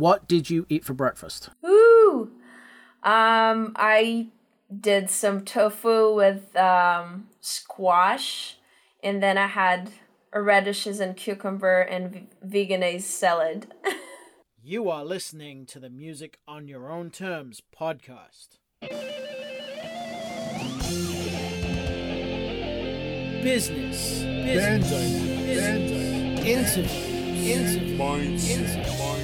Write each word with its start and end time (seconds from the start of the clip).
what 0.00 0.26
did 0.26 0.48
you 0.48 0.66
eat 0.68 0.84
for 0.84 0.94
breakfast? 0.94 1.50
Ooh. 1.64 2.30
Um, 3.02 3.72
I 3.76 4.28
did 4.78 5.10
some 5.10 5.44
tofu 5.44 6.14
with 6.14 6.56
um, 6.56 7.28
squash, 7.40 8.56
and 9.02 9.22
then 9.22 9.36
I 9.36 9.46
had 9.46 9.90
radishes 10.34 11.00
and 11.00 11.16
cucumber 11.16 11.80
and 11.80 12.28
Vegenaise 12.42 13.06
salad. 13.06 13.72
you 14.62 14.88
are 14.88 15.04
listening 15.04 15.66
to 15.66 15.78
the 15.78 15.90
Music 15.90 16.38
on 16.48 16.66
Your 16.66 16.90
Own 16.90 17.10
Terms 17.10 17.60
podcast. 17.78 18.58
Business, 23.42 24.22
business, 24.22 24.90
business, 24.90 26.40
interviews, 26.46 27.10
interviews, 27.46 29.19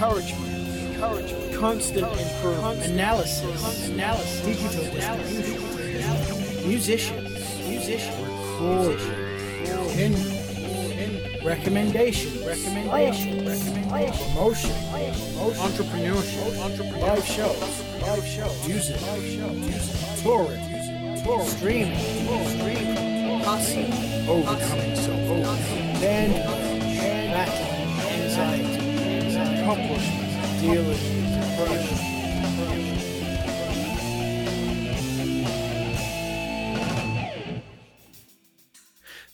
encouragement, 0.00 0.94
encouragement, 0.94 1.54
constant 1.60 2.18
improvement, 2.18 2.82
analysis, 2.86 3.88
analysis, 3.90 4.40
digital 4.46 4.84
distribution, 4.94 6.66
musicians, 6.66 7.28
musicians, 7.68 8.16
recording, 8.24 8.96
recommendation, 11.44 12.32
recommendation, 12.46 13.44
recommendation, 13.44 14.24
promotion, 14.32 14.74
entrepreneurship, 15.60 16.48
entrepreneurship, 16.64 17.02
live 17.02 17.26
shows, 17.26 17.60
live 18.00 18.26
shows, 18.26 18.66
music, 18.66 19.02
live 19.02 19.26
shows, 19.26 19.56
music, 19.58 20.22
touring 20.22 20.70
streaming, 21.44 21.98
streaming, 22.48 22.96
overcoming 24.26 24.96
self-overcoming, 24.96 26.00
band, 26.00 26.32
battling, 27.34 27.90
anxiety, 28.22 28.69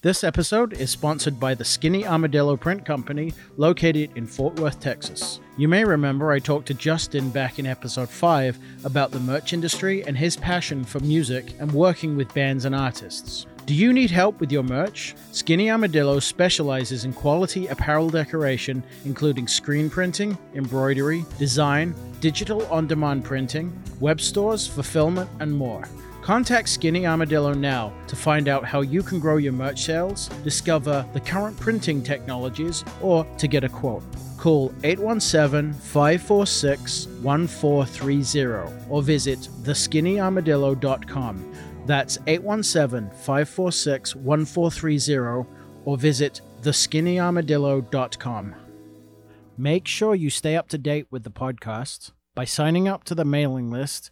This 0.02 0.22
episode 0.22 0.74
is 0.74 0.90
sponsored 0.90 1.40
by 1.40 1.54
the 1.54 1.64
Skinny 1.64 2.06
Armadillo 2.06 2.58
Print 2.58 2.84
Company, 2.84 3.32
located 3.56 4.10
in 4.14 4.26
Fort 4.26 4.60
Worth, 4.60 4.78
Texas. 4.78 5.40
You 5.56 5.68
may 5.68 5.84
remember 5.86 6.30
I 6.30 6.38
talked 6.38 6.66
to 6.66 6.74
Justin 6.74 7.30
back 7.30 7.58
in 7.58 7.64
episode 7.64 8.10
5 8.10 8.58
about 8.84 9.12
the 9.12 9.20
merch 9.20 9.54
industry 9.54 10.04
and 10.04 10.18
his 10.18 10.36
passion 10.36 10.84
for 10.84 11.00
music 11.00 11.54
and 11.58 11.72
working 11.72 12.14
with 12.14 12.34
bands 12.34 12.66
and 12.66 12.74
artists. 12.74 13.46
Do 13.66 13.74
you 13.74 13.92
need 13.92 14.12
help 14.12 14.38
with 14.38 14.52
your 14.52 14.62
merch? 14.62 15.16
Skinny 15.32 15.72
Armadillo 15.72 16.20
specializes 16.20 17.04
in 17.04 17.12
quality 17.12 17.66
apparel 17.66 18.08
decoration, 18.08 18.80
including 19.04 19.48
screen 19.48 19.90
printing, 19.90 20.38
embroidery, 20.54 21.24
design, 21.36 21.92
digital 22.20 22.64
on 22.66 22.86
demand 22.86 23.24
printing, 23.24 23.76
web 23.98 24.20
stores, 24.20 24.68
fulfillment, 24.68 25.28
and 25.40 25.52
more. 25.52 25.82
Contact 26.22 26.68
Skinny 26.68 27.08
Armadillo 27.08 27.54
now 27.54 27.92
to 28.06 28.14
find 28.14 28.46
out 28.46 28.64
how 28.64 28.82
you 28.82 29.02
can 29.02 29.18
grow 29.18 29.36
your 29.36 29.52
merch 29.52 29.82
sales, 29.82 30.28
discover 30.44 31.04
the 31.12 31.20
current 31.20 31.58
printing 31.58 32.04
technologies, 32.04 32.84
or 33.00 33.26
to 33.36 33.48
get 33.48 33.64
a 33.64 33.68
quote. 33.68 34.04
Call 34.36 34.72
817 34.84 35.72
546 35.72 37.08
1430 37.22 38.72
or 38.88 39.02
visit 39.02 39.40
theskinnyarmadillo.com. 39.62 41.55
That's 41.86 42.18
817 42.26 43.10
546 43.10 44.16
1430 44.16 45.48
or 45.84 45.96
visit 45.96 46.40
theskinnyarmadillo.com. 46.62 48.54
Make 49.56 49.86
sure 49.86 50.16
you 50.16 50.28
stay 50.28 50.56
up 50.56 50.68
to 50.70 50.78
date 50.78 51.06
with 51.12 51.22
the 51.22 51.30
podcast 51.30 52.10
by 52.34 52.44
signing 52.44 52.88
up 52.88 53.04
to 53.04 53.14
the 53.14 53.24
mailing 53.24 53.70
list 53.70 54.10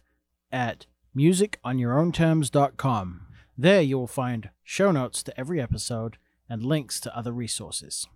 at 0.53 0.85
musiconyourownterms.com. 1.17 3.21
There 3.57 3.81
you 3.81 3.97
will 3.97 4.07
find 4.07 4.51
show 4.63 4.91
notes 4.91 5.21
to 5.23 5.37
every 5.37 5.61
episode 5.61 6.17
and 6.49 6.63
links 6.63 7.01
to 7.01 7.13
other 7.15 7.33
resources. 7.33 8.07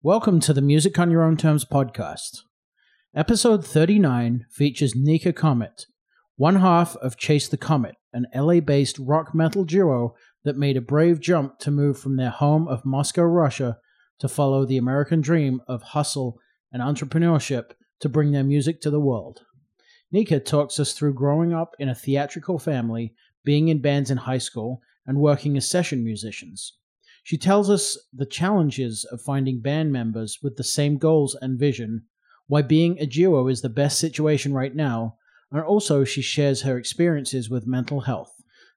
Welcome 0.00 0.38
to 0.40 0.52
the 0.52 0.62
Music 0.62 0.98
on 0.98 1.10
Your 1.10 1.24
Own 1.24 1.36
Terms 1.36 1.64
podcast. 1.64 2.42
Episode 3.16 3.64
39 3.64 4.44
features 4.50 4.96
Nika 4.96 5.32
Comet, 5.32 5.86
one 6.34 6.56
half 6.56 6.96
of 6.96 7.16
Chase 7.16 7.46
the 7.46 7.56
Comet, 7.56 7.94
an 8.12 8.26
LA 8.34 8.58
based 8.58 8.98
rock 8.98 9.32
metal 9.32 9.64
duo 9.64 10.16
that 10.42 10.56
made 10.56 10.76
a 10.76 10.80
brave 10.80 11.20
jump 11.20 11.60
to 11.60 11.70
move 11.70 11.96
from 11.96 12.16
their 12.16 12.30
home 12.30 12.66
of 12.66 12.84
Moscow, 12.84 13.22
Russia 13.22 13.78
to 14.18 14.26
follow 14.26 14.66
the 14.66 14.76
American 14.76 15.20
dream 15.20 15.60
of 15.68 15.80
hustle 15.80 16.40
and 16.72 16.82
entrepreneurship 16.82 17.74
to 18.00 18.08
bring 18.08 18.32
their 18.32 18.42
music 18.42 18.80
to 18.80 18.90
the 18.90 18.98
world. 18.98 19.42
Nika 20.10 20.40
talks 20.40 20.80
us 20.80 20.92
through 20.92 21.14
growing 21.14 21.54
up 21.54 21.76
in 21.78 21.88
a 21.88 21.94
theatrical 21.94 22.58
family, 22.58 23.14
being 23.44 23.68
in 23.68 23.80
bands 23.80 24.10
in 24.10 24.16
high 24.16 24.38
school, 24.38 24.82
and 25.06 25.18
working 25.18 25.56
as 25.56 25.70
session 25.70 26.02
musicians. 26.02 26.78
She 27.22 27.38
tells 27.38 27.70
us 27.70 27.96
the 28.12 28.26
challenges 28.26 29.04
of 29.04 29.22
finding 29.22 29.60
band 29.60 29.92
members 29.92 30.40
with 30.42 30.56
the 30.56 30.64
same 30.64 30.98
goals 30.98 31.36
and 31.40 31.60
vision, 31.60 32.06
why 32.46 32.60
being 32.60 32.98
a 32.98 33.06
duo 33.06 33.48
is 33.48 33.62
the 33.62 33.68
best 33.68 33.98
situation 33.98 34.52
right 34.52 34.74
now, 34.74 35.16
and 35.50 35.62
also 35.62 36.04
she 36.04 36.20
shares 36.20 36.62
her 36.62 36.76
experiences 36.76 37.48
with 37.48 37.66
mental 37.66 38.02
health. 38.02 38.32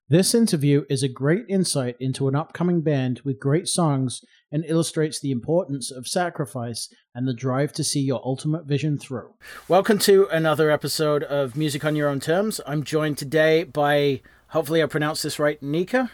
This 0.09 0.33
interview 0.33 0.85
is 0.89 1.03
a 1.03 1.09
great 1.09 1.43
insight 1.49 1.97
into 1.99 2.29
an 2.29 2.35
upcoming 2.35 2.81
band 2.81 3.19
with 3.25 3.41
great 3.41 3.67
songs 3.67 4.21
and 4.53 4.63
illustrates 4.65 5.19
the 5.19 5.31
importance 5.31 5.91
of 5.91 6.07
sacrifice 6.07 6.87
and 7.13 7.27
the 7.27 7.33
drive 7.33 7.73
to 7.73 7.83
see 7.83 7.99
your 7.99 8.21
ultimate 8.23 8.65
vision 8.65 8.97
through. 8.97 9.33
Welcome 9.67 9.97
to 9.99 10.29
another 10.31 10.71
episode 10.71 11.23
of 11.23 11.57
Music 11.57 11.83
on 11.83 11.97
Your 11.97 12.07
Own 12.07 12.21
Terms. 12.21 12.61
I'm 12.65 12.85
joined 12.85 13.17
today 13.17 13.65
by, 13.65 14.21
hopefully 14.47 14.81
I 14.81 14.85
pronounced 14.85 15.23
this 15.23 15.39
right, 15.39 15.61
Nika. 15.61 16.09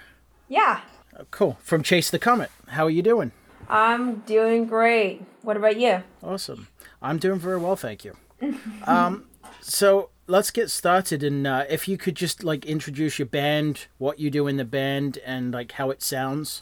Yeah. 0.48 0.82
Cool. 1.30 1.60
From 1.62 1.84
Chase 1.84 2.10
the 2.10 2.18
Comet. 2.18 2.50
How 2.70 2.88
are 2.88 2.90
you 2.90 3.04
doing? 3.04 3.32
I'm 3.70 4.20
doing 4.22 4.66
great. 4.66 5.24
What 5.42 5.58
about 5.58 5.78
you? 5.78 6.04
Awesome. 6.22 6.68
I'm 7.02 7.18
doing 7.18 7.40
very 7.40 7.58
well, 7.58 7.76
thank 7.76 8.06
you. 8.06 8.16
um, 8.88 9.26
so 9.62 10.10
let's 10.28 10.52
get 10.52 10.70
started 10.70 11.22
and 11.22 11.46
uh, 11.46 11.66
if 11.70 11.88
you 11.88 11.98
could 11.98 12.16
just 12.16 12.44
like 12.44 12.66
introduce 12.66 13.20
your 13.20 13.26
band 13.26 13.88
what 13.98 14.20
you 14.20 14.30
do 14.30 14.48
in 14.48 14.58
the 14.58 14.66
band 14.66 15.18
and 15.26 15.54
like 15.54 15.74
how 15.74 15.90
it 15.90 16.02
sounds 16.02 16.62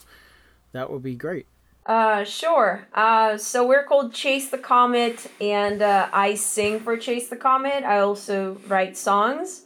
that 0.72 0.90
would 0.90 1.02
be 1.02 1.14
great 1.14 1.46
uh 1.86 2.24
sure 2.24 2.86
uh 2.94 3.36
so 3.36 3.66
we're 3.66 3.84
called 3.84 4.12
chase 4.12 4.50
the 4.50 4.58
comet 4.58 5.30
and 5.40 5.80
uh, 5.80 6.08
i 6.12 6.34
sing 6.34 6.80
for 6.80 6.96
chase 6.96 7.28
the 7.28 7.36
comet 7.36 7.84
i 7.84 7.98
also 7.98 8.56
write 8.66 8.96
songs 8.96 9.62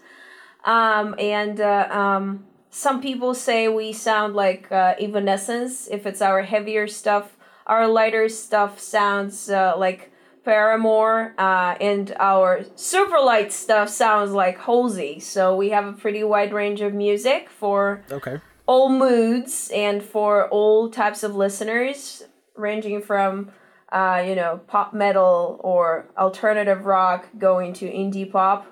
um 0.64 1.14
and 1.18 1.60
uh, 1.60 1.88
um 1.90 2.44
some 2.76 3.00
people 3.00 3.32
say 3.32 3.68
we 3.68 3.92
sound 3.92 4.34
like 4.34 4.70
uh, 4.70 4.94
evanescence 5.00 5.88
if 5.88 6.04
it's 6.04 6.20
our 6.20 6.42
heavier 6.42 6.86
stuff 6.86 7.36
our 7.66 7.88
lighter 7.88 8.28
stuff 8.28 8.78
sounds 8.78 9.50
uh, 9.50 9.74
like 9.76 10.12
Paramore, 10.46 11.34
uh, 11.38 11.74
and 11.80 12.14
our 12.20 12.64
super 12.76 13.18
light 13.18 13.52
stuff 13.52 13.88
sounds 13.88 14.30
like 14.30 14.56
Halsey. 14.60 15.18
So 15.18 15.56
we 15.56 15.70
have 15.70 15.86
a 15.86 15.92
pretty 15.92 16.22
wide 16.22 16.52
range 16.52 16.80
of 16.82 16.94
music 16.94 17.50
for 17.50 18.04
okay. 18.12 18.40
all 18.64 18.88
moods 18.88 19.72
and 19.74 20.00
for 20.00 20.48
all 20.50 20.88
types 20.88 21.24
of 21.24 21.34
listeners, 21.34 22.22
ranging 22.54 23.02
from 23.02 23.50
uh, 23.90 24.22
you 24.24 24.36
know 24.36 24.60
pop 24.68 24.94
metal 24.94 25.60
or 25.64 26.06
alternative 26.16 26.86
rock, 26.86 27.26
going 27.36 27.72
to 27.74 27.90
indie 27.90 28.30
pop. 28.30 28.66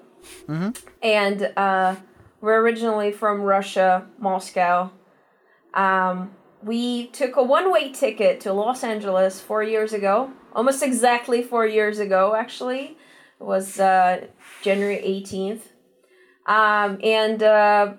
Mm-hmm. 0.47 0.71
And 1.03 1.53
uh, 1.56 1.97
we're 2.44 2.60
originally 2.60 3.10
from 3.10 3.41
Russia, 3.41 4.06
Moscow. 4.19 4.91
Um, 5.72 6.32
we 6.62 7.07
took 7.09 7.36
a 7.36 7.42
one-way 7.42 7.92
ticket 7.92 8.41
to 8.42 8.53
Los 8.53 8.84
Angeles 8.84 9.41
four 9.41 9.63
years 9.63 9.92
ago 9.92 10.30
almost 10.54 10.83
exactly 10.83 11.42
four 11.42 11.66
years 11.66 11.98
ago, 11.98 12.34
actually. 12.34 12.97
It 13.41 13.45
was 13.45 13.80
uh, 13.80 14.27
January 14.63 14.98
18th. 14.98 15.63
Um, 16.47 16.98
and 17.03 17.42
uh, 17.42 17.95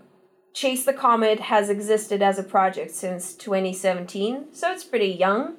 Chase 0.54 0.86
the 0.86 0.94
Comet 0.94 1.40
has 1.40 1.70
existed 1.70 2.22
as 2.22 2.40
a 2.40 2.44
project 2.44 2.92
since 2.92 3.34
2017, 3.36 4.54
so 4.54 4.72
it's 4.72 4.84
pretty 4.84 5.08
young. 5.08 5.56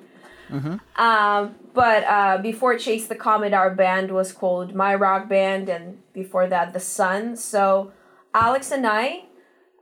Mm-hmm. 0.48 1.02
Um, 1.02 1.56
but 1.74 2.04
uh, 2.04 2.38
before 2.38 2.78
Chase 2.78 3.08
the 3.08 3.16
Comet, 3.16 3.52
our 3.52 3.74
band 3.74 4.12
was 4.12 4.32
called 4.32 4.74
My 4.74 4.94
Rock 4.94 5.28
Band, 5.28 5.68
and 5.68 5.98
before 6.12 6.46
that, 6.46 6.72
The 6.72 6.80
Sun. 6.80 7.36
So 7.36 7.92
Alex 8.36 8.70
and 8.70 8.86
I, 8.86 9.24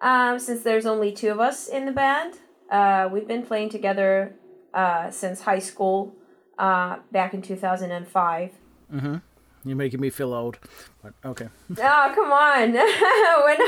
um, 0.01 0.39
since 0.39 0.63
there's 0.63 0.87
only 0.87 1.11
two 1.11 1.31
of 1.31 1.41
us 1.41 1.67
in 1.67 1.87
the 1.87 1.93
band, 1.93 2.35
uh, 2.71 3.09
we've 3.11 3.27
been 3.27 3.43
playing 3.43 3.69
together 3.69 4.37
uh, 4.73 5.11
since 5.11 5.41
high 5.41 5.59
school 5.59 6.15
uh, 6.57 6.99
back 7.11 7.35
in 7.35 7.43
2005. 7.43 8.51
Mm-hmm. 8.95 9.17
You're 9.65 9.77
making 9.77 10.01
me 10.01 10.09
feel 10.09 10.33
old. 10.33 10.61
But 11.03 11.15
okay. 11.25 11.49
Oh, 11.79 12.13
come 12.15 12.31
on. 12.31 12.75
when 13.45 13.59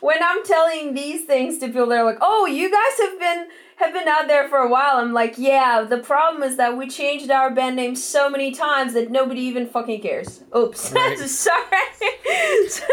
when 0.00 0.22
I'm 0.22 0.44
telling 0.44 0.92
these 0.92 1.24
things 1.24 1.56
to 1.60 1.68
people, 1.68 1.86
they're 1.86 2.04
like, 2.04 2.18
"Oh, 2.20 2.44
you 2.44 2.70
guys 2.70 3.08
have 3.08 3.18
been 3.18 3.48
have 3.76 3.92
been 3.92 4.08
out 4.08 4.26
there 4.28 4.48
for 4.48 4.58
a 4.58 4.68
while." 4.68 4.96
I'm 4.96 5.12
like, 5.12 5.34
"Yeah, 5.38 5.82
the 5.88 5.98
problem 5.98 6.42
is 6.42 6.56
that 6.56 6.76
we 6.76 6.88
changed 6.88 7.30
our 7.30 7.50
band 7.50 7.76
name 7.76 7.94
so 7.96 8.28
many 8.30 8.52
times 8.52 8.94
that 8.94 9.10
nobody 9.10 9.40
even 9.42 9.66
fucking 9.66 10.00
cares." 10.02 10.42
Oops. 10.56 10.92
Right. 10.96 11.18
Sorry. 11.18 11.62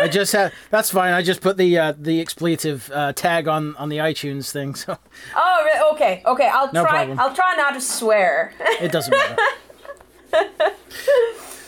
I 0.02 0.08
just 0.08 0.32
had 0.34 0.52
that's 0.70 0.92
fine. 0.92 1.14
I 1.14 1.22
just 1.22 1.42
put 1.42 1.58
the 1.58 1.78
uh, 1.78 1.94
the 1.98 2.20
expletive 2.22 2.90
uh, 2.94 3.14
tag 3.14 3.48
on 3.48 3.76
on 3.78 3.90
the 3.90 3.98
iTunes 3.98 4.52
thing, 4.52 4.76
so 4.76 4.98
oh, 5.36 5.62
re- 5.66 5.82
okay. 5.94 6.22
Okay, 6.26 6.48
I'll 6.48 6.72
No 6.72 6.84
try 6.84 6.92
problem. 6.92 7.20
I'll 7.20 7.34
try 7.34 7.56
not 7.56 7.74
to 7.74 7.82
swear. 7.82 8.54
it 8.82 8.92
doesn't 8.92 9.12
matter. 9.12 9.38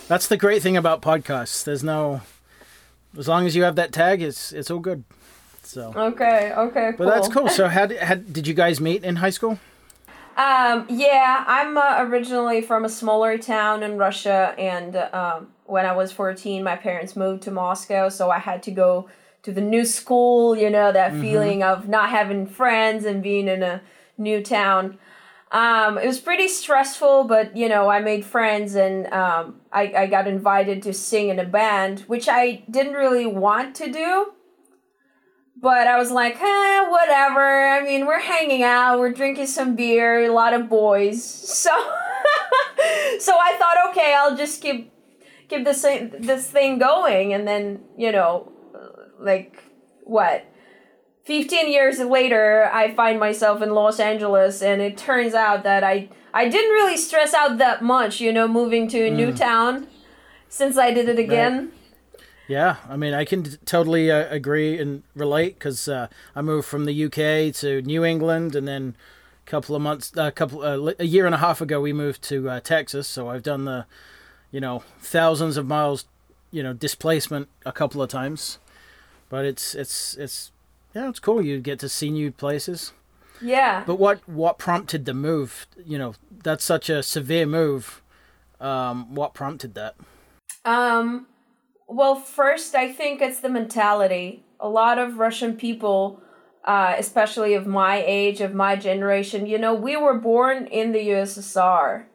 that's 0.08 0.28
the 0.28 0.38
great 0.38 0.62
thing 0.62 0.78
about 0.78 1.02
podcasts. 1.02 1.64
There's 1.64 1.84
no 1.84 2.22
as 3.18 3.28
long 3.28 3.46
as 3.46 3.56
you 3.56 3.64
have 3.64 3.76
that 3.78 3.92
tag, 3.92 4.22
it's 4.22 4.52
it's 4.52 4.70
all 4.70 4.80
good. 4.80 5.04
So, 5.76 5.92
okay, 5.94 6.54
okay, 6.56 6.94
cool. 6.96 7.06
but 7.06 7.14
that's 7.14 7.28
cool. 7.28 7.50
So, 7.50 7.68
had 7.80 7.92
had 7.92 8.32
did 8.32 8.48
you 8.48 8.54
guys 8.54 8.80
meet 8.80 9.04
in 9.04 9.18
high 9.18 9.30
school? 9.30 9.60
Um, 10.38 10.86
yeah, 10.88 11.44
I'm 11.46 11.78
uh, 11.78 11.98
originally 12.00 12.62
from 12.62 12.86
a 12.86 12.90
smaller 12.90 13.38
town 13.38 13.84
in 13.84 13.98
Russia, 13.98 14.56
and 14.58 14.96
um, 14.96 15.48
when 15.66 15.86
I 15.86 15.92
was 15.92 16.14
14, 16.14 16.64
my 16.64 16.78
parents 16.78 17.18
moved 17.18 17.44
to 17.44 17.52
Moscow, 17.52 18.08
so 18.08 18.32
I 18.32 18.40
had 18.40 18.64
to 18.64 18.72
go 18.72 19.10
to 19.44 19.52
the 19.52 19.60
new 19.60 19.84
school, 19.84 20.56
you 20.56 20.70
know, 20.70 20.94
that 20.94 21.12
feeling 21.20 21.62
of 21.62 21.90
not 21.90 22.10
having 22.10 22.48
friends 22.48 23.04
and 23.04 23.22
being 23.22 23.50
in 23.50 23.62
a 23.62 23.82
new 24.18 24.42
town. 24.42 24.98
Um, 25.52 25.98
it 25.98 26.08
was 26.08 26.20
pretty 26.20 26.48
stressful, 26.48 27.26
but 27.26 27.58
you 27.58 27.68
know, 27.68 27.90
I 27.90 28.00
made 28.00 28.24
friends 28.24 28.76
and 28.76 29.08
um, 29.08 29.60
I, 29.74 29.94
I 29.96 30.08
got 30.08 30.26
invited 30.26 30.84
to 30.84 30.94
sing 30.94 31.28
in 31.28 31.38
a 31.38 31.46
band, 31.46 32.00
which 32.08 32.30
I 32.30 32.64
didn't 32.72 32.94
really 32.94 33.26
want 33.26 33.76
to 33.76 33.92
do. 33.92 34.32
But 35.66 35.88
I 35.88 35.98
was 35.98 36.12
like, 36.12 36.36
eh, 36.40 36.90
whatever. 36.90 37.68
I 37.68 37.82
mean, 37.84 38.06
we're 38.06 38.20
hanging 38.20 38.62
out, 38.62 39.00
we're 39.00 39.12
drinking 39.12 39.48
some 39.48 39.76
beer, 39.76 40.24
a 40.26 40.30
lot 40.30 40.54
of 40.54 40.70
boys. 40.70 41.18
So, 41.66 41.72
so 43.20 43.34
I 43.34 43.56
thought, 43.58 43.90
okay, 43.90 44.14
I'll 44.16 44.38
just 44.38 44.62
keep 44.62 44.94
keep 45.50 45.66
this 45.66 45.82
thing, 45.82 46.14
this 46.20 46.46
thing 46.46 46.78
going, 46.78 47.34
and 47.34 47.48
then 47.48 47.84
you 47.98 48.12
know, 48.12 48.52
like 49.20 49.64
what 50.04 50.46
15 51.24 51.72
years 51.72 51.98
later 51.98 52.70
i 52.72 52.94
find 52.94 53.20
myself 53.20 53.60
in 53.64 53.72
los 53.72 54.00
angeles 54.00 54.62
and 54.62 54.84
it 54.84 54.96
turns 54.96 55.34
out 55.34 55.64
that 55.64 55.84
i 55.84 56.08
i 56.32 56.48
didn't 56.48 56.74
really 56.74 56.96
stress 56.96 57.34
out 57.34 57.58
that 57.58 57.82
much 57.82 58.22
you 58.22 58.32
know 58.32 58.48
moving 58.48 58.88
to 58.88 59.08
a 59.08 59.10
new 59.10 59.32
town 59.34 59.88
since 60.48 60.78
i 60.78 60.92
did 60.92 61.10
it 61.10 61.18
again 61.18 61.72
Yeah, 62.48 62.78
I 62.88 62.96
mean, 62.96 63.14
I 63.14 63.26
can 63.26 63.44
totally 63.66 64.12
uh, 64.12 64.28
agree 64.30 64.78
and 64.78 65.04
relate 65.16 65.58
because 65.58 65.88
uh, 65.88 66.08
I 66.36 66.42
moved 66.42 66.68
from 66.68 66.86
the 66.86 67.06
UK 67.06 67.54
to 67.62 67.82
New 67.82 68.06
England, 68.06 68.56
and 68.56 68.68
then 68.68 68.96
a 69.46 69.50
couple 69.50 69.76
of 69.76 69.82
months, 69.82 70.12
a 70.16 70.32
couple, 70.32 70.62
uh, 70.62 70.94
a 71.00 71.06
year 71.06 71.26
and 71.26 71.34
a 71.34 71.40
half 71.40 71.62
ago, 71.62 71.82
we 71.82 71.94
moved 71.94 72.22
to 72.24 72.50
uh, 72.50 72.60
Texas. 72.60 73.08
So 73.08 73.30
I've 73.30 73.44
done 73.44 73.66
the, 73.66 73.86
you 74.52 74.60
know, 74.60 74.84
thousands 75.00 75.58
of 75.58 75.66
miles, 75.66 76.06
you 76.52 76.62
know, 76.62 76.74
displacement 76.74 77.50
a 77.66 77.72
couple 77.72 78.02
of 78.02 78.10
times, 78.10 78.60
but 79.30 79.46
it's 79.46 79.74
it's 79.74 80.16
it's 80.16 80.52
yeah, 80.94 81.10
it's 81.10 81.20
cool. 81.20 81.42
You 81.42 81.60
get 81.60 81.80
to 81.80 81.90
see 81.90 82.10
new 82.10 82.32
places. 82.32 82.94
yeah 83.42 83.84
But 83.86 83.96
what 83.96 84.28
what 84.30 84.60
prompted 84.60 85.06
the 85.06 85.14
move? 85.14 85.66
You 85.84 85.98
know, 85.98 86.16
that's 86.44 86.64
such 86.64 86.90
a 86.90 87.02
severe 87.02 87.46
move. 87.48 88.02
Um, 88.62 89.14
what 89.14 89.34
prompted 89.34 89.74
that? 89.74 89.96
Um, 90.64 91.28
well, 91.88 92.16
first, 92.16 92.76
I 92.76 92.92
think 92.92 93.22
it's 93.22 93.40
the 93.40 93.50
mentality. 93.50 94.44
A 94.60 94.68
lot 94.70 94.98
of 94.98 95.20
Russian 95.20 95.56
people, 95.56 96.22
uh, 96.64 96.96
especially 96.98 97.54
of 97.54 97.68
my 97.68 98.04
age, 98.06 98.42
of 98.42 98.54
my 98.54 98.76
generation, 98.76 99.46
you 99.46 99.58
know, 99.58 99.74
we 99.74 99.96
were 99.96 100.18
born 100.18 100.66
in 100.68 100.92
the 100.92 101.10
USSR. 101.10 102.06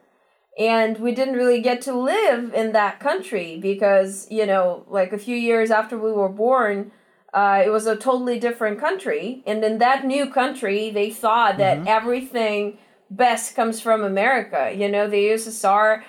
And 0.59 0.97
we 0.97 1.15
didn't 1.15 1.35
really 1.35 1.61
get 1.61 1.81
to 1.83 1.93
live 1.93 2.53
in 2.53 2.73
that 2.73 2.99
country 2.99 3.57
because, 3.57 4.27
you 4.29 4.45
know, 4.45 4.85
like 4.89 5.13
a 5.13 5.17
few 5.17 5.35
years 5.35 5.71
after 5.71 5.97
we 5.97 6.11
were 6.11 6.29
born, 6.29 6.91
uh, 7.33 7.63
it 7.65 7.69
was 7.69 7.87
a 7.87 7.95
totally 7.95 8.37
different 8.37 8.77
country. 8.77 9.41
And 9.47 9.63
in 9.63 9.77
that 9.77 10.05
new 10.05 10.29
country, 10.29 10.89
they 10.91 11.09
thought 11.09 11.57
that 11.57 11.87
everything 11.87 12.77
best 13.09 13.55
comes 13.55 13.79
from 13.79 14.03
America. 14.03 14.73
You 14.75 14.89
know, 14.89 15.07
the 15.07 15.29
USSR 15.29 16.03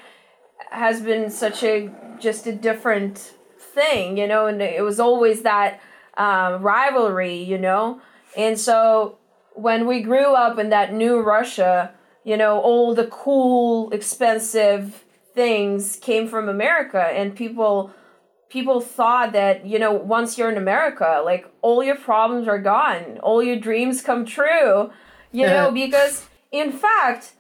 has 0.71 1.01
been 1.01 1.31
such 1.31 1.63
a 1.63 1.91
just 2.19 2.47
a 2.47 2.53
different 2.53 3.35
thing, 3.73 4.17
you 4.17 4.27
know, 4.27 4.47
and 4.47 4.61
it 4.63 4.83
was 4.83 5.01
always 5.01 5.43
that 5.43 5.81
uh, 6.17 6.59
rivalry, 6.61 7.43
you 7.43 7.59
know, 7.59 8.01
and 8.37 8.59
so 8.59 9.19
when 9.55 9.87
we 9.87 10.03
grew 10.03 10.35
up 10.35 10.59
in 10.59 10.71
that 10.71 10.93
new 10.93 11.21
Russia, 11.21 11.93
you 12.25 12.37
know, 12.37 12.61
all 12.61 12.95
the 12.95 13.07
cool, 13.07 13.91
expensive 13.91 15.05
things 15.35 15.97
came 15.97 16.29
from 16.29 16.49
America, 16.49 17.03
and 17.03 17.35
people 17.37 17.93
people 18.49 18.81
thought 18.83 19.33
that 19.33 19.65
you 19.67 19.79
know 19.79 19.93
once 19.93 20.37
you're 20.37 20.51
in 20.51 20.59
America, 20.59 21.23
like 21.25 21.47
all 21.63 21.83
your 21.83 21.97
problems 21.97 22.49
are 22.49 22.59
gone, 22.59 23.19
all 23.23 23.43
your 23.43 23.57
dreams 23.57 24.03
come 24.03 24.25
true, 24.25 24.91
you 25.33 25.47
know, 25.47 25.71
because 25.71 26.27
in 26.51 26.73
fact 26.73 27.33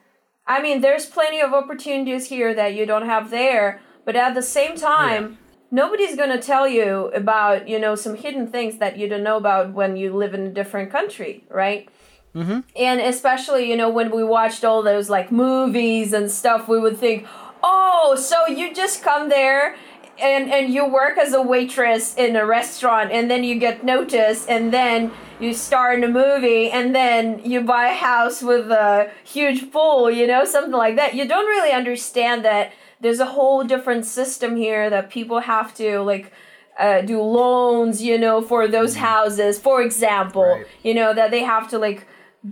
I 0.46 0.60
mean, 0.60 0.80
there's 0.80 1.06
plenty 1.06 1.40
of 1.40 1.52
opportunities 1.52 2.26
here 2.26 2.52
that 2.54 2.74
you 2.74 2.84
don't 2.84 3.06
have 3.06 3.30
there, 3.30 3.80
but 4.04 4.16
at 4.16 4.34
the 4.34 4.42
same 4.42 4.76
time, 4.76 5.38
nobody's 5.72 6.14
going 6.14 6.30
to 6.30 6.40
tell 6.40 6.68
you 6.68 7.10
about, 7.14 7.66
you 7.66 7.78
know, 7.78 7.96
some 7.96 8.14
hidden 8.14 8.46
things 8.46 8.78
that 8.78 8.98
you 8.98 9.08
don't 9.08 9.24
know 9.24 9.38
about 9.38 9.72
when 9.72 9.96
you 9.96 10.14
live 10.14 10.34
in 10.34 10.46
a 10.46 10.50
different 10.50 10.92
country, 10.92 11.42
right? 11.48 11.88
Mm-hmm. 12.36 12.60
And 12.76 13.00
especially, 13.00 13.68
you 13.68 13.76
know, 13.76 13.90
when 13.90 14.14
we 14.14 14.22
watched 14.22 14.64
all 14.64 14.82
those 14.82 15.10
like 15.10 15.32
movies 15.32 16.12
and 16.12 16.30
stuff, 16.30 16.68
we 16.68 16.78
would 16.78 16.98
think, 16.98 17.26
oh, 17.62 18.14
so 18.16 18.46
you 18.46 18.74
just 18.74 19.02
come 19.02 19.28
there 19.28 19.74
and 20.18 20.52
and 20.52 20.72
you 20.72 20.86
work 20.86 21.16
as 21.16 21.32
a 21.32 21.40
waitress 21.40 22.14
in 22.16 22.36
a 22.36 22.44
restaurant 22.44 23.10
and 23.10 23.30
then 23.30 23.42
you 23.44 23.58
get 23.58 23.82
noticed 23.82 24.48
and 24.48 24.72
then 24.72 25.10
you 25.40 25.54
star 25.54 25.94
in 25.94 26.04
a 26.04 26.08
movie 26.08 26.70
and 26.70 26.94
then 26.94 27.40
you 27.44 27.62
buy 27.62 27.88
a 27.88 27.94
house 27.94 28.42
with 28.42 28.70
a 28.70 29.10
huge 29.24 29.72
pool 29.72 30.10
you 30.10 30.26
know 30.26 30.44
something 30.44 30.72
like 30.72 30.96
that 30.96 31.14
you 31.14 31.26
don't 31.26 31.46
really 31.46 31.72
understand 31.72 32.44
that 32.44 32.72
there's 33.02 33.20
a 33.20 33.26
whole 33.36 33.62
different 33.64 34.04
system 34.06 34.50
here 34.56 34.88
that 34.94 35.10
people 35.10 35.40
have 35.40 35.74
to 35.74 36.00
like 36.12 36.32
uh, 36.78 37.00
do 37.02 37.20
loans 37.20 38.02
you 38.02 38.16
know 38.24 38.40
for 38.40 38.66
those 38.76 38.94
houses 38.96 39.58
for 39.58 39.82
example 39.82 40.42
Right. 40.56 40.66
you 40.82 40.94
know 40.94 41.10
that 41.18 41.30
they 41.30 41.42
have 41.54 41.68
to 41.72 41.78
like 41.78 42.00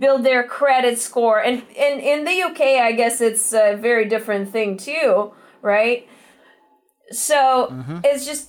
build 0.03 0.23
their 0.23 0.43
credit 0.57 0.99
score 0.99 1.39
and 1.47 1.63
in 1.75 1.93
in 1.99 2.19
the 2.25 2.35
UK 2.47 2.61
I 2.89 2.91
guess 3.01 3.19
it's 3.21 3.51
a 3.53 3.75
very 3.75 4.05
different 4.13 4.51
thing 4.51 4.77
too 4.77 5.33
right 5.61 6.07
so 7.11 7.73
it's 8.03 8.25
just 8.25 8.47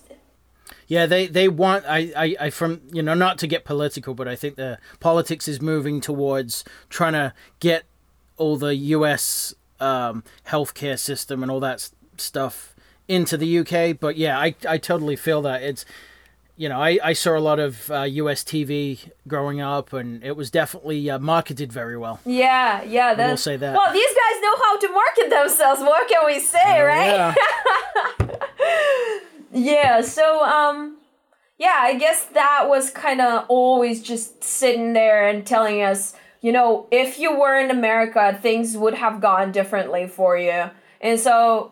Yeah, 0.87 1.07
they, 1.07 1.26
they 1.26 1.49
want 1.49 1.85
I, 1.88 2.12
I, 2.17 2.37
I 2.47 2.50
from 2.50 2.81
you 2.93 3.03
know 3.03 3.15
not 3.15 3.38
to 3.38 3.47
get 3.47 3.65
political, 3.65 4.15
but 4.15 4.29
I 4.29 4.37
think 4.37 4.57
the 4.57 4.79
politics 5.00 5.49
is 5.49 5.61
moving 5.61 6.00
towards 6.00 6.65
trying 6.88 7.15
to 7.15 7.33
get 7.61 7.85
all 8.37 8.57
the 8.57 8.75
U.S. 8.97 9.55
Um, 9.81 10.23
healthcare 10.47 10.99
system 10.99 11.43
and 11.43 11.50
all 11.50 11.61
that 11.61 11.91
stuff 12.23 12.75
into 13.09 13.37
the 13.37 13.59
UK. 13.59 13.99
But 13.99 14.17
yeah, 14.17 14.38
I, 14.38 14.55
I 14.69 14.79
totally 14.79 15.17
feel 15.17 15.43
that 15.43 15.62
it's 15.62 15.85
you 16.57 16.69
know 16.69 16.81
I, 16.81 16.99
I 17.02 17.12
saw 17.12 17.37
a 17.37 17.41
lot 17.41 17.59
of 17.59 17.91
uh, 17.91 18.02
US 18.02 18.45
TV 18.45 19.11
growing 19.26 19.61
up, 19.61 19.93
and 19.93 20.23
it 20.25 20.37
was 20.37 20.50
definitely 20.50 21.11
uh, 21.11 21.19
marketed 21.19 21.73
very 21.73 21.97
well. 21.97 22.21
Yeah, 22.25 22.83
yeah. 22.83 23.14
we'll 23.14 23.37
say 23.37 23.57
that. 23.57 23.75
Well, 23.75 23.93
these 23.93 24.07
guys 24.07 24.41
know 24.43 24.57
how 24.57 24.79
to 24.79 24.88
market 24.88 25.31
themselves. 25.31 25.81
What 25.81 26.09
can 26.09 26.26
we 26.26 26.41
say, 26.41 26.81
right? 26.81 27.07
Yeah. 27.07 27.35
Yeah. 29.52 30.00
So, 30.00 30.43
um, 30.45 30.99
yeah, 31.59 31.76
I 31.79 31.97
guess 31.97 32.25
that 32.26 32.64
was 32.69 32.91
kind 32.91 33.21
of 33.21 33.45
always 33.49 34.02
just 34.02 34.43
sitting 34.43 34.95
there 34.95 35.29
and 35.29 35.47
telling 35.47 35.83
us, 35.83 36.14
you 36.41 36.50
know, 36.50 36.88
if 36.91 37.19
you 37.19 37.38
were 37.38 37.59
in 37.59 37.71
America, 37.71 38.37
things 38.41 38.76
would 38.76 38.95
have 38.95 39.21
gone 39.21 39.52
differently 39.52 40.09
for 40.09 40.37
you. 40.37 40.71
And 41.00 41.21
so, 41.21 41.72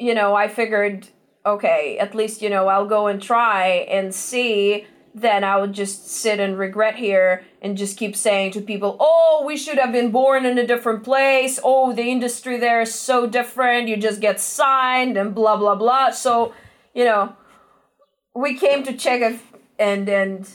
you 0.00 0.14
know, 0.14 0.34
I 0.34 0.48
figured, 0.48 1.08
okay, 1.44 1.98
at 1.98 2.14
least, 2.14 2.42
you 2.42 2.50
know, 2.50 2.68
I'll 2.68 2.86
go 2.86 3.06
and 3.06 3.22
try 3.22 3.86
and 3.88 4.14
see. 4.14 4.86
Then 5.14 5.44
I 5.44 5.56
would 5.56 5.72
just 5.72 6.08
sit 6.08 6.40
and 6.40 6.58
regret 6.58 6.96
here 6.96 7.44
and 7.60 7.76
just 7.76 7.96
keep 7.96 8.16
saying 8.16 8.52
to 8.52 8.60
people, 8.60 8.96
oh, 8.98 9.42
we 9.46 9.56
should 9.56 9.78
have 9.78 9.92
been 9.92 10.10
born 10.10 10.46
in 10.46 10.56
a 10.56 10.66
different 10.66 11.04
place. 11.04 11.58
Oh, 11.62 11.92
the 11.92 12.04
industry 12.04 12.58
there 12.58 12.80
is 12.80 12.94
so 12.94 13.26
different. 13.26 13.88
You 13.88 13.96
just 13.96 14.20
get 14.20 14.40
signed 14.40 15.16
and 15.16 15.34
blah, 15.34 15.56
blah, 15.56 15.74
blah. 15.74 16.10
So, 16.10 16.54
you 16.94 17.04
know, 17.04 17.34
we 18.34 18.56
came 18.56 18.84
to 18.84 18.96
check 18.96 19.20
it 19.20 19.40
and, 19.78 20.08
and, 20.08 20.48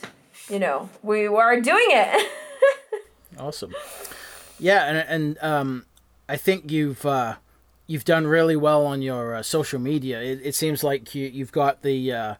you 0.49 0.59
know, 0.59 0.89
we 1.03 1.29
were 1.29 1.59
doing 1.61 1.87
it. 1.89 2.31
Awesome. 3.37 3.73
Yeah, 4.59 4.85
and 4.85 4.97
and 5.09 5.37
um, 5.41 5.85
I 6.29 6.37
think 6.37 6.71
you've 6.71 7.05
uh, 7.05 7.35
you've 7.87 8.05
done 8.05 8.27
really 8.27 8.55
well 8.55 8.85
on 8.85 9.01
your 9.01 9.35
uh, 9.35 9.43
social 9.43 9.79
media. 9.79 10.21
It, 10.21 10.41
it, 10.43 10.55
seems 10.55 10.83
like 10.83 11.13
you 11.15 11.27
you've 11.27 11.51
got 11.51 11.81
the 11.81 12.11
uh, 12.11 12.35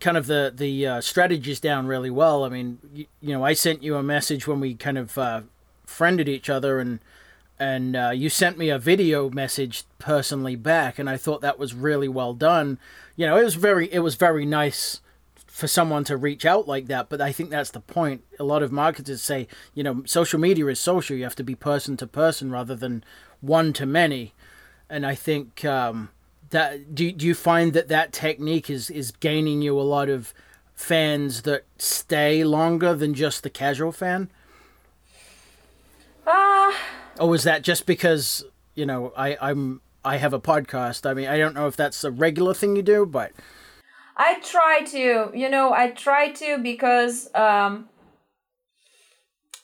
kind 0.00 0.16
of 0.16 0.26
the 0.26 0.52
the 0.54 0.86
uh, 0.86 1.00
strategies 1.00 1.60
down 1.60 1.86
really 1.86 2.10
well. 2.10 2.44
I 2.44 2.48
mean, 2.48 2.78
you, 2.92 3.06
you, 3.20 3.32
know, 3.32 3.44
I 3.44 3.52
sent 3.52 3.82
you 3.82 3.96
a 3.96 4.02
message 4.02 4.46
when 4.46 4.60
we 4.60 4.74
kind 4.74 4.98
of 4.98 5.18
uh, 5.18 5.42
friended 5.84 6.28
each 6.28 6.48
other, 6.48 6.78
and 6.78 7.00
and 7.58 7.96
uh, 7.96 8.10
you 8.14 8.28
sent 8.28 8.58
me 8.58 8.70
a 8.70 8.78
video 8.78 9.30
message 9.30 9.84
personally 9.98 10.56
back, 10.56 10.98
and 10.98 11.10
I 11.10 11.16
thought 11.16 11.40
that 11.40 11.58
was 11.58 11.74
really 11.74 12.08
well 12.08 12.34
done. 12.34 12.78
You 13.16 13.26
know, 13.26 13.36
it 13.36 13.44
was 13.44 13.56
very 13.56 13.92
it 13.92 14.00
was 14.00 14.14
very 14.14 14.46
nice 14.46 15.00
for 15.58 15.66
someone 15.66 16.04
to 16.04 16.16
reach 16.16 16.46
out 16.46 16.68
like 16.68 16.86
that. 16.86 17.08
But 17.08 17.20
I 17.20 17.32
think 17.32 17.50
that's 17.50 17.72
the 17.72 17.80
point. 17.80 18.22
A 18.38 18.44
lot 18.44 18.62
of 18.62 18.70
marketers 18.70 19.20
say, 19.20 19.48
you 19.74 19.82
know, 19.82 20.04
social 20.06 20.38
media 20.38 20.64
is 20.68 20.78
social. 20.78 21.16
You 21.16 21.24
have 21.24 21.34
to 21.34 21.42
be 21.42 21.56
person 21.56 21.96
to 21.96 22.06
person 22.06 22.52
rather 22.52 22.76
than 22.76 23.02
one 23.40 23.72
to 23.72 23.84
many. 23.84 24.34
And 24.88 25.04
I 25.04 25.16
think 25.16 25.64
um, 25.64 26.10
that 26.50 26.94
do 26.94 27.10
do 27.10 27.26
you 27.26 27.34
find 27.34 27.72
that 27.72 27.88
that 27.88 28.12
technique 28.12 28.70
is 28.70 28.88
is 28.88 29.10
gaining 29.10 29.60
you 29.60 29.76
a 29.80 29.82
lot 29.82 30.08
of 30.08 30.32
fans 30.76 31.42
that 31.42 31.64
stay 31.76 32.44
longer 32.44 32.94
than 32.94 33.12
just 33.12 33.42
the 33.42 33.50
casual 33.50 33.90
fan? 33.90 34.30
Ah. 36.24 36.68
Uh, 37.18 37.24
or 37.24 37.30
was 37.30 37.42
that 37.42 37.62
just 37.62 37.84
because 37.84 38.44
you 38.76 38.86
know 38.86 39.12
I 39.16 39.36
I'm 39.40 39.80
I 40.04 40.18
have 40.18 40.32
a 40.32 40.40
podcast? 40.40 41.04
I 41.04 41.14
mean, 41.14 41.26
I 41.26 41.36
don't 41.36 41.56
know 41.56 41.66
if 41.66 41.74
that's 41.74 42.04
a 42.04 42.12
regular 42.12 42.54
thing 42.54 42.76
you 42.76 42.82
do, 42.82 43.04
but 43.04 43.32
I 44.18 44.40
try 44.40 44.82
to, 44.82 45.30
you 45.32 45.48
know, 45.48 45.72
I 45.72 45.90
try 45.90 46.32
to 46.32 46.58
because 46.58 47.32
um 47.34 47.88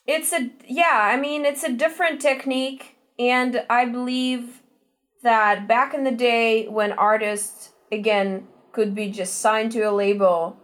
it's 0.06 0.32
a 0.32 0.50
yeah, 0.66 1.10
I 1.12 1.16
mean, 1.18 1.44
it's 1.44 1.64
a 1.64 1.72
different 1.72 2.20
technique 2.20 2.96
and 3.18 3.64
I 3.68 3.86
believe 3.86 4.62
that 5.22 5.66
back 5.66 5.94
in 5.94 6.04
the 6.04 6.12
day 6.12 6.68
when 6.68 6.92
artists 6.92 7.70
again 7.90 8.46
could 8.72 8.94
be 8.94 9.10
just 9.10 9.40
signed 9.40 9.72
to 9.72 9.82
a 9.82 9.90
label 9.90 10.56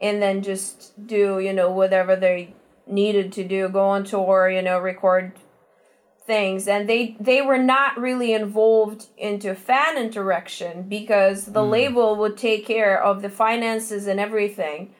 and 0.00 0.20
then 0.22 0.42
just 0.42 1.06
do, 1.06 1.38
you 1.38 1.52
know, 1.52 1.70
whatever 1.70 2.16
they 2.16 2.54
needed 2.86 3.32
to 3.32 3.44
do, 3.44 3.68
go 3.68 3.84
on 3.88 4.04
tour, 4.04 4.50
you 4.50 4.62
know, 4.62 4.78
record 4.78 5.32
things 6.28 6.68
and 6.68 6.88
they 6.88 7.16
they 7.18 7.40
were 7.40 7.58
not 7.58 7.98
really 7.98 8.32
involved 8.34 9.06
into 9.16 9.54
fan 9.54 9.96
interaction 9.96 10.82
because 10.82 11.46
the 11.46 11.62
mm. 11.62 11.70
label 11.70 12.14
would 12.14 12.36
take 12.36 12.64
care 12.66 13.02
of 13.02 13.22
the 13.22 13.30
finances 13.30 14.06
and 14.06 14.20
everything. 14.20 14.94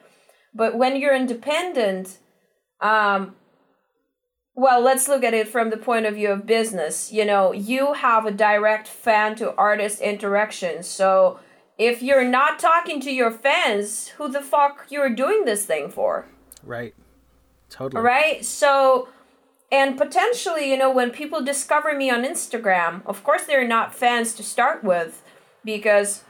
But 0.53 0.75
when 0.75 0.97
you're 0.97 1.15
independent 1.15 2.17
um 2.81 3.35
well 4.55 4.81
let's 4.81 5.07
look 5.07 5.23
at 5.23 5.35
it 5.35 5.47
from 5.47 5.69
the 5.69 5.77
point 5.77 6.07
of 6.07 6.15
view 6.15 6.31
of 6.31 6.47
business. 6.47 7.13
You 7.13 7.25
know 7.25 7.53
you 7.53 7.93
have 7.93 8.25
a 8.25 8.31
direct 8.31 8.87
fan 8.87 9.35
to 9.35 9.55
artist 9.55 10.01
interaction. 10.01 10.81
So 10.83 11.39
if 11.77 12.01
you're 12.01 12.27
not 12.27 12.57
talking 12.57 12.99
to 13.01 13.11
your 13.11 13.31
fans 13.31 14.09
who 14.17 14.27
the 14.29 14.41
fuck 14.41 14.87
you're 14.89 15.15
doing 15.23 15.45
this 15.45 15.63
thing 15.65 15.89
for? 15.89 16.25
Right. 16.63 16.95
Totally. 17.69 18.01
Right? 18.01 18.43
So 18.43 19.07
and 19.71 19.97
potentially, 19.97 20.69
you 20.69 20.77
know, 20.77 20.91
when 20.91 21.11
people 21.11 21.41
discover 21.41 21.95
me 21.95 22.09
on 22.09 22.23
Instagram, 22.23 23.01
of 23.05 23.23
course, 23.23 23.43
they're 23.43 23.67
not 23.67 23.93
fans 23.93 24.33
to 24.35 24.43
start 24.43 24.83
with 24.83 25.21
because 25.63 26.23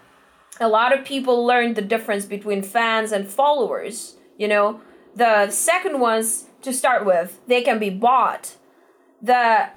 a 0.59 0.67
lot 0.67 0.97
of 0.97 1.05
people 1.05 1.45
learn 1.45 1.73
the 1.73 1.81
difference 1.81 2.25
between 2.25 2.61
fans 2.61 3.11
and 3.11 3.27
followers. 3.27 4.17
You 4.37 4.49
know, 4.49 4.81
the 5.15 5.49
second 5.49 5.99
ones 5.99 6.45
to 6.61 6.73
start 6.73 7.05
with, 7.05 7.39
they 7.47 7.61
can 7.61 7.79
be 7.79 7.89
bought. 7.89 8.55
The 9.21 9.69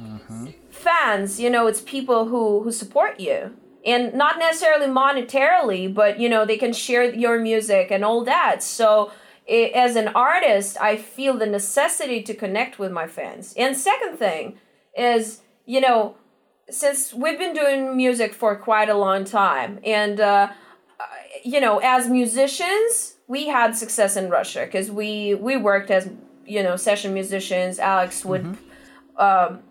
mm-hmm. 0.00 0.48
fans, 0.70 1.40
you 1.40 1.50
know, 1.50 1.66
it's 1.66 1.80
people 1.80 2.26
who 2.26 2.62
who 2.62 2.70
support 2.70 3.18
you 3.18 3.56
and 3.84 4.14
not 4.14 4.38
necessarily 4.38 4.86
monetarily, 4.86 5.92
but 5.92 6.20
you 6.20 6.28
know, 6.28 6.44
they 6.44 6.56
can 6.56 6.72
share 6.72 7.12
your 7.12 7.38
music 7.40 7.90
and 7.90 8.04
all 8.04 8.22
that. 8.24 8.62
So 8.62 9.10
it, 9.48 9.72
as 9.72 9.96
an 9.96 10.08
artist, 10.08 10.76
I 10.80 10.96
feel 10.96 11.36
the 11.36 11.46
necessity 11.46 12.22
to 12.22 12.34
connect 12.34 12.78
with 12.78 12.92
my 12.92 13.08
fans. 13.08 13.54
And 13.56 13.76
second 13.76 14.18
thing 14.18 14.58
is, 14.96 15.40
you 15.64 15.80
know, 15.80 16.16
since 16.70 17.14
we've 17.14 17.38
been 17.38 17.54
doing 17.54 17.96
music 17.96 18.34
for 18.34 18.54
quite 18.54 18.90
a 18.90 18.94
long 18.94 19.24
time, 19.24 19.80
and 19.82 20.20
uh, 20.20 20.50
you 21.42 21.60
know, 21.60 21.78
as 21.78 22.08
musicians, 22.08 23.16
we 23.26 23.48
had 23.48 23.74
success 23.74 24.16
in 24.16 24.28
Russia 24.28 24.66
because 24.66 24.90
we 24.90 25.34
we 25.34 25.56
worked 25.56 25.90
as 25.90 26.10
you 26.46 26.62
know 26.62 26.76
session 26.76 27.14
musicians. 27.14 27.78
Alex 27.78 28.24
would. 28.24 28.42
Mm-hmm. 28.42 28.64
Um, 29.20 29.62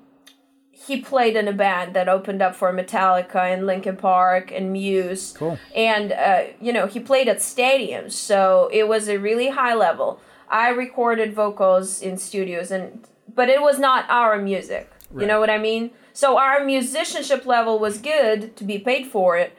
he 0.85 1.01
played 1.01 1.35
in 1.35 1.47
a 1.47 1.53
band 1.53 1.93
that 1.95 2.07
opened 2.07 2.41
up 2.41 2.55
for 2.55 2.71
Metallica 2.71 3.51
and 3.51 3.65
Linkin 3.65 3.97
Park 3.97 4.51
and 4.51 4.71
Muse. 4.71 5.33
Cool. 5.35 5.57
And 5.75 6.11
uh, 6.11 6.43
you 6.61 6.71
know, 6.71 6.85
he 6.85 6.99
played 6.99 7.27
at 7.27 7.37
stadiums, 7.37 8.11
so 8.11 8.69
it 8.71 8.87
was 8.87 9.07
a 9.07 9.17
really 9.17 9.49
high 9.49 9.73
level. 9.73 10.21
I 10.49 10.69
recorded 10.69 11.33
vocals 11.33 12.01
in 12.01 12.17
studios 12.17 12.71
and 12.71 13.05
but 13.33 13.49
it 13.49 13.61
was 13.61 13.79
not 13.79 14.05
our 14.09 14.37
music. 14.37 14.91
Right. 15.11 15.21
You 15.21 15.27
know 15.27 15.39
what 15.39 15.49
I 15.49 15.57
mean? 15.57 15.91
So 16.13 16.37
our 16.37 16.63
musicianship 16.63 17.45
level 17.45 17.79
was 17.79 17.97
good 17.97 18.55
to 18.57 18.63
be 18.63 18.79
paid 18.79 19.07
for 19.07 19.37
it, 19.37 19.57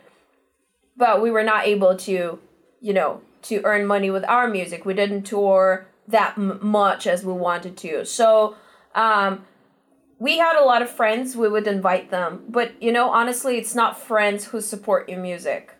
but 0.96 1.22
we 1.22 1.30
were 1.30 1.44
not 1.44 1.66
able 1.66 1.96
to, 1.98 2.38
you 2.80 2.92
know, 2.92 3.20
to 3.42 3.60
earn 3.64 3.86
money 3.86 4.10
with 4.10 4.24
our 4.24 4.48
music. 4.48 4.84
We 4.84 4.94
didn't 4.94 5.22
tour 5.22 5.86
that 6.08 6.34
m- 6.36 6.58
much 6.60 7.06
as 7.06 7.24
we 7.24 7.32
wanted 7.32 7.76
to. 7.78 8.04
So 8.04 8.56
um, 8.94 9.44
we 10.18 10.38
had 10.38 10.56
a 10.56 10.64
lot 10.64 10.82
of 10.82 10.90
friends 10.90 11.36
we 11.36 11.48
would 11.48 11.66
invite 11.66 12.10
them. 12.10 12.44
But 12.48 12.80
you 12.82 12.92
know 12.92 13.10
honestly 13.10 13.56
it's 13.56 13.74
not 13.74 14.00
friends 14.00 14.46
who 14.46 14.60
support 14.60 15.08
your 15.08 15.20
music. 15.20 15.74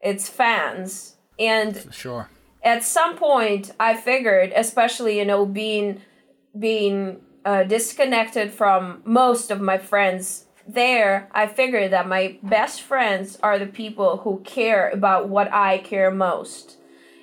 It's 0.00 0.28
fans. 0.28 1.16
And 1.38 1.88
sure. 1.90 2.28
at 2.62 2.84
some 2.84 3.16
point 3.16 3.72
i 3.80 3.96
figured 3.96 4.52
especially 4.54 5.18
you 5.18 5.24
know 5.24 5.46
being 5.46 6.02
being 6.58 7.20
uh, 7.46 7.62
disconnected 7.62 8.52
from 8.52 9.00
most 9.04 9.50
of 9.50 9.58
my 9.58 9.78
friends 9.78 10.44
there 10.68 11.30
i 11.32 11.46
figured 11.46 11.90
that 11.90 12.06
my 12.06 12.36
best 12.42 12.82
friends 12.82 13.38
are 13.42 13.58
the 13.58 13.66
people 13.66 14.18
who 14.18 14.40
care 14.44 14.90
about 14.90 15.30
what 15.30 15.50
i 15.52 15.78
care 15.78 16.10
most. 16.10 16.76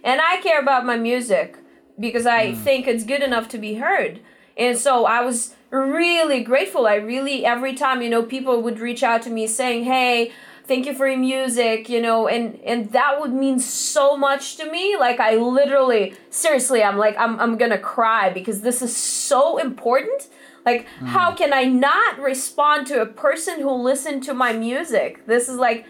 And 0.03 0.19
i 0.19 0.41
care 0.41 0.59
about 0.59 0.85
my 0.85 0.97
music 0.97 1.57
because 1.99 2.25
i 2.25 2.47
mm. 2.47 2.57
think 2.57 2.87
it's 2.87 3.03
good 3.03 3.21
enough 3.21 3.47
to 3.49 3.59
be 3.59 3.75
heard 3.75 4.19
and 4.57 4.77
so 4.77 5.05
i 5.05 5.21
was 5.21 5.55
really 5.69 6.43
grateful. 6.43 6.87
I 6.87 6.95
really 6.95 7.45
every 7.45 7.73
time 7.73 8.01
you 8.01 8.09
know 8.09 8.23
people 8.23 8.61
would 8.61 8.79
reach 8.79 9.03
out 9.03 9.21
to 9.23 9.29
me 9.29 9.47
saying, 9.47 9.83
"Hey, 9.83 10.31
thank 10.65 10.85
you 10.85 10.93
for 10.93 11.07
your 11.07 11.19
music," 11.19 11.89
you 11.89 12.01
know, 12.01 12.27
and 12.27 12.59
and 12.61 12.91
that 12.91 13.19
would 13.19 13.33
mean 13.33 13.59
so 13.59 14.17
much 14.17 14.57
to 14.57 14.69
me. 14.71 14.95
Like 14.97 15.19
I 15.19 15.35
literally, 15.35 16.15
seriously, 16.29 16.83
I'm 16.83 16.97
like 16.97 17.15
I'm 17.17 17.39
I'm 17.39 17.57
gonna 17.57 17.77
cry 17.77 18.29
because 18.29 18.61
this 18.61 18.81
is 18.81 18.95
so 18.95 19.57
important. 19.57 20.27
Like, 20.65 20.85
mm. 20.99 21.07
how 21.07 21.33
can 21.33 21.53
I 21.53 21.63
not 21.63 22.19
respond 22.19 22.87
to 22.87 23.01
a 23.01 23.05
person 23.05 23.61
who 23.61 23.71
listened 23.71 24.23
to 24.23 24.33
my 24.33 24.51
music? 24.51 25.25
This 25.25 25.47
is 25.47 25.55
like, 25.57 25.85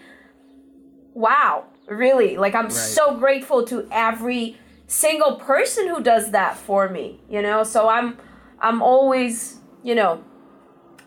wow, 1.14 1.64
really. 1.88 2.36
Like 2.36 2.54
I'm 2.54 2.66
right. 2.66 2.72
so 2.72 3.16
grateful 3.16 3.64
to 3.66 3.88
every 3.90 4.56
single 4.86 5.34
person 5.34 5.88
who 5.88 6.00
does 6.00 6.30
that 6.30 6.56
for 6.56 6.88
me. 6.88 7.20
You 7.28 7.42
know, 7.42 7.64
so 7.64 7.88
I'm 7.88 8.18
I'm 8.60 8.82
always 8.82 9.58
you 9.82 9.94
know 9.94 10.22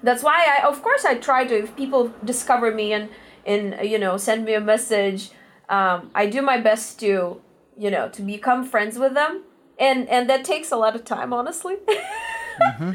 that's 0.03 0.23
why 0.23 0.45
i 0.57 0.67
of 0.67 0.81
course 0.81 1.05
i 1.05 1.15
try 1.15 1.45
to 1.45 1.55
if 1.63 1.75
people 1.75 2.11
discover 2.23 2.71
me 2.71 2.93
and 2.93 3.09
and 3.45 3.77
you 3.87 3.97
know 3.97 4.17
send 4.17 4.45
me 4.45 4.53
a 4.53 4.61
message 4.61 5.31
um, 5.69 6.11
i 6.15 6.25
do 6.25 6.41
my 6.41 6.57
best 6.59 6.99
to 6.99 7.41
you 7.77 7.91
know 7.91 8.09
to 8.09 8.21
become 8.21 8.63
friends 8.63 8.97
with 8.97 9.13
them 9.13 9.43
and 9.79 10.07
and 10.09 10.29
that 10.29 10.43
takes 10.43 10.71
a 10.71 10.77
lot 10.77 10.95
of 10.95 11.03
time 11.03 11.33
honestly 11.33 11.75
mm-hmm. 11.87 12.91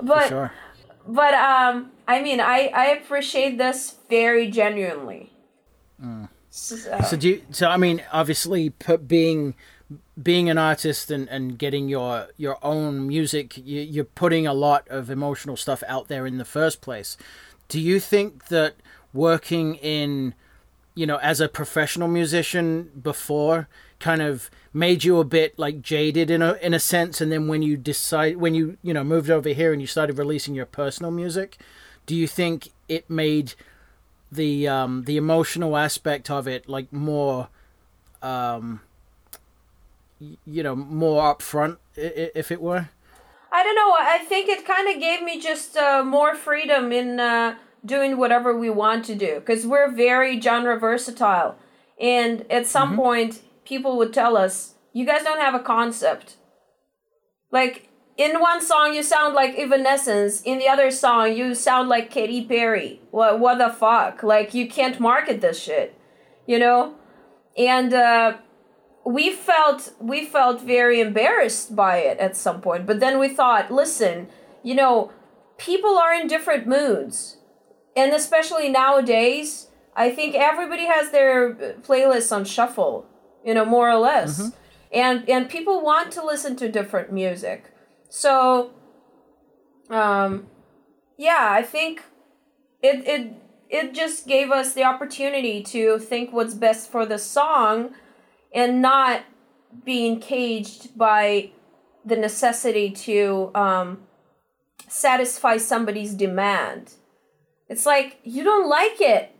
but 0.00 0.28
sure. 0.28 0.52
but 1.06 1.34
um 1.34 1.90
i 2.08 2.22
mean 2.22 2.40
i 2.40 2.70
i 2.74 2.86
appreciate 2.86 3.58
this 3.58 3.96
very 4.08 4.50
genuinely 4.50 5.32
mm. 6.02 6.28
so, 6.50 6.76
so 6.76 7.16
do 7.16 7.28
you, 7.28 7.42
so 7.50 7.68
i 7.68 7.76
mean 7.76 8.02
obviously 8.12 8.70
being 9.06 9.54
being 10.20 10.50
an 10.50 10.58
artist 10.58 11.10
and, 11.10 11.28
and 11.28 11.58
getting 11.58 11.88
your 11.88 12.28
your 12.36 12.58
own 12.62 13.06
music, 13.06 13.56
you, 13.56 13.80
you're 13.80 14.04
putting 14.04 14.46
a 14.46 14.54
lot 14.54 14.86
of 14.88 15.10
emotional 15.10 15.56
stuff 15.56 15.82
out 15.88 16.08
there 16.08 16.26
in 16.26 16.38
the 16.38 16.44
first 16.44 16.80
place. 16.80 17.16
Do 17.68 17.80
you 17.80 18.00
think 18.00 18.48
that 18.48 18.74
working 19.12 19.76
in, 19.76 20.34
you 20.94 21.06
know, 21.06 21.16
as 21.16 21.40
a 21.40 21.48
professional 21.48 22.08
musician 22.08 22.90
before 23.00 23.68
kind 23.98 24.20
of 24.20 24.50
made 24.72 25.04
you 25.04 25.18
a 25.20 25.24
bit 25.24 25.56
like 25.58 25.80
jaded 25.80 26.28
in 26.28 26.42
a 26.42 26.54
in 26.54 26.74
a 26.74 26.80
sense 26.80 27.20
and 27.20 27.30
then 27.30 27.46
when 27.46 27.62
you 27.62 27.76
decide 27.76 28.36
when 28.36 28.52
you 28.52 28.76
you 28.82 28.92
know 28.92 29.04
moved 29.04 29.30
over 29.30 29.50
here 29.50 29.72
and 29.72 29.80
you 29.80 29.86
started 29.86 30.18
releasing 30.18 30.56
your 30.56 30.66
personal 30.66 31.12
music 31.12 31.56
do 32.04 32.16
you 32.16 32.26
think 32.26 32.70
it 32.88 33.08
made 33.08 33.54
the 34.32 34.66
um 34.66 35.04
the 35.04 35.16
emotional 35.16 35.76
aspect 35.76 36.30
of 36.30 36.48
it 36.48 36.68
like 36.68 36.92
more 36.92 37.48
um 38.22 38.80
you 40.44 40.62
know 40.62 40.76
more 40.76 41.22
upfront 41.34 41.76
if 41.96 42.50
it 42.50 42.60
were 42.60 42.88
i 43.50 43.62
don't 43.62 43.74
know 43.80 43.92
i 43.98 44.18
think 44.30 44.48
it 44.48 44.66
kind 44.66 44.88
of 44.92 45.00
gave 45.00 45.22
me 45.22 45.40
just 45.40 45.76
uh, 45.76 46.02
more 46.04 46.34
freedom 46.34 46.92
in 46.92 47.18
uh, 47.20 47.56
doing 47.84 48.16
whatever 48.16 48.56
we 48.56 48.70
want 48.70 49.04
to 49.06 49.14
do 49.14 49.32
because 49.40 49.66
we're 49.66 49.90
very 49.90 50.40
genre 50.40 50.78
versatile. 50.78 51.56
And 52.00 52.46
at 52.50 52.66
some 52.66 52.90
Mm-hmm. 52.90 52.96
point, 52.96 53.40
people 53.64 53.96
would 53.98 54.12
tell 54.12 54.36
us, 54.36 54.74
"You 54.92 55.04
guys 55.06 55.22
don't 55.24 55.40
have 55.40 55.54
a 55.54 55.60
concept." 55.60 56.36
Like 57.50 57.88
in 58.16 58.40
one 58.40 58.60
song, 58.62 58.94
you 58.94 59.02
sound 59.02 59.34
like 59.34 59.54
Evanescence. 59.58 60.42
In 60.42 60.58
the 60.58 60.68
other 60.68 60.90
song, 60.90 61.32
you 61.36 61.54
sound 61.54 61.88
like 61.88 62.10
Katy 62.10 62.44
Perry. 62.46 63.00
What? 63.10 63.40
What 63.40 63.58
the 63.58 63.70
fuck? 63.70 64.22
Like 64.22 64.54
you 64.54 64.68
can't 64.68 65.00
market 65.00 65.40
this 65.40 65.60
shit, 65.60 65.94
you 66.46 66.58
know? 66.58 66.94
And 67.56 67.92
uh, 67.92 68.38
we 69.04 69.32
felt 69.32 69.92
we 70.00 70.24
felt 70.24 70.60
very 70.62 71.00
embarrassed 71.00 71.74
by 71.74 71.98
it 71.98 72.18
at 72.18 72.36
some 72.36 72.60
point. 72.60 72.86
But 72.86 73.00
then 73.00 73.18
we 73.18 73.28
thought, 73.28 73.70
listen, 73.70 74.28
you 74.62 74.74
know, 74.74 75.10
people 75.58 75.98
are 75.98 76.14
in 76.14 76.26
different 76.28 76.66
moods, 76.66 77.38
and 77.96 78.12
especially 78.12 78.68
nowadays, 78.68 79.68
I 79.96 80.10
think 80.10 80.34
everybody 80.34 80.86
has 80.86 81.10
their 81.10 81.54
playlists 81.82 82.34
on 82.34 82.44
shuffle, 82.44 83.06
you 83.44 83.54
know, 83.54 83.64
more 83.64 83.90
or 83.90 83.98
less, 83.98 84.52
and 84.92 85.28
and 85.28 85.48
people 85.48 85.82
want 85.82 86.12
to 86.12 86.24
listen 86.24 86.56
to 86.56 86.70
different 86.70 87.12
music. 87.12 87.72
So, 88.08 88.72
um, 89.90 90.46
yeah, 91.16 91.48
I 91.50 91.62
think 91.62 92.02
it 92.82 93.06
it 93.06 93.32
it 93.68 93.94
just 93.94 94.26
gave 94.26 94.50
us 94.50 94.74
the 94.74 94.84
opportunity 94.84 95.62
to 95.62 95.98
think 95.98 96.32
what's 96.32 96.54
best 96.54 96.90
for 96.90 97.06
the 97.06 97.18
song, 97.18 97.94
and 98.54 98.82
not 98.82 99.22
being 99.84 100.20
caged 100.20 100.96
by 100.96 101.50
the 102.04 102.16
necessity 102.16 102.90
to 102.90 103.50
um, 103.54 104.02
satisfy 104.88 105.56
somebody's 105.56 106.14
demand. 106.14 106.92
It's 107.68 107.86
like 107.86 108.18
you 108.24 108.44
don't 108.44 108.68
like 108.68 109.00
it. 109.00 109.34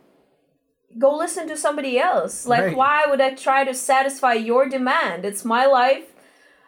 Go 0.97 1.15
listen 1.15 1.47
to 1.47 1.57
somebody 1.57 1.99
else. 1.99 2.45
Like, 2.45 2.61
Right. 2.65 2.75
why 2.77 3.05
would 3.07 3.21
I 3.21 3.33
try 3.33 3.63
to 3.63 3.73
satisfy 3.73 4.33
your 4.33 4.67
demand? 4.69 5.25
It's 5.25 5.43
my 5.43 5.65
life. 5.65 6.05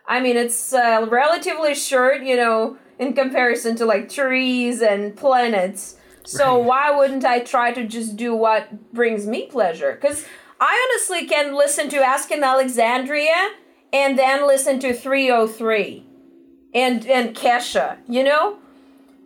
I 0.08 0.20
mean, 0.20 0.36
it's 0.38 0.74
uh, 0.74 1.08
relatively 1.10 1.74
short, 1.76 2.22
you 2.24 2.36
know, 2.36 2.78
in 3.00 3.14
comparison 3.14 3.76
to 3.78 3.86
like 3.86 4.10
trees 4.10 4.82
and 4.82 5.16
planets. 5.16 5.96
So 6.24 6.58
Right. 6.58 6.66
why 6.66 6.92
wouldn't 6.92 7.26
I 7.26 7.40
try 7.40 7.72
to 7.72 7.86
just 7.86 8.16
do 8.16 8.36
what 8.36 8.94
brings 8.94 9.26
me 9.28 9.48
pleasure? 9.48 9.98
Because 10.00 10.26
I 10.60 10.90
honestly 10.90 11.28
can 11.28 11.56
listen 11.56 11.90
to 11.90 11.98
Asking 11.98 12.44
Alexandria 12.44 13.52
and 13.92 14.18
then 14.18 14.48
listen 14.48 14.80
to 14.80 14.94
3OH!3 14.94 16.04
and 16.74 17.06
and 17.08 17.36
Kesha, 17.36 17.98
you 18.08 18.24
know? 18.24 18.58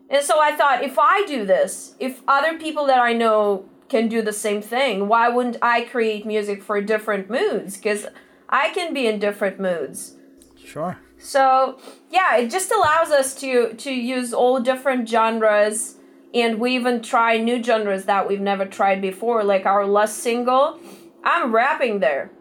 And 0.10 0.24
so 0.24 0.40
I 0.40 0.56
thought 0.56 0.84
if 0.84 0.98
I 0.98 1.26
do 1.26 1.46
this, 1.46 1.96
if 2.00 2.22
other 2.28 2.58
people 2.58 2.86
that 2.88 3.00
I 3.00 3.14
know 3.14 3.66
can 3.90 4.08
do 4.08 4.22
the 4.22 4.34
same 4.34 4.62
thing, 4.62 5.08
why 5.08 5.30
wouldn't 5.30 5.58
I 5.62 5.82
create 5.82 6.26
music 6.26 6.64
for 6.64 6.82
different 6.82 7.30
moods? 7.30 7.78
Because 7.78 8.06
I 8.48 8.70
can 8.70 8.94
be 8.94 9.08
in 9.08 9.20
different 9.20 9.60
moods. 9.60 10.16
Sure. 10.64 10.98
So 11.18 11.80
yeah, 12.10 12.38
it 12.38 12.50
just 12.50 12.72
allows 12.72 13.12
us 13.12 13.36
to 13.42 13.74
to 13.74 13.92
use 13.92 14.34
all 14.34 14.60
different 14.60 15.08
genres, 15.10 15.96
and 16.34 16.60
we 16.60 16.76
even 16.76 17.02
try 17.02 17.38
new 17.38 17.62
genres 17.64 18.06
that 18.06 18.28
we've 18.28 18.42
never 18.42 18.66
tried 18.66 19.02
before. 19.02 19.44
Like 19.44 19.66
our 19.66 19.86
last 19.86 20.18
single, 20.18 20.80
I'm 21.24 21.54
rapping 21.54 22.00
there. 22.00 22.32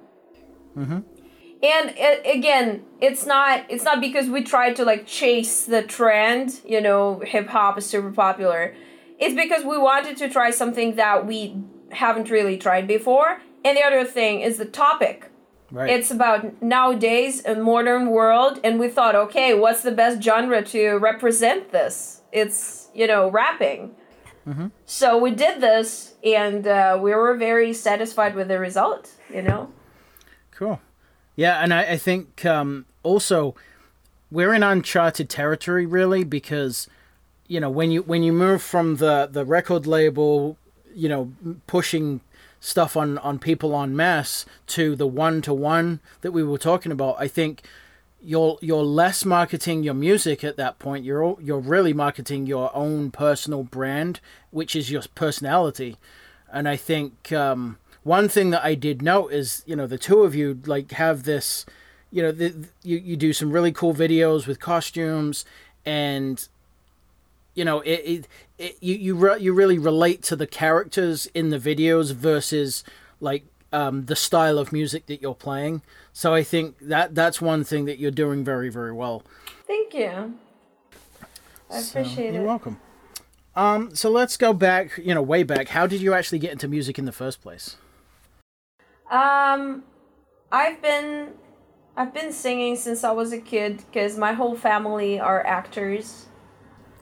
Mm-hmm. 0.77 1.01
And 1.61 1.95
it, 1.97 2.37
again, 2.37 2.85
it's 3.01 3.27
not 3.27 3.65
it's 3.69 3.85
not 3.85 4.01
because 4.01 4.29
we 4.29 4.43
tried 4.43 4.77
to 4.77 4.85
like 4.85 5.07
chase 5.07 5.65
the 5.65 5.83
trend. 5.83 6.61
You 6.65 6.81
know, 6.81 7.21
hip 7.21 7.49
hop 7.49 7.79
is 7.79 7.87
super 7.87 8.13
popular. 8.13 8.75
It's 9.19 9.35
because 9.35 9.65
we 9.65 9.77
wanted 9.77 10.17
to 10.19 10.29
try 10.29 10.51
something 10.51 10.95
that 10.95 11.27
we 11.27 11.57
haven't 11.91 12.31
really 12.31 12.57
tried 12.57 12.87
before. 12.87 13.41
And 13.65 13.77
the 13.77 13.83
other 13.83 14.05
thing 14.05 14.41
is 14.41 14.59
the 14.59 14.65
topic. 14.65 15.33
Right. 15.71 15.91
It's 15.91 16.11
about 16.11 16.63
nowadays 16.63 17.45
a 17.45 17.55
modern 17.57 18.09
world, 18.09 18.59
and 18.65 18.79
we 18.79 18.89
thought, 18.89 19.15
okay, 19.15 19.53
what's 19.53 19.83
the 19.83 19.91
best 19.91 20.23
genre 20.23 20.63
to 20.63 20.95
represent 20.95 21.73
this? 21.73 22.23
It's 22.33 22.89
you 22.95 23.07
know 23.07 23.31
rapping. 23.31 23.95
So 24.87 25.19
we 25.19 25.31
did 25.31 25.61
this, 25.61 26.15
and 26.25 26.67
uh, 26.67 26.99
we 27.01 27.15
were 27.15 27.37
very 27.37 27.73
satisfied 27.73 28.35
with 28.35 28.49
the 28.49 28.59
result. 28.59 29.11
You 29.33 29.43
know. 29.43 29.73
Cool. 30.51 30.81
Yeah, 31.37 31.63
and 31.63 31.73
I, 31.73 31.93
I 31.93 31.97
think 31.97 32.45
um, 32.45 32.87
also 33.03 33.55
we're 34.31 34.53
in 34.53 34.63
uncharted 34.63 35.29
territory 35.31 35.87
really 35.87 36.25
because 36.25 36.89
you 37.47 37.61
know 37.61 37.71
when 37.71 37.91
you 37.91 38.03
when 38.03 38.23
you 38.23 38.33
move 38.33 38.63
from 38.63 38.97
the 38.97 39.29
the 39.31 39.45
record 39.45 39.87
label, 39.87 40.57
you 40.95 41.09
know, 41.09 41.33
pushing 41.67 42.21
stuff 42.61 42.97
on 42.97 43.19
on 43.19 43.39
people 43.39 43.81
en 43.81 43.95
masse 43.95 44.47
to 44.67 44.97
the 44.97 45.07
one 45.07 45.41
to 45.43 45.55
one 45.55 46.01
that 46.23 46.33
we 46.33 46.43
were 46.43 46.59
talking 46.59 46.93
about, 46.93 47.17
I 47.19 47.29
think 47.29 47.63
you're 48.21 48.59
you're 48.61 48.83
less 48.83 49.25
marketing 49.25 49.83
your 49.83 49.95
music 49.95 50.43
at 50.43 50.57
that 50.57 50.79
point. 50.79 51.05
You're 51.05 51.37
you're 51.41 51.61
really 51.61 51.93
marketing 51.93 52.47
your 52.47 52.75
own 52.75 53.11
personal 53.11 53.63
brand, 53.63 54.21
which 54.51 54.75
is 54.77 54.91
your 54.91 55.03
personality. 55.15 55.97
And 56.53 56.69
I 56.69 56.77
think 56.77 57.33
um, 57.33 57.79
one 58.03 58.29
thing 58.29 58.51
that 58.51 58.65
I 58.65 58.75
did 58.75 59.03
note 59.03 59.33
is 59.33 59.63
you 59.67 59.77
know 59.77 59.87
the 59.87 59.99
two 59.99 60.23
of 60.23 60.35
you 60.35 60.61
like 60.67 60.93
have 60.93 61.25
this, 61.25 61.67
you 62.11 62.23
know, 62.23 62.33
the, 62.33 62.55
you 62.83 62.99
you 62.99 63.17
do 63.17 63.33
some 63.33 63.51
really 63.53 63.73
cool 63.73 63.95
videos 63.95 64.47
with 64.47 64.61
costumes 64.61 65.45
and 65.85 66.49
you 67.55 67.65
know 67.65 67.81
it, 67.81 68.01
it, 68.05 68.29
it 68.59 68.77
you 68.81 68.95
you 68.95 69.15
re- 69.15 69.41
you 69.41 69.53
really 69.53 69.79
relate 69.79 70.23
to 70.23 70.37
the 70.37 70.47
characters 70.47 71.27
in 71.35 71.51
the 71.51 71.59
videos 71.59 72.13
versus 72.13 72.85
like 73.21 73.45
um, 73.73 74.07
the 74.07 74.17
style 74.17 74.59
of 74.59 74.73
music 74.73 75.07
that 75.07 75.21
you're 75.21 75.35
playing. 75.35 75.83
So 76.13 76.33
I 76.35 76.43
think 76.43 76.77
that 76.81 77.15
that's 77.15 77.41
one 77.41 77.65
thing 77.65 77.85
that 77.85 77.99
you're 77.99 78.11
doing 78.11 78.45
very 78.45 78.71
very 78.71 78.93
well. 78.93 79.23
Thank 79.67 79.93
you. 79.95 80.35
I 81.71 81.81
So, 81.81 82.01
appreciate 82.01 82.33
you're 82.33 82.43
it. 82.45 82.47
welcome. 82.47 82.81
Um, 83.59 83.93
so 83.93 84.09
let's 84.09 84.37
go 84.37 84.53
back, 84.53 84.99
you 84.99 85.13
know, 85.13 85.21
way 85.21 85.43
back. 85.43 85.67
How 85.67 85.89
did 85.89 86.01
you 86.01 86.15
actually 86.15 86.39
get 86.39 86.53
into 86.53 86.69
music 86.69 86.97
in 86.97 87.07
the 87.07 87.13
first 87.13 87.43
place? 87.43 87.77
Um, 89.11 89.83
I've 90.53 90.81
been 90.81 91.31
I've 91.97 92.15
been 92.15 92.33
singing 92.33 92.77
since 92.77 93.03
I 93.03 93.11
was 93.11 93.33
a 93.33 93.41
kid 93.41 93.79
because 93.79 94.17
my 94.17 94.33
whole 94.33 94.55
family 94.55 95.19
are 95.19 95.45
actors. 95.45 96.27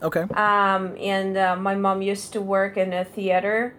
Okay. 0.03 0.23
Um, 0.33 0.97
and 0.99 1.37
uh, 1.37 1.57
my 1.57 1.75
mom 1.75 2.01
used 2.01 2.33
to 2.33 2.40
work 2.40 2.79
in 2.79 2.95
a 2.95 3.05
theater, 3.05 3.75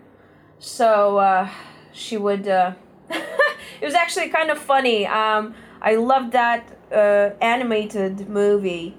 so 0.60 1.18
uh, 1.18 1.50
she 1.94 2.16
would. 2.16 2.48
Uh, 2.48 2.74
it 3.10 3.86
was 3.86 3.96
actually 3.96 4.30
kind 4.30 4.52
of 4.52 4.60
funny. 4.60 5.08
Um, 5.08 5.56
I 5.82 5.96
loved 5.96 6.32
that 6.34 6.78
uh, 6.92 7.32
animated 7.42 8.30
movie 8.30 8.96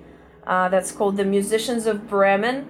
uh, 0.49 0.69
that's 0.69 0.91
called 0.91 1.17
The 1.17 1.25
Musicians 1.25 1.87
of 1.87 2.09
Bremen. 2.09 2.67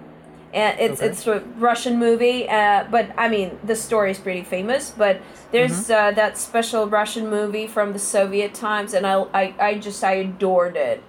And 0.53 0.81
it's 0.81 1.01
Okay. 1.01 1.11
it's 1.11 1.27
a 1.27 1.41
Russian 1.59 1.99
movie, 1.99 2.49
uh, 2.49 2.85
but 2.91 3.11
I 3.19 3.29
mean 3.29 3.59
the 3.63 3.77
story 3.77 4.11
is 4.11 4.19
pretty 4.19 4.43
famous. 4.43 4.91
But 4.91 5.21
there's 5.53 5.91
uh, 5.91 6.13
that 6.13 6.39
special 6.39 6.87
Russian 6.89 7.29
movie 7.29 7.67
from 7.67 7.93
the 7.93 7.99
Soviet 7.99 8.55
times, 8.55 8.95
and 8.95 9.07
I, 9.07 9.27
I 9.35 9.55
I 9.61 9.79
just 9.79 10.03
I 10.03 10.13
adored 10.15 10.77
it, 10.77 11.03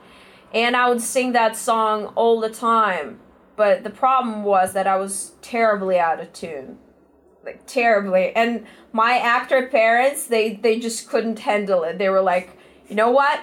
and 0.53 0.75
I 0.75 0.89
would 0.89 1.01
sing 1.01 1.31
that 1.33 1.55
song 1.55 2.07
all 2.15 2.39
the 2.41 2.49
time. 2.49 3.19
But 3.55 3.83
the 3.83 3.89
problem 3.89 4.43
was 4.43 4.73
that 4.73 4.87
I 4.87 4.97
was 4.97 5.33
terribly 5.41 5.97
out 5.99 6.19
of 6.19 6.31
tune, 6.33 6.77
like 7.45 7.61
terribly. 7.65 8.33
And 8.35 8.65
my 8.91 9.17
actor 9.19 9.67
parents, 9.67 10.27
they 10.27 10.55
they 10.55 10.79
just 10.79 11.09
couldn't 11.09 11.39
handle 11.39 11.83
it. 11.83 11.97
They 11.97 12.09
were 12.09 12.21
like, 12.21 12.57
you 12.89 12.95
know 12.95 13.11
what? 13.11 13.39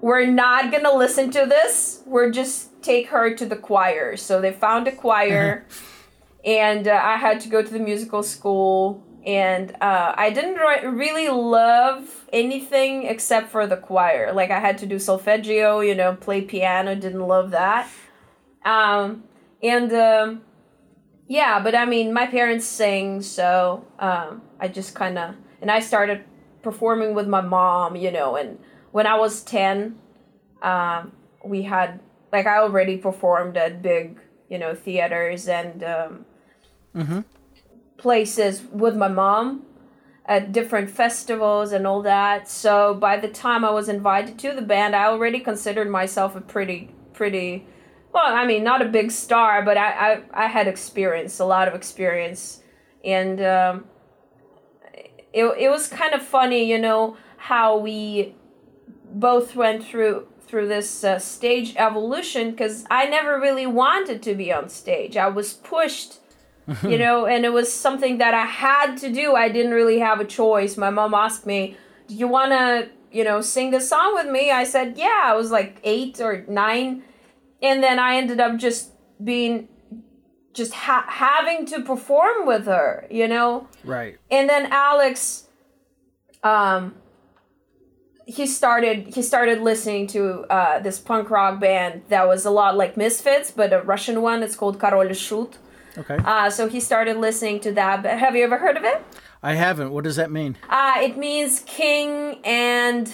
We're 0.00 0.26
not 0.26 0.70
gonna 0.70 0.94
listen 0.94 1.30
to 1.32 1.46
this. 1.46 2.02
We're 2.06 2.30
just 2.30 2.75
take 2.86 3.08
her 3.08 3.34
to 3.34 3.46
the 3.46 3.56
choir. 3.56 4.16
So 4.16 4.40
they 4.40 4.52
found 4.52 4.88
a 4.88 4.92
choir, 4.92 5.66
and 6.44 6.86
uh, 6.88 7.00
I 7.02 7.16
had 7.16 7.40
to 7.40 7.48
go 7.48 7.62
to 7.62 7.72
the 7.72 7.80
musical 7.80 8.22
school. 8.22 9.02
And 9.26 9.74
uh, 9.80 10.14
I 10.16 10.30
didn't 10.30 10.54
ri- 10.54 10.86
really 10.86 11.28
love 11.28 12.26
anything 12.32 13.06
except 13.06 13.50
for 13.50 13.66
the 13.66 13.76
choir. 13.76 14.32
Like 14.32 14.52
I 14.52 14.60
had 14.60 14.78
to 14.78 14.86
do 14.86 15.00
solfeggio, 15.00 15.80
you 15.80 15.96
know, 15.96 16.14
play 16.14 16.42
piano. 16.42 16.94
Didn't 16.94 17.26
love 17.26 17.50
that. 17.50 17.88
Um, 18.64 19.24
and 19.62 19.92
um, 19.92 20.42
yeah, 21.26 21.60
but 21.60 21.74
I 21.74 21.86
mean, 21.86 22.12
my 22.12 22.26
parents 22.26 22.66
sing, 22.66 23.20
so 23.20 23.84
um, 23.98 24.42
I 24.60 24.68
just 24.68 24.94
kind 24.94 25.18
of 25.18 25.34
and 25.60 25.70
I 25.70 25.80
started 25.80 26.24
performing 26.62 27.14
with 27.14 27.26
my 27.26 27.40
mom, 27.40 27.96
you 27.96 28.12
know. 28.12 28.36
And 28.36 28.58
when 28.92 29.06
I 29.06 29.16
was 29.16 29.42
ten, 29.42 29.98
um, 30.62 31.12
we 31.44 31.62
had 31.62 32.00
like 32.36 32.46
I 32.46 32.58
already 32.58 32.96
performed 32.98 33.56
at 33.56 33.80
big, 33.80 34.20
you 34.50 34.58
know, 34.58 34.74
theaters 34.74 35.48
and 35.48 35.82
um, 35.82 36.26
places 37.96 38.62
with 38.72 38.94
my 38.94 39.08
mom 39.08 39.62
at 40.26 40.52
different 40.52 40.90
festivals 40.90 41.72
and 41.72 41.86
all 41.86 42.02
that. 42.02 42.48
So 42.48 42.92
by 42.92 43.16
the 43.16 43.28
time 43.28 43.64
I 43.64 43.70
was 43.70 43.88
invited 43.88 44.38
to 44.40 44.52
the 44.52 44.60
band, 44.60 44.94
I 44.94 45.06
already 45.06 45.40
considered 45.40 45.88
myself 45.88 46.36
a 46.36 46.42
pretty, 46.42 46.94
pretty, 47.14 47.66
well, 48.12 48.24
I 48.26 48.44
mean, 48.44 48.62
not 48.62 48.82
a 48.82 48.88
big 48.98 49.10
star, 49.10 49.62
but 49.64 49.76
I 49.78 49.88
I, 50.06 50.10
I 50.44 50.46
had 50.46 50.66
experience, 50.68 51.40
a 51.40 51.46
lot 51.46 51.68
of 51.68 51.74
experience, 51.74 52.60
and 53.02 53.40
um, 53.40 53.84
it 55.32 55.44
it 55.64 55.70
was 55.70 55.88
kind 55.88 56.12
of 56.12 56.22
funny, 56.22 56.62
you 56.72 56.78
know, 56.78 57.16
how 57.36 57.78
we 57.78 58.34
both 59.28 59.56
went 59.56 59.84
through 59.84 60.26
through 60.46 60.68
this 60.68 61.04
uh, 61.04 61.18
stage 61.18 61.74
evolution 61.76 62.52
because 62.52 62.84
I 62.90 63.06
never 63.06 63.40
really 63.40 63.66
wanted 63.66 64.22
to 64.24 64.34
be 64.34 64.52
on 64.52 64.68
stage. 64.68 65.16
I 65.16 65.28
was 65.28 65.52
pushed, 65.52 66.18
you 66.82 66.98
know, 66.98 67.26
and 67.26 67.44
it 67.44 67.52
was 67.52 67.72
something 67.72 68.18
that 68.18 68.34
I 68.34 68.46
had 68.46 68.96
to 68.98 69.12
do. 69.12 69.34
I 69.34 69.48
didn't 69.48 69.72
really 69.72 69.98
have 69.98 70.20
a 70.20 70.24
choice. 70.24 70.76
My 70.76 70.90
mom 70.90 71.14
asked 71.14 71.46
me, 71.46 71.76
"Do 72.08 72.14
you 72.14 72.28
want 72.28 72.52
to, 72.52 72.88
you 73.10 73.24
know, 73.24 73.40
sing 73.40 73.70
this 73.70 73.88
song 73.88 74.14
with 74.14 74.28
me?" 74.30 74.50
I 74.50 74.64
said, 74.64 74.96
"Yeah." 74.96 75.22
I 75.24 75.34
was 75.34 75.50
like 75.50 75.80
8 75.82 76.20
or 76.20 76.44
9 76.48 77.02
and 77.62 77.82
then 77.82 77.98
I 77.98 78.16
ended 78.16 78.40
up 78.40 78.56
just 78.56 78.92
being 79.22 79.68
just 80.52 80.72
ha- 80.72 81.06
having 81.08 81.66
to 81.66 81.82
perform 81.82 82.46
with 82.46 82.66
her, 82.66 83.06
you 83.10 83.28
know? 83.28 83.68
Right. 83.84 84.18
And 84.30 84.48
then 84.48 84.66
Alex 84.70 85.44
um 86.42 86.94
he 88.26 88.46
started 88.46 89.14
he 89.14 89.22
started 89.22 89.62
listening 89.62 90.08
to 90.08 90.44
uh, 90.50 90.80
this 90.80 90.98
punk 90.98 91.30
rock 91.30 91.60
band 91.60 92.02
that 92.08 92.26
was 92.26 92.44
a 92.44 92.50
lot 92.50 92.76
like 92.76 92.96
Misfits, 92.96 93.50
but 93.50 93.72
a 93.72 93.80
Russian 93.82 94.20
one. 94.20 94.42
It's 94.42 94.56
called 94.56 94.78
Korol 94.78 95.14
Shut. 95.14 95.58
Okay. 95.96 96.16
Uh, 96.16 96.50
so 96.50 96.68
he 96.68 96.80
started 96.80 97.16
listening 97.16 97.60
to 97.60 97.72
that. 97.72 98.02
But 98.02 98.18
have 98.18 98.34
you 98.36 98.44
ever 98.44 98.58
heard 98.58 98.76
of 98.76 98.84
it? 98.84 99.02
I 99.42 99.54
haven't. 99.54 99.92
What 99.92 100.04
does 100.04 100.16
that 100.16 100.30
mean? 100.30 100.56
Uh, 100.68 100.94
it 100.98 101.16
means 101.16 101.62
king 101.66 102.40
and 102.44 103.12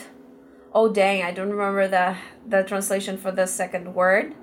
oh 0.72 0.90
dang, 0.90 1.22
I 1.22 1.30
don't 1.30 1.50
remember 1.50 1.86
the 1.86 2.16
the 2.48 2.62
translation 2.64 3.18
for 3.18 3.30
the 3.30 3.46
second 3.46 3.94
word. 3.94 4.34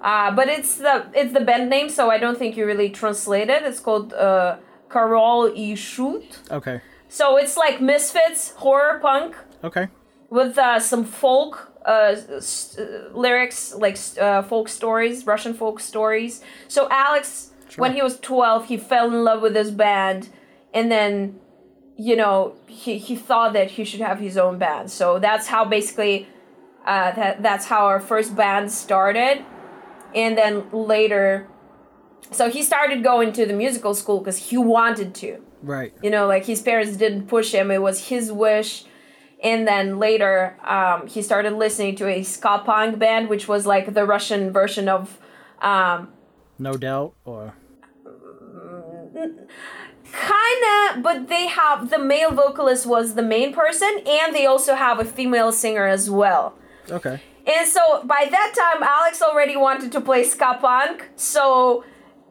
Uh, 0.00 0.30
but 0.30 0.48
it's 0.48 0.76
the 0.76 1.06
it's 1.12 1.32
the 1.32 1.40
band 1.40 1.68
name, 1.68 1.88
so 1.88 2.08
I 2.08 2.18
don't 2.18 2.38
think 2.38 2.56
you 2.56 2.66
really 2.66 2.88
translate 2.88 3.50
it. 3.50 3.64
It's 3.64 3.80
called 3.80 4.12
uh, 4.12 4.58
Korol 4.88 5.50
i 5.58 5.74
Shut. 5.74 6.38
Okay. 6.52 6.80
So 7.08 7.36
it's 7.36 7.56
like 7.56 7.80
Misfits 7.80 8.52
horror 8.56 8.98
punk 9.00 9.36
Okay. 9.64 9.88
With 10.30 10.58
uh, 10.58 10.80
some 10.80 11.04
folk 11.04 11.72
uh, 11.86 12.16
s- 12.36 12.78
lyrics, 13.12 13.74
like 13.74 13.98
uh, 14.20 14.42
folk 14.42 14.68
stories, 14.68 15.26
Russian 15.26 15.54
folk 15.54 15.80
stories. 15.80 16.42
So 16.68 16.88
Alex, 16.90 17.50
when 17.76 17.92
he 17.94 18.02
was 18.02 18.18
twelve, 18.20 18.66
he 18.66 18.76
fell 18.76 19.06
in 19.08 19.24
love 19.24 19.42
with 19.42 19.54
this 19.54 19.70
band, 19.70 20.28
and 20.72 20.90
then, 20.90 21.38
you 21.96 22.16
know, 22.16 22.54
he 22.66 22.98
he 22.98 23.16
thought 23.16 23.52
that 23.52 23.72
he 23.72 23.84
should 23.84 24.00
have 24.00 24.18
his 24.18 24.36
own 24.38 24.58
band. 24.58 24.90
So 24.90 25.18
that's 25.18 25.46
how 25.48 25.64
basically, 25.64 26.26
uh, 26.86 27.12
that 27.12 27.42
that's 27.42 27.66
how 27.66 27.86
our 27.86 28.00
first 28.00 28.34
band 28.36 28.72
started, 28.72 29.44
and 30.14 30.36
then 30.38 30.70
later. 30.72 31.48
So 32.30 32.48
he 32.50 32.62
started 32.62 33.04
going 33.04 33.32
to 33.34 33.44
the 33.46 33.52
musical 33.52 33.94
school 33.94 34.18
because 34.18 34.38
he 34.50 34.56
wanted 34.56 35.14
to 35.16 35.40
Right. 35.62 35.92
you 36.02 36.10
know 36.10 36.26
like 36.26 36.44
his 36.46 36.60
parents 36.60 36.96
didn't 36.96 37.26
push 37.26 37.52
him 37.52 37.70
it 37.70 37.80
was 37.80 38.08
his 38.08 38.30
wish 38.30 38.84
and 39.44 39.68
then 39.68 39.98
later 39.98 40.56
um, 40.64 41.06
he 41.06 41.22
started 41.22 41.52
listening 41.52 41.94
to 41.94 42.08
a 42.08 42.22
ska 42.24 42.62
punk 42.64 42.98
band 42.98 43.28
which 43.28 43.46
was 43.46 43.66
like 43.66 43.94
the 43.94 44.04
russian 44.04 44.50
version 44.50 44.88
of 44.88 45.18
um, 45.62 46.08
No 46.58 46.76
doubt. 46.76 47.14
Or 47.24 47.54
kinda 49.14 51.00
but 51.02 51.28
they 51.28 51.46
have 51.46 51.90
the 51.90 51.98
male 51.98 52.32
vocalist 52.32 52.86
was 52.86 53.14
the 53.14 53.22
main 53.22 53.52
person 53.52 53.92
and 54.06 54.34
they 54.34 54.46
also 54.46 54.74
have 54.74 54.98
a 54.98 55.04
female 55.04 55.52
singer 55.52 55.86
as 55.86 56.10
well 56.10 56.56
okay. 56.90 57.20
And 57.46 57.68
so 57.68 58.02
by 58.04 58.26
that 58.30 58.54
time, 58.56 58.82
Alex 58.82 59.20
already 59.20 59.56
wanted 59.56 59.92
to 59.92 60.00
play 60.00 60.24
ska 60.24 60.56
punk. 60.60 61.10
So 61.16 61.84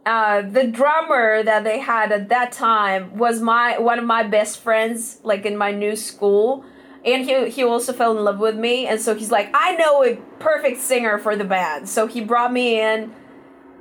uh, 0.06 0.42
the 0.42 0.66
drummer 0.66 1.44
that 1.44 1.64
they 1.64 1.80
had 1.80 2.12
at 2.12 2.30
that 2.30 2.52
time 2.52 3.16
was 3.18 3.40
my 3.40 3.78
one 3.78 4.00
of 4.00 4.06
my 4.06 4.24
best 4.24 4.60
friends, 4.60 5.20
like 5.24 5.46
in 5.46 5.56
my 5.56 5.72
new 5.72 5.96
school. 5.96 6.66
And 7.06 7.26
he, 7.26 7.50
he 7.50 7.64
also 7.64 7.92
fell 7.92 8.18
in 8.18 8.24
love 8.24 8.40
with 8.40 8.56
me. 8.56 8.88
And 8.88 9.00
so 9.02 9.14
he's 9.14 9.32
like, 9.32 9.50
I 9.54 9.76
know 9.76 10.04
a 10.04 10.16
perfect 10.40 10.80
singer 10.80 11.18
for 11.18 11.36
the 11.36 11.44
band. 11.44 11.90
So 11.90 12.08
he 12.08 12.22
brought 12.22 12.54
me 12.54 12.80
in. 12.80 13.14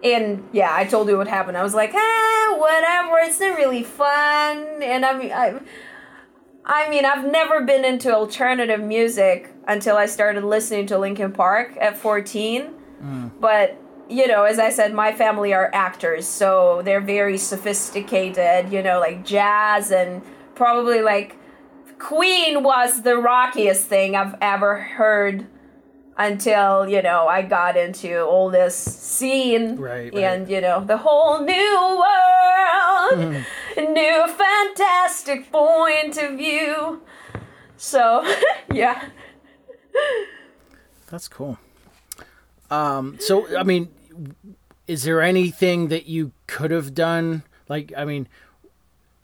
And 0.03 0.49
yeah, 0.53 0.75
I 0.75 0.85
told 0.85 1.09
you 1.09 1.17
what 1.17 1.29
happened. 1.29 1.57
I 1.57 1.63
was 1.63 1.75
like, 1.75 1.93
ah, 1.95 2.57
whatever. 2.59 3.19
It's 3.21 3.39
not 3.39 3.57
really 3.57 3.85
fun. 3.85 4.83
And 4.83 5.05
I 5.05 5.17
mean, 5.17 5.31
I, 5.33 5.61
I 6.65 6.89
mean, 6.91 7.05
I've 7.05 7.25
never 7.25 7.63
been 7.63 7.85
into 7.85 8.13
alternative 8.13 8.81
music 8.81 9.55
until 9.69 9.97
I 9.97 10.07
started 10.07 10.43
listening 10.43 10.87
to 10.87 10.99
Linkin 10.99 11.33
Park 11.33 11.77
at 11.81 11.97
14. 11.97 12.75
But, 13.41 13.81
you 14.09 14.27
know, 14.27 14.43
as 14.45 14.59
I 14.59 14.71
said, 14.71 14.93
my 14.95 15.13
family 15.13 15.53
are 15.55 15.71
actors, 15.73 16.27
so 16.27 16.83
they're 16.85 17.01
very 17.01 17.39
sophisticated, 17.39 18.73
you 18.73 18.83
know, 18.83 19.01
like 19.01 19.25
jazz 19.25 19.91
and 19.91 20.23
probably 20.55 21.03
like 21.03 21.37
Queen 22.03 22.65
was 22.65 23.03
the 23.03 23.17
rockiest 23.17 23.87
thing 23.87 24.17
I've 24.17 24.35
ever 24.41 24.77
heard 24.77 25.47
until, 26.19 26.89
you 26.89 27.01
know, 27.01 27.29
I 27.29 27.43
got 27.43 27.77
into 27.77 28.23
all 28.23 28.51
this 28.51 28.75
scene 28.77 29.77
Right, 29.77 30.13
right. 30.13 30.25
and, 30.25 30.49
you 30.51 30.61
know, 30.61 30.85
the 30.85 30.97
whole 30.97 31.45
new 31.45 32.03
world, 32.05 33.45
new 33.77 34.27
fantastic 34.27 35.53
point 35.53 36.19
of 36.19 36.37
view. 36.37 37.03
So, 37.77 38.29
yeah. 38.73 39.09
That's 41.09 41.29
cool. 41.29 41.57
Um, 42.69 43.17
so 43.21 43.57
I 43.57 43.63
mean, 43.63 43.91
is 44.89 45.05
there 45.05 45.23
anything 45.23 45.87
that 45.89 46.07
you 46.07 46.33
could 46.49 46.73
have 46.73 46.95
done? 46.95 47.45
Like, 47.69 47.93
I 47.97 48.05
mean, 48.05 48.27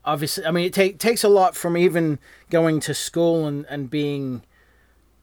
obviously, 0.08 0.46
I 0.46 0.50
mean, 0.50 0.64
it 0.64 0.72
take, 0.72 0.98
takes 0.98 1.22
a 1.22 1.28
lot 1.28 1.54
from 1.54 1.76
even 1.76 2.18
going 2.48 2.80
to 2.80 2.94
school 2.94 3.46
and, 3.46 3.66
and 3.68 3.90
being 3.90 4.42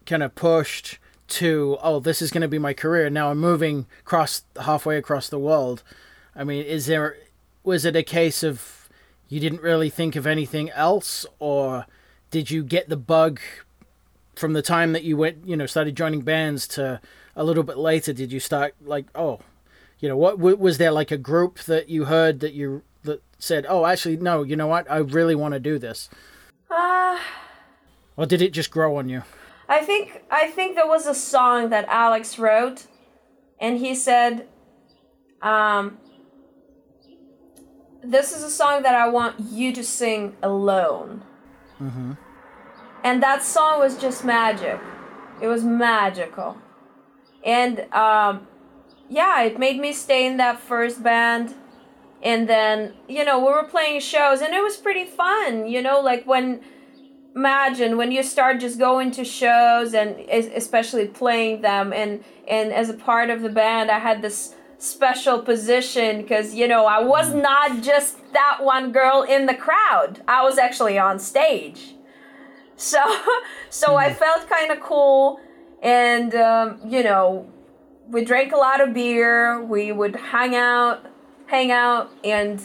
kind 0.06 0.22
of 0.22 0.36
pushed 0.36 1.00
to, 1.28 1.80
oh, 1.82 2.00
this 2.00 2.22
is 2.22 2.30
going 2.30 2.44
to 2.44 2.48
be 2.48 2.60
my 2.60 2.74
career. 2.74 3.10
Now 3.10 3.32
I'm 3.32 3.40
moving 3.40 3.88
across 4.02 4.44
halfway 4.62 4.98
across 4.98 5.28
the 5.28 5.40
world. 5.40 5.82
I 6.36 6.44
mean, 6.44 6.64
is 6.64 6.86
there, 6.86 7.18
was 7.64 7.84
it 7.84 7.96
a 7.96 8.04
case 8.04 8.44
of 8.44 8.88
you 9.28 9.40
didn't 9.40 9.64
really 9.64 9.90
think 9.90 10.16
of 10.16 10.28
anything 10.28 10.70
else, 10.70 11.26
or 11.40 11.88
did 12.30 12.52
you 12.52 12.64
get 12.64 12.88
the 12.88 12.98
bug 12.98 13.40
from 14.36 14.54
the 14.54 14.62
time 14.62 14.94
that 14.94 15.04
you 15.04 15.18
went, 15.18 15.48
you 15.48 15.58
know, 15.58 15.66
started 15.66 15.98
joining 15.98 16.22
bands 16.22 16.68
to 16.68 17.02
a 17.36 17.44
little 17.44 17.64
bit 17.64 17.80
later? 17.80 18.14
Did 18.14 18.32
you 18.32 18.40
start 18.40 18.76
like, 18.84 19.08
oh, 19.16 19.40
you 20.00 20.08
know, 20.08 20.18
what 20.18 20.38
was 20.38 20.78
there 20.78 20.92
like 20.92 21.10
a 21.10 21.18
group 21.18 21.58
that 21.62 21.90
you 21.90 22.06
heard 22.06 22.40
that 22.42 22.54
you 22.54 22.84
said, 23.46 23.66
oh, 23.70 23.86
actually, 23.86 24.18
no, 24.18 24.44
you 24.44 24.56
know 24.56 24.68
what, 24.68 24.90
I 24.90 24.98
really 24.98 25.36
want 25.36 25.54
to 25.54 25.60
do 25.60 25.78
this, 25.78 26.10
Uh, 26.70 27.18
or 28.18 28.26
did 28.26 28.42
it 28.42 28.52
just 28.52 28.72
grow 28.72 28.98
on 28.98 29.08
you? 29.10 29.22
I 29.68 29.80
think 29.82 30.24
I 30.30 30.48
think 30.56 30.76
there 30.76 30.88
was 30.88 31.06
a 31.08 31.16
song 31.16 31.70
that 31.70 31.86
Alex 31.88 32.38
wrote, 32.38 32.86
and 33.60 33.78
he 33.78 33.96
said, 33.96 34.48
um, 35.42 35.98
"This 38.04 38.28
is 38.36 38.44
a 38.44 38.50
song 38.50 38.84
that 38.84 38.96
I 38.96 39.08
want 39.10 39.40
you 39.40 39.74
to 39.74 39.84
sing 39.84 40.36
alone." 40.42 41.24
Mm-hmm. 41.82 42.12
And 43.04 43.24
that 43.24 43.44
song 43.44 43.80
was 43.80 43.98
just 43.98 44.24
magic. 44.24 44.80
It 45.42 45.48
was 45.48 45.64
magical, 45.64 46.58
and 47.44 47.76
um, 47.92 48.48
yeah, 49.10 49.44
it 49.48 49.58
made 49.58 49.78
me 49.80 49.94
stay 49.94 50.26
in 50.30 50.38
that 50.38 50.60
first 50.60 51.02
band. 51.02 51.56
And 52.26 52.50
then 52.50 52.94
you 53.08 53.24
know 53.24 53.40
we 53.40 53.46
were 53.46 53.64
playing 53.64 54.02
shows, 54.02 54.42
and 54.42 54.54
it 54.54 54.62
was 54.62 54.76
pretty 54.76 55.06
fun. 55.06 55.68
You 55.68 55.82
know, 55.82 56.02
like 56.02 56.26
when 56.26 56.60
imagine 57.36 57.98
when 57.98 58.12
you 58.12 58.24
start 58.24 58.60
just 58.60 58.80
going 58.80 59.12
to 59.12 59.26
shows 59.26 59.94
and 59.94 60.18
especially 60.30 61.06
playing 61.06 61.62
them 61.62 61.92
and 61.92 62.24
and 62.48 62.72
as 62.72 62.90
a 62.90 62.94
part 62.94 63.30
of 63.30 63.42
the 63.42 63.50
band 63.50 63.92
i 63.92 64.00
had 64.00 64.22
this 64.22 64.56
special 64.78 65.42
position 65.42 66.22
because 66.22 66.56
you 66.56 66.66
know 66.66 66.86
i 66.86 67.04
was 67.04 67.34
not 67.34 67.82
just 67.82 68.16
that 68.36 68.60
one 68.62 68.92
girl 68.92 69.24
in 69.24 69.46
the 69.48 69.56
crowd. 69.56 70.22
I 70.28 70.44
was 70.44 70.58
actually 70.58 71.00
on 71.00 71.20
stage. 71.20 71.96
So 72.76 73.02
so 73.70 73.96
i 73.96 74.14
felt 74.14 74.50
kind 74.50 74.72
of 74.72 74.80
cool 74.82 75.40
and 75.82 76.36
um, 76.36 76.80
you 76.86 77.04
know 77.04 77.50
we 78.08 78.24
drank 78.24 78.52
a 78.52 78.58
lot 78.58 78.82
of 78.82 78.94
beer 78.94 79.64
we 79.64 79.92
would 79.92 80.16
hang 80.16 80.56
out 80.56 81.06
hang 81.48 81.72
out 81.72 82.12
and 82.24 82.62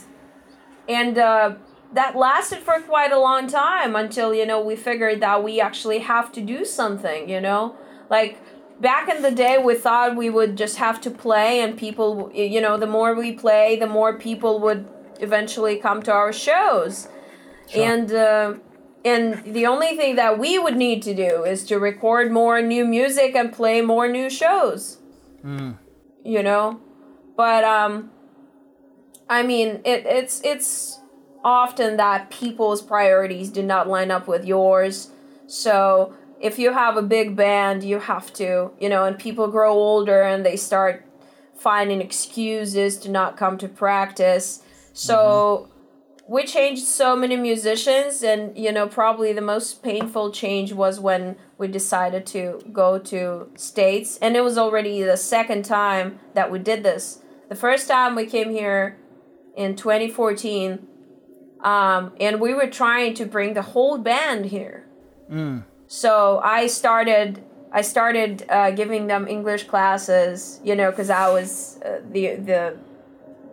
and 0.88 1.18
uh, 1.18 1.54
that 1.92 2.16
lasted 2.16 2.60
for 2.60 2.80
quite 2.80 3.12
a 3.12 3.18
long 3.18 3.46
time 3.46 3.94
until 3.96 4.34
you 4.34 4.46
know 4.46 4.60
we 4.60 4.76
figured 4.76 5.20
that 5.20 5.42
we 5.42 5.60
actually 5.60 5.98
have 6.00 6.32
to 6.32 6.40
do 6.40 6.64
something 6.64 7.28
you 7.28 7.40
know? 7.40 7.76
Like 8.08 8.38
back 8.80 9.08
in 9.08 9.22
the 9.22 9.30
day 9.30 9.58
we 9.58 9.74
thought 9.74 10.16
we 10.16 10.30
would 10.30 10.56
just 10.56 10.76
have 10.76 11.00
to 11.02 11.10
play 11.10 11.60
and 11.60 11.78
people 11.78 12.30
you 12.34 12.60
know 12.60 12.76
the 12.76 12.86
more 12.86 13.14
we 13.14 13.32
play 13.32 13.76
the 13.76 13.86
more 13.86 14.18
people 14.18 14.58
would 14.60 14.88
eventually 15.20 15.76
come 15.76 16.02
to 16.02 16.12
our 16.12 16.32
shows. 16.32 17.08
And 17.74 18.12
uh, 18.12 18.54
and 19.04 19.42
the 19.44 19.66
only 19.66 19.96
thing 19.96 20.16
that 20.16 20.38
we 20.38 20.58
would 20.58 20.76
need 20.76 21.02
to 21.04 21.14
do 21.14 21.44
is 21.44 21.64
to 21.66 21.78
record 21.78 22.30
more 22.32 22.60
new 22.60 22.84
music 22.84 23.34
and 23.34 23.52
play 23.52 23.80
more 23.80 24.08
new 24.08 24.28
shows. 24.28 24.98
You 26.24 26.42
know? 26.42 26.80
But 27.36 27.64
um 27.64 28.10
I 29.30 29.44
mean, 29.44 29.80
it 29.84 30.04
it's 30.06 30.42
it's 30.44 31.00
often 31.44 31.96
that 31.96 32.30
people's 32.30 32.82
priorities 32.82 33.48
do 33.48 33.62
not 33.62 33.88
line 33.88 34.10
up 34.10 34.26
with 34.26 34.44
yours. 34.44 35.10
So, 35.46 36.14
if 36.40 36.58
you 36.58 36.72
have 36.72 36.96
a 36.96 37.02
big 37.02 37.36
band, 37.36 37.84
you 37.84 38.00
have 38.00 38.32
to, 38.34 38.72
you 38.78 38.88
know, 38.88 39.04
and 39.04 39.18
people 39.18 39.46
grow 39.46 39.72
older 39.72 40.22
and 40.22 40.44
they 40.44 40.56
start 40.56 41.06
finding 41.54 42.00
excuses 42.00 42.98
to 42.98 43.10
not 43.10 43.36
come 43.36 43.56
to 43.58 43.68
practice. 43.68 44.62
So, 44.92 45.16
mm-hmm 45.16 45.76
we 46.30 46.44
changed 46.44 46.84
so 46.84 47.16
many 47.16 47.36
musicians 47.36 48.22
and 48.22 48.56
you 48.56 48.70
know 48.70 48.86
probably 48.86 49.32
the 49.32 49.40
most 49.40 49.82
painful 49.82 50.30
change 50.30 50.72
was 50.72 51.00
when 51.00 51.34
we 51.58 51.66
decided 51.66 52.24
to 52.24 52.62
go 52.72 53.00
to 53.00 53.50
states 53.56 54.16
and 54.22 54.36
it 54.36 54.40
was 54.42 54.56
already 54.56 55.02
the 55.02 55.16
second 55.16 55.64
time 55.64 56.20
that 56.34 56.48
we 56.48 56.56
did 56.56 56.84
this 56.84 57.18
the 57.48 57.56
first 57.56 57.88
time 57.88 58.14
we 58.14 58.24
came 58.26 58.50
here 58.50 58.96
in 59.56 59.76
2014 59.76 60.86
um, 61.62 62.12
and 62.18 62.40
we 62.40 62.54
were 62.54 62.66
trying 62.66 63.12
to 63.14 63.26
bring 63.26 63.54
the 63.54 63.62
whole 63.62 63.98
band 63.98 64.46
here 64.46 64.86
mm. 65.30 65.62
so 65.86 66.40
i 66.42 66.66
started 66.66 67.42
i 67.72 67.82
started 67.82 68.44
uh, 68.48 68.70
giving 68.70 69.06
them 69.06 69.28
english 69.28 69.64
classes 69.64 70.60
you 70.64 70.74
know 70.74 70.90
because 70.90 71.10
i 71.10 71.28
was 71.28 71.78
uh, 71.84 72.00
the 72.10 72.36
the 72.36 72.76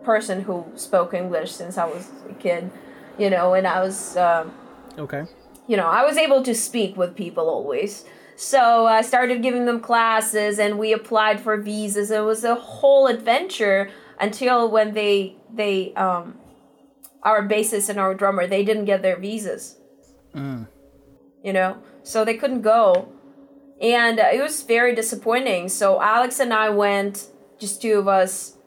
person 0.08 0.40
who 0.40 0.64
spoke 0.74 1.12
English 1.12 1.52
since 1.52 1.76
I 1.76 1.84
was 1.84 2.08
a 2.30 2.32
kid, 2.32 2.70
you 3.18 3.28
know, 3.28 3.52
and 3.52 3.66
I 3.66 3.82
was 3.82 4.16
um, 4.16 4.54
okay. 4.96 5.24
You 5.66 5.76
know, 5.76 5.86
I 5.86 6.02
was 6.08 6.16
able 6.16 6.42
to 6.44 6.54
speak 6.54 6.96
with 6.96 7.14
people 7.14 7.50
always. 7.50 8.06
So 8.34 8.86
I 8.86 9.02
started 9.02 9.42
giving 9.42 9.66
them 9.66 9.80
classes, 9.80 10.58
and 10.58 10.78
we 10.78 10.94
applied 10.94 11.40
for 11.40 11.58
visas. 11.58 12.10
It 12.10 12.24
was 12.24 12.42
a 12.42 12.54
whole 12.54 13.06
adventure 13.06 13.90
until 14.20 14.70
when 14.70 14.94
they 14.94 15.36
they 15.52 15.94
um, 15.94 16.38
our 17.22 17.46
bassist 17.46 17.88
and 17.88 17.98
our 17.98 18.14
drummer 18.14 18.46
they 18.46 18.64
didn't 18.64 18.84
get 18.84 19.02
their 19.02 19.18
visas. 19.18 19.76
Mm. 20.34 20.68
You 21.42 21.52
know, 21.52 21.78
so 22.02 22.24
they 22.24 22.34
couldn't 22.34 22.62
go, 22.62 23.12
and 23.80 24.18
uh, 24.18 24.26
it 24.32 24.42
was 24.42 24.62
very 24.62 24.94
disappointing. 24.94 25.68
So 25.68 26.02
Alex 26.02 26.40
and 26.40 26.52
I 26.52 26.68
went, 26.68 27.28
just 27.58 27.80
two 27.80 27.98
of 27.98 28.08
us, 28.08 28.58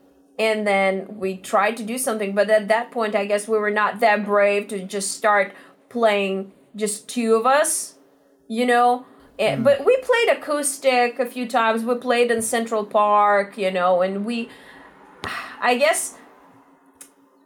and 0.42 0.66
then 0.66 1.06
we 1.20 1.38
tried 1.38 1.78
to 1.78 1.84
do 1.84 1.98
something 1.98 2.34
but 2.34 2.50
at 2.50 2.68
that 2.68 2.92
point 2.92 3.16
i 3.16 3.26
guess 3.26 3.48
we 3.48 3.58
were 3.58 3.72
not 3.72 4.00
that 4.00 4.26
brave 4.26 4.68
to 4.68 4.84
just 4.84 5.12
start 5.12 5.54
playing 5.90 6.52
just 6.76 7.08
two 7.08 7.36
of 7.36 7.46
us 7.46 7.96
you 8.48 8.66
know 8.66 9.06
and, 9.38 9.62
mm. 9.62 9.64
but 9.64 9.86
we 9.86 9.96
played 9.98 10.38
acoustic 10.38 11.20
a 11.20 11.26
few 11.26 11.48
times 11.48 11.84
we 11.84 11.96
played 11.96 12.32
in 12.32 12.42
central 12.42 12.86
park 12.86 13.58
you 13.58 13.70
know 13.70 14.02
and 14.02 14.26
we 14.26 14.50
i 15.62 15.76
guess 15.78 16.18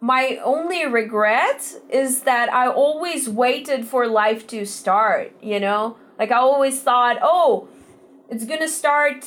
my 0.01 0.39
only 0.43 0.85
regret 0.85 1.73
is 1.89 2.21
that 2.21 2.51
i 2.53 2.67
always 2.67 3.27
waited 3.29 3.85
for 3.87 4.07
life 4.07 4.45
to 4.47 4.65
start 4.65 5.33
you 5.41 5.59
know 5.59 5.97
like 6.19 6.31
i 6.31 6.37
always 6.37 6.81
thought 6.81 7.17
oh 7.21 7.67
it's 8.29 8.45
gonna 8.45 8.67
start 8.67 9.25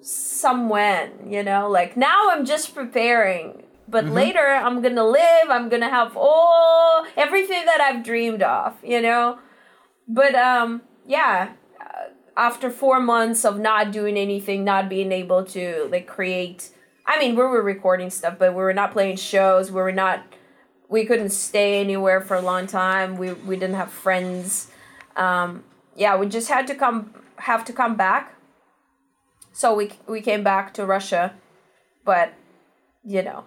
some 0.00 0.68
when, 0.68 1.30
you 1.30 1.42
know? 1.42 1.68
Like 1.68 1.96
now 1.96 2.30
I'm 2.30 2.44
just 2.44 2.74
preparing. 2.74 3.64
But 3.86 4.04
mm-hmm. 4.04 4.14
later 4.14 4.46
I'm 4.46 4.82
gonna 4.82 5.06
live, 5.06 5.50
I'm 5.50 5.68
gonna 5.68 5.88
have 5.88 6.16
all 6.16 7.06
everything 7.16 7.64
that 7.66 7.80
I've 7.80 8.04
dreamed 8.04 8.42
of, 8.42 8.74
you 8.84 9.00
know? 9.00 9.38
But 10.06 10.34
um 10.34 10.82
yeah, 11.06 11.52
uh, 11.80 12.10
after 12.36 12.70
4 12.70 13.00
months 13.00 13.44
of 13.44 13.58
not 13.58 13.92
doing 13.92 14.16
anything, 14.16 14.64
not 14.64 14.88
being 14.88 15.12
able 15.12 15.44
to 15.46 15.88
like 15.90 16.06
create 16.06 16.70
I 17.08 17.18
mean, 17.18 17.34
we 17.34 17.42
were 17.42 17.62
recording 17.62 18.10
stuff, 18.10 18.36
but 18.38 18.52
we 18.52 18.62
were 18.62 18.74
not 18.74 18.92
playing 18.92 19.16
shows. 19.16 19.72
We 19.72 19.80
were 19.80 19.90
not 19.90 20.22
we 20.88 21.04
couldn't 21.04 21.30
stay 21.30 21.80
anywhere 21.80 22.20
for 22.20 22.36
a 22.36 22.42
long 22.42 22.68
time. 22.68 23.16
We 23.16 23.32
we 23.32 23.56
didn't 23.56 23.76
have 23.76 23.90
friends. 23.90 24.70
Um, 25.16 25.64
yeah, 25.96 26.16
we 26.16 26.28
just 26.28 26.48
had 26.48 26.68
to 26.68 26.76
come 26.76 27.14
have 27.38 27.64
to 27.64 27.72
come 27.72 27.96
back 27.96 28.34
so 29.58 29.74
we 29.74 29.90
we 30.06 30.20
came 30.20 30.44
back 30.44 30.72
to 30.74 30.86
Russia, 30.86 31.34
but 32.04 32.32
you 33.04 33.22
know, 33.24 33.42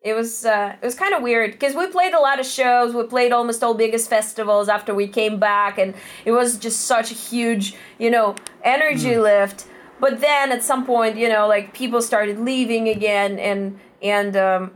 it 0.00 0.14
was 0.14 0.46
uh, 0.46 0.76
it 0.80 0.84
was 0.84 0.94
kind 0.94 1.12
of 1.12 1.24
weird 1.24 1.50
because 1.50 1.74
we 1.74 1.88
played 1.88 2.14
a 2.14 2.20
lot 2.20 2.38
of 2.38 2.46
shows. 2.46 2.94
We 2.94 3.02
played 3.02 3.32
almost 3.32 3.64
all 3.64 3.74
biggest 3.74 4.08
festivals 4.08 4.68
after 4.68 4.94
we 4.94 5.08
came 5.08 5.40
back, 5.40 5.76
and 5.76 5.96
it 6.24 6.30
was 6.30 6.56
just 6.56 6.82
such 6.82 7.10
a 7.10 7.14
huge 7.14 7.74
you 7.98 8.12
know 8.12 8.36
energy 8.62 9.14
mm. 9.14 9.22
lift. 9.24 9.66
But 10.00 10.20
then 10.20 10.50
at 10.50 10.62
some 10.62 10.86
point, 10.86 11.16
you 11.16 11.28
know, 11.28 11.46
like 11.46 11.74
people 11.74 12.00
started 12.02 12.38
leaving 12.38 12.88
again, 12.88 13.38
and 13.38 13.78
and 14.02 14.36
um, 14.36 14.72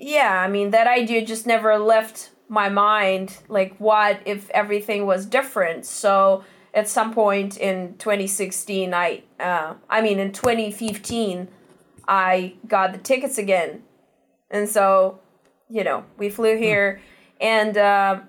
yeah, 0.00 0.40
I 0.40 0.48
mean 0.48 0.70
that 0.70 0.86
idea 0.86 1.24
just 1.24 1.46
never 1.46 1.78
left 1.78 2.30
my 2.48 2.68
mind. 2.68 3.38
Like, 3.48 3.76
what 3.78 4.20
if 4.24 4.50
everything 4.50 5.06
was 5.06 5.26
different? 5.26 5.86
So 5.86 6.44
at 6.74 6.88
some 6.88 7.14
point 7.14 7.56
in 7.56 7.94
2016 7.98 8.92
i 8.92 9.22
uh, 9.40 9.74
i 9.88 10.02
mean 10.02 10.18
in 10.18 10.32
2015 10.32 11.48
i 12.08 12.54
got 12.66 12.92
the 12.92 12.98
tickets 12.98 13.38
again 13.38 13.82
and 14.50 14.68
so 14.68 15.20
you 15.70 15.84
know 15.84 16.04
we 16.18 16.28
flew 16.28 16.56
here 16.58 17.00
and 17.40 17.78
uh, 17.78 18.20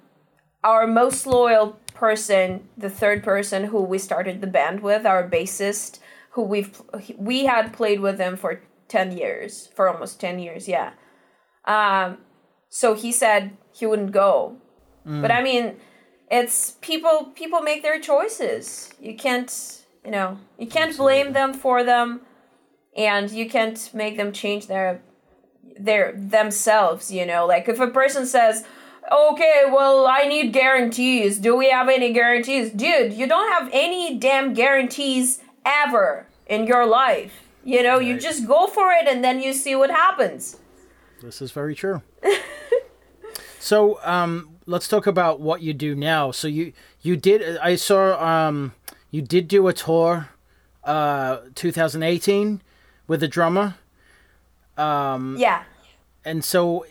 our 0.63 0.87
most 0.87 1.25
loyal 1.25 1.77
person 1.95 2.67
the 2.77 2.89
third 2.89 3.23
person 3.23 3.65
who 3.65 3.81
we 3.81 3.97
started 3.97 4.41
the 4.41 4.47
band 4.47 4.81
with 4.81 5.05
our 5.05 5.27
bassist 5.27 5.99
who 6.31 6.43
we've 6.43 6.81
we 7.17 7.45
had 7.45 7.73
played 7.73 7.99
with 8.01 8.19
him 8.19 8.35
for 8.35 8.61
10 8.89 9.17
years 9.17 9.67
for 9.73 9.89
almost 9.89 10.19
10 10.19 10.39
years 10.39 10.67
yeah. 10.67 10.91
Um, 11.65 12.19
so 12.69 12.93
he 12.93 13.11
said 13.11 13.57
he 13.73 13.85
wouldn't 13.85 14.11
go. 14.11 14.57
Mm. 15.07 15.21
but 15.21 15.31
i 15.31 15.41
mean 15.41 15.75
it's 16.29 16.71
people 16.81 17.31
people 17.35 17.61
make 17.61 17.83
their 17.83 17.99
choices. 17.99 18.91
You 18.99 19.15
can't 19.15 19.85
you 20.03 20.11
know 20.11 20.39
you 20.57 20.67
can't 20.67 20.95
blame 20.97 21.33
them 21.33 21.53
for 21.53 21.83
them 21.83 22.21
and 22.95 23.29
you 23.31 23.49
can't 23.49 23.93
make 23.93 24.17
them 24.17 24.31
change 24.31 24.67
their 24.67 25.01
their 25.79 26.13
themselves 26.13 27.11
you 27.11 27.25
know. 27.25 27.45
Like 27.45 27.69
if 27.69 27.79
a 27.79 27.87
person 27.87 28.25
says 28.25 28.65
okay 29.11 29.63
well 29.71 30.07
i 30.07 30.25
need 30.27 30.51
guarantees 30.51 31.37
do 31.37 31.55
we 31.55 31.69
have 31.69 31.89
any 31.89 32.11
guarantees 32.11 32.71
dude 32.71 33.13
you 33.13 33.27
don't 33.27 33.51
have 33.51 33.69
any 33.73 34.17
damn 34.17 34.53
guarantees 34.53 35.41
ever 35.65 36.27
in 36.47 36.65
your 36.65 36.85
life 36.85 37.47
you 37.63 37.81
know 37.83 37.97
right. 37.97 38.05
you 38.05 38.19
just 38.19 38.47
go 38.47 38.67
for 38.67 38.91
it 38.91 39.07
and 39.07 39.23
then 39.23 39.41
you 39.41 39.53
see 39.53 39.75
what 39.75 39.89
happens 39.89 40.57
this 41.21 41.41
is 41.41 41.51
very 41.51 41.75
true 41.75 42.01
so 43.59 43.99
um 44.03 44.55
let's 44.65 44.87
talk 44.87 45.07
about 45.07 45.39
what 45.39 45.61
you 45.61 45.73
do 45.73 45.95
now. 45.95 46.31
So 46.31 46.47
you 46.47 46.73
you 47.01 47.15
did 47.15 47.57
I 47.57 47.75
saw 47.75 48.21
um 48.21 48.73
you 49.11 49.21
did 49.21 49.47
do 49.47 49.67
a 49.67 49.73
tour 49.73 50.29
uh 50.83 51.37
2018 51.55 52.61
with 53.07 53.23
a 53.23 53.27
drummer. 53.27 53.75
Um 54.77 55.35
Yeah. 55.37 55.63
And 56.25 56.43
so 56.43 56.85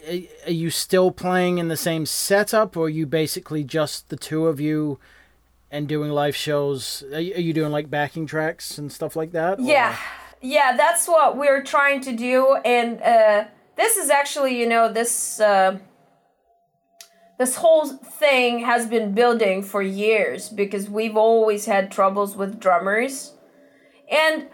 are 0.46 0.52
you 0.52 0.70
still 0.70 1.10
playing 1.10 1.58
in 1.58 1.66
the 1.66 1.76
same 1.76 2.06
setup 2.06 2.76
or 2.76 2.86
are 2.86 2.88
you 2.88 3.04
basically 3.04 3.64
just 3.64 4.08
the 4.08 4.16
two 4.16 4.46
of 4.46 4.60
you 4.60 5.00
and 5.72 5.88
doing 5.88 6.12
live 6.12 6.36
shows? 6.36 7.02
Are 7.12 7.20
you 7.20 7.52
doing 7.52 7.72
like 7.72 7.90
backing 7.90 8.26
tracks 8.26 8.78
and 8.78 8.92
stuff 8.92 9.16
like 9.16 9.32
that? 9.32 9.58
Yeah. 9.58 9.96
Yeah, 10.40 10.76
that's 10.76 11.08
what 11.08 11.36
we're 11.36 11.64
trying 11.64 12.00
to 12.02 12.12
do 12.12 12.56
and 12.64 13.02
uh 13.02 13.44
this 13.76 13.96
is 13.96 14.08
actually, 14.08 14.58
you 14.58 14.68
know, 14.68 14.92
this 14.92 15.40
uh 15.40 15.78
this 17.36 17.56
whole 17.56 17.86
thing 17.88 18.60
has 18.60 18.86
been 18.86 19.12
building 19.12 19.62
for 19.64 19.82
years 19.82 20.48
because 20.48 20.88
we've 20.88 21.16
always 21.16 21.66
had 21.66 21.90
troubles 21.90 22.36
with 22.36 22.60
drummers. 22.60 23.32
And 24.08 24.46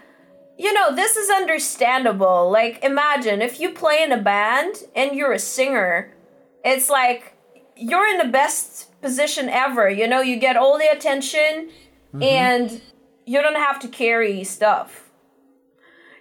you 0.57 0.73
know, 0.73 0.95
this 0.95 1.17
is 1.17 1.29
understandable. 1.29 2.49
Like 2.51 2.83
imagine 2.83 3.41
if 3.41 3.59
you 3.59 3.71
play 3.71 4.03
in 4.03 4.11
a 4.11 4.21
band 4.21 4.75
and 4.95 5.15
you're 5.15 5.33
a 5.33 5.39
singer, 5.39 6.13
it's 6.63 6.89
like 6.89 7.35
you're 7.75 8.07
in 8.07 8.17
the 8.17 8.31
best 8.31 9.01
position 9.01 9.49
ever. 9.49 9.89
You 9.89 10.07
know, 10.07 10.21
you 10.21 10.37
get 10.37 10.57
all 10.57 10.77
the 10.77 10.91
attention 10.91 11.69
mm-hmm. 12.13 12.21
and 12.21 12.81
you 13.25 13.41
don't 13.41 13.55
have 13.55 13.79
to 13.79 13.87
carry 13.87 14.43
stuff. 14.43 15.09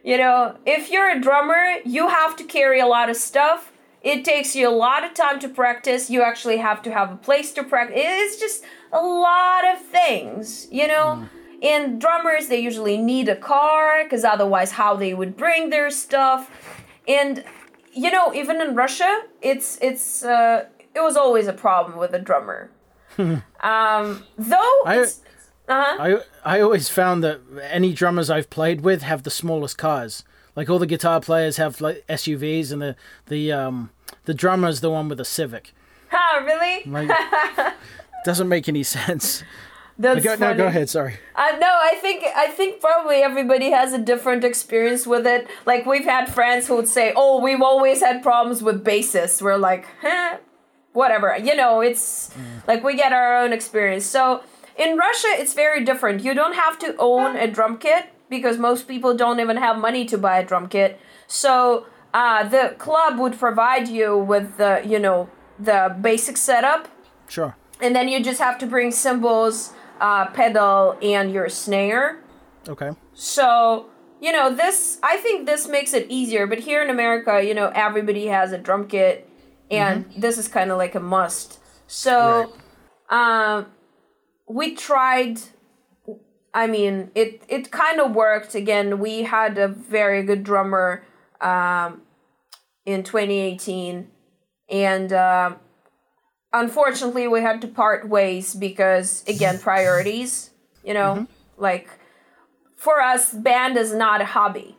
You 0.03 0.17
know, 0.17 0.57
if 0.65 0.91
you're 0.91 1.11
a 1.11 1.21
drummer, 1.21 1.77
you 1.85 2.09
have 2.09 2.37
to 2.37 2.45
carry 2.45 2.81
a 2.81 2.87
lot 2.87 3.11
of 3.11 3.17
stuff 3.17 3.71
it 4.03 4.25
takes 4.25 4.57
you 4.57 4.69
a 4.69 4.71
lot 4.71 5.05
of 5.05 5.15
time 5.15 5.39
to 5.41 5.49
practice. 5.49 6.09
You 6.09 6.23
actually 6.23 6.57
have 6.57 6.83
to 6.83 6.93
have 6.93 7.13
a 7.13 7.17
place 7.17 7.53
to 7.53 7.63
practice. 7.63 7.99
It's 7.99 8.41
just 8.41 8.65
a 8.93 9.01
lot 9.01 9.65
of 9.75 9.83
things, 9.83 10.67
you 10.71 10.89
know? 10.89 11.19
Mm. 11.21 11.29
And 11.63 12.01
drummers, 12.01 12.49
they 12.49 12.61
usually 12.61 12.97
need 12.97 13.29
a 13.29 13.37
car 13.37 14.03
because 14.05 14.25
otherwise, 14.25 14.73
how 14.73 14.97
they 14.97 15.15
would 15.15 15.37
bring 15.37 15.71
their 15.71 15.91
stuff. 15.91 16.51
And, 17.07 17.45
you 17.93 18.11
know, 18.11 18.33
even 18.35 18.61
in 18.61 18.75
Russia, 18.75 19.25
it's, 19.43 19.79
it's, 19.83 20.25
uh, 20.25 20.67
it 20.95 21.01
was 21.01 21.17
always 21.17 21.47
a 21.47 21.53
problem 21.53 21.99
with 21.99 22.15
a 22.15 22.19
drummer. 22.19 22.71
um, 23.19 23.43
though, 24.39 24.83
I, 24.87 25.07
uh-huh. 25.69 26.23
I, 26.45 26.57
I 26.57 26.61
always 26.61 26.89
found 26.89 27.23
that 27.25 27.41
any 27.63 27.93
drummers 27.93 28.31
I've 28.31 28.51
played 28.51 28.81
with 28.81 29.03
have 29.03 29.23
the 29.23 29.31
smallest 29.31 29.79
cars. 29.79 30.25
Like 30.57 30.69
all 30.69 30.79
the 30.79 30.87
guitar 30.87 31.21
players 31.21 31.59
have 31.59 31.81
like 31.81 32.05
SUVs, 32.09 32.73
and 32.73 32.83
the 32.83 32.97
the 33.27 33.53
um 33.53 33.91
the 34.25 34.35
drummer's 34.35 34.81
the 34.81 34.91
one 34.91 35.09
with 35.09 35.21
a 35.21 35.25
Civic. 35.25 35.73
Huh, 36.11 36.45
really? 36.45 36.83
Like, 36.87 37.09
doesn't 38.25 38.49
make 38.49 38.69
any 38.69 38.83
sense. 38.83 39.45
That's 40.03 40.25
Go, 40.25 40.35
no, 40.37 40.55
go 40.57 40.67
ahead. 40.67 40.89
Sorry. 40.89 41.15
Uh, 41.37 41.57
no, 41.61 41.67
I 41.91 41.95
think 42.01 42.25
I 42.35 42.47
think 42.49 42.81
probably 42.81 43.17
everybody 43.17 43.71
has 43.71 43.93
a 43.93 43.99
different 43.99 44.45
experience 44.45 45.07
with 45.07 45.27
it. 45.27 45.47
Like 45.67 45.85
we've 45.85 46.07
had 46.17 46.33
friends 46.33 46.67
who 46.69 46.77
would 46.77 46.89
say, 46.89 47.13
"Oh, 47.15 47.41
we've 47.47 47.61
always 47.61 48.01
had 48.01 48.23
problems 48.23 48.63
with 48.63 48.83
bassists." 48.83 49.43
We're 49.43 49.59
like, 49.71 49.85
"Huh, 50.01 50.39
whatever." 50.95 51.37
You 51.37 51.55
know, 51.55 51.81
it's 51.83 52.35
like 52.67 52.83
we 52.83 52.97
get 52.97 53.13
our 53.13 53.37
own 53.43 53.53
experience. 53.53 54.07
So 54.07 54.43
in 54.77 54.97
Russia, 54.97 55.29
it's 55.43 55.53
very 55.53 55.85
different. 55.85 56.23
You 56.25 56.33
don't 56.35 56.55
have 56.55 56.79
to 56.79 56.97
own 56.99 57.37
a 57.37 57.47
drum 57.47 57.77
kit 57.77 58.05
because 58.31 58.57
most 58.59 58.89
people 58.89 59.13
don't 59.15 59.39
even 59.41 59.59
have 59.59 59.77
money 59.79 60.05
to 60.07 60.17
buy 60.17 60.39
a 60.39 60.47
drum 60.47 60.69
kit. 60.69 60.99
So 61.27 61.87
uh, 62.15 62.49
the 62.49 62.75
club 62.79 63.19
would 63.19 63.39
provide 63.39 63.87
you 63.89 64.17
with 64.17 64.57
the 64.57 64.81
you 64.93 64.99
know 64.99 65.29
the 65.59 65.95
basic 66.01 66.37
setup 66.39 66.89
Sure. 67.29 67.55
and 67.83 67.95
then 67.95 68.09
you 68.09 68.25
just 68.25 68.41
have 68.41 68.57
to 68.59 68.67
bring 68.67 68.91
cymbals, 68.91 69.75
uh, 70.01 70.27
pedal, 70.27 70.97
and 71.03 71.31
your 71.33 71.49
snare. 71.49 72.23
Okay. 72.69 72.91
So 73.15 73.87
you 74.21 74.33
know 74.33 74.55
this. 74.55 74.99
I 75.03 75.17
think 75.19 75.47
this 75.47 75.69
makes 75.69 75.95
it 75.95 76.07
easier. 76.09 76.47
But 76.47 76.61
here 76.61 76.83
in 76.83 76.91
America, 76.91 77.43
you 77.43 77.55
know, 77.55 77.71
everybody 77.75 78.27
has 78.27 78.53
a 78.53 78.59
drum 78.59 78.89
kit, 78.89 79.29
and 79.71 80.11
this 80.17 80.39
is 80.39 80.49
kind 80.49 80.71
of 80.71 80.79
like 80.79 80.95
a 80.95 81.01
must. 81.01 81.59
So, 81.87 82.53
um, 83.09 83.67
we 84.49 84.75
tried. 84.75 85.41
I 86.53 86.67
mean, 86.67 87.11
it 87.15 87.43
it 87.49 87.71
kind 87.71 88.01
of 88.01 88.15
worked. 88.15 88.55
Again, 88.55 88.99
we 88.99 89.23
had 89.23 89.59
a 89.59 89.69
very 89.69 90.23
good 90.23 90.43
drummer 90.43 91.05
um, 91.41 92.03
in 92.85 93.03
2018, 93.03 94.09
and. 94.69 95.13
Uh, 95.13 95.55
unfortunately 96.53 97.29
we 97.29 97.41
had 97.41 97.61
to 97.61 97.69
part 97.69 98.09
ways 98.09 98.55
because 98.55 99.25
again 99.27 99.59
priorities 99.71 100.51
you 100.83 100.95
know? 100.95 101.15
Mm-hmm. 101.15 101.63
Like 101.63 101.91
for 102.77 103.01
us 103.01 103.33
band 103.33 103.77
is 103.77 103.93
not 103.93 104.21
a 104.21 104.25
hobby. 104.25 104.77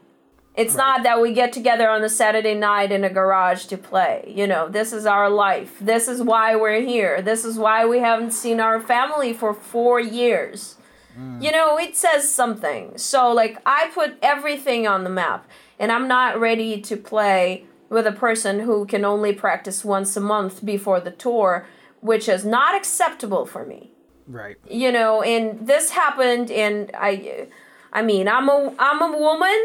It's 0.54 0.76
not 0.76 1.04
that 1.04 1.22
we 1.22 1.34
get 1.34 1.54
together 1.54 1.90
on 1.90 2.04
a 2.04 2.10
saturday 2.10 2.56
night 2.56 2.92
in 2.92 3.04
a 3.04 3.10
garage 3.10 3.66
to 3.66 3.78
play 3.78 4.34
you 4.36 4.48
know? 4.48 4.68
This 4.68 4.94
is 4.94 5.06
our 5.06 5.30
life. 5.30 5.78
This 5.80 6.08
is 6.08 6.22
why 6.22 6.56
we're 6.56 6.82
here. 6.82 7.22
This 7.22 7.46
is 7.46 7.58
why 7.58 7.86
we 7.86 8.00
haven't 8.00 8.32
seen 8.32 8.60
our 8.60 8.80
family 8.80 9.34
for 9.34 9.54
four 9.54 10.00
years. 10.00 10.76
Mm. 11.18 11.44
You 11.44 11.52
know 11.52 11.78
it 11.78 11.96
says 11.96 12.34
something. 12.34 12.98
So 12.98 13.32
like 13.32 13.62
i 13.66 13.90
put 13.94 14.18
everything 14.22 14.88
on 14.88 15.04
the 15.04 15.10
map 15.10 15.48
and 15.80 15.92
i'm 15.92 16.08
not 16.08 16.40
ready 16.40 16.80
to 16.82 16.96
play 16.98 17.66
with 17.92 18.08
a 18.08 18.12
person 18.12 18.62
who 18.62 18.86
can 18.86 19.04
only 19.06 19.34
practice 19.34 19.86
once 19.86 20.18
a 20.18 20.22
month 20.22 20.66
before 20.66 21.00
the 21.00 21.12
tour 21.12 21.68
which 22.00 22.28
is 22.28 22.44
not 22.44 22.74
acceptable 22.74 23.46
for 23.46 23.64
me. 23.64 23.92
Right. 24.28 24.58
you 24.70 24.92
know 24.92 25.22
and 25.22 25.68
this 25.68 25.92
happened 25.92 26.50
and 26.52 26.90
i 26.98 27.48
i 27.92 28.02
mean 28.02 28.28
i'm 28.30 28.48
a 28.48 28.74
i'm 28.80 29.02
a 29.02 29.18
woman 29.18 29.60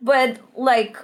but 0.00 0.38
like 0.54 0.96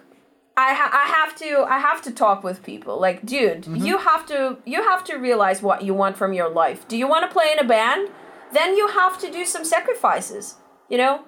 I, 0.57 0.73
ha- 0.73 0.90
I 0.93 1.07
have 1.09 1.37
to 1.38 1.64
I 1.69 1.79
have 1.81 2.01
to 2.03 2.12
talk 2.12 2.45
with 2.45 2.62
people. 2.62 3.01
Like 3.01 3.27
dude 3.27 3.62
mm-hmm. 3.62 3.85
you 3.85 3.99
have 3.99 4.25
to 4.27 4.59
you 4.64 4.85
have 4.85 5.03
to 5.05 5.17
realize 5.17 5.61
what 5.62 5.83
you 5.83 5.95
want 5.95 6.17
from 6.17 6.33
your 6.33 6.49
life. 6.49 6.87
Do 6.87 6.97
you 6.97 7.09
want 7.09 7.29
to 7.29 7.33
play 7.33 7.51
in 7.51 7.59
a 7.59 7.67
band? 7.67 8.11
Then 8.53 8.77
you 8.77 8.87
have 8.87 9.19
to 9.23 9.33
do 9.33 9.45
some 9.45 9.64
sacrifices 9.64 10.55
you 10.88 10.99
know? 10.99 11.25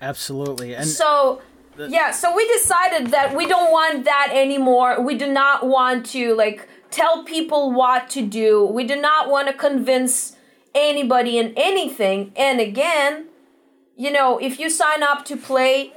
Absolutely. 0.00 0.74
And 0.74 0.86
so 0.86 1.40
yeah 1.78 2.10
so 2.10 2.34
we 2.34 2.46
decided 2.48 3.08
that 3.08 3.36
we 3.36 3.46
don't 3.46 3.70
want 3.70 4.04
that 4.04 4.30
anymore. 4.32 5.00
We 5.00 5.16
do 5.16 5.26
not 5.26 5.66
want 5.66 6.06
to 6.06 6.34
like 6.34 6.68
tell 6.90 7.24
people 7.24 7.72
what 7.72 8.08
to 8.10 8.22
do. 8.22 8.64
We 8.64 8.84
do 8.84 8.96
not 8.96 9.28
want 9.28 9.48
to 9.48 9.54
convince 9.54 10.36
anybody 10.74 11.38
in 11.38 11.52
anything. 11.56 12.32
And 12.36 12.60
again 12.60 13.26
you 13.96 14.10
know 14.10 14.38
if 14.38 14.58
you 14.60 14.68
sign 14.70 15.02
up 15.02 15.24
to 15.26 15.36
play 15.36 15.92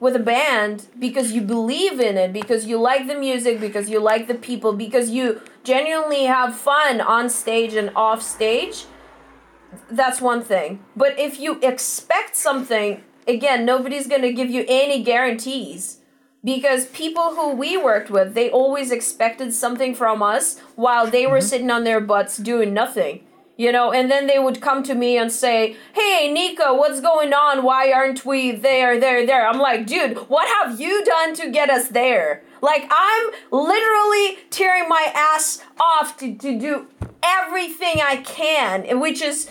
with 0.00 0.16
a 0.16 0.20
band 0.20 0.86
because 0.98 1.32
you 1.32 1.42
believe 1.42 2.00
in 2.00 2.16
it 2.16 2.32
because 2.32 2.64
you 2.64 2.78
like 2.78 3.06
the 3.06 3.14
music 3.14 3.60
because 3.60 3.90
you 3.90 4.00
like 4.00 4.28
the 4.28 4.34
people 4.34 4.72
because 4.72 5.10
you 5.10 5.40
genuinely 5.62 6.24
have 6.24 6.56
fun 6.56 7.00
on 7.00 7.28
stage 7.28 7.74
and 7.74 7.90
off 7.94 8.22
stage 8.22 8.86
that's 9.90 10.20
one 10.20 10.42
thing. 10.42 10.84
But 10.96 11.18
if 11.18 11.38
you 11.38 11.58
expect 11.60 12.36
something, 12.36 13.02
again, 13.26 13.64
nobody's 13.64 14.06
going 14.06 14.22
to 14.22 14.32
give 14.32 14.50
you 14.50 14.64
any 14.68 15.02
guarantees. 15.02 16.00
Because 16.42 16.86
people 16.86 17.34
who 17.34 17.54
we 17.54 17.76
worked 17.78 18.10
with, 18.10 18.34
they 18.34 18.50
always 18.50 18.90
expected 18.90 19.54
something 19.54 19.94
from 19.94 20.22
us 20.22 20.58
while 20.76 21.06
they 21.06 21.26
were 21.26 21.38
mm-hmm. 21.38 21.46
sitting 21.46 21.70
on 21.70 21.84
their 21.84 22.00
butts 22.00 22.36
doing 22.36 22.74
nothing. 22.74 23.24
You 23.56 23.70
know, 23.70 23.92
and 23.92 24.10
then 24.10 24.26
they 24.26 24.38
would 24.40 24.60
come 24.60 24.82
to 24.82 24.94
me 24.94 25.16
and 25.16 25.30
say, 25.30 25.76
Hey, 25.92 26.30
Nika, 26.30 26.74
what's 26.74 27.00
going 27.00 27.32
on? 27.32 27.62
Why 27.62 27.92
aren't 27.92 28.26
we 28.26 28.50
there, 28.50 28.98
there, 28.98 29.24
there? 29.24 29.48
I'm 29.48 29.60
like, 29.60 29.86
dude, 29.86 30.18
what 30.28 30.48
have 30.48 30.80
you 30.80 31.04
done 31.04 31.34
to 31.36 31.50
get 31.50 31.70
us 31.70 31.88
there? 31.88 32.42
Like, 32.60 32.90
I'm 32.90 33.30
literally 33.52 34.38
tearing 34.50 34.88
my 34.88 35.12
ass 35.14 35.62
off 35.78 36.16
to, 36.18 36.34
to 36.34 36.58
do 36.58 36.88
everything 37.22 38.00
I 38.02 38.16
can, 38.16 38.84
and 38.84 39.00
which 39.00 39.22
is 39.22 39.50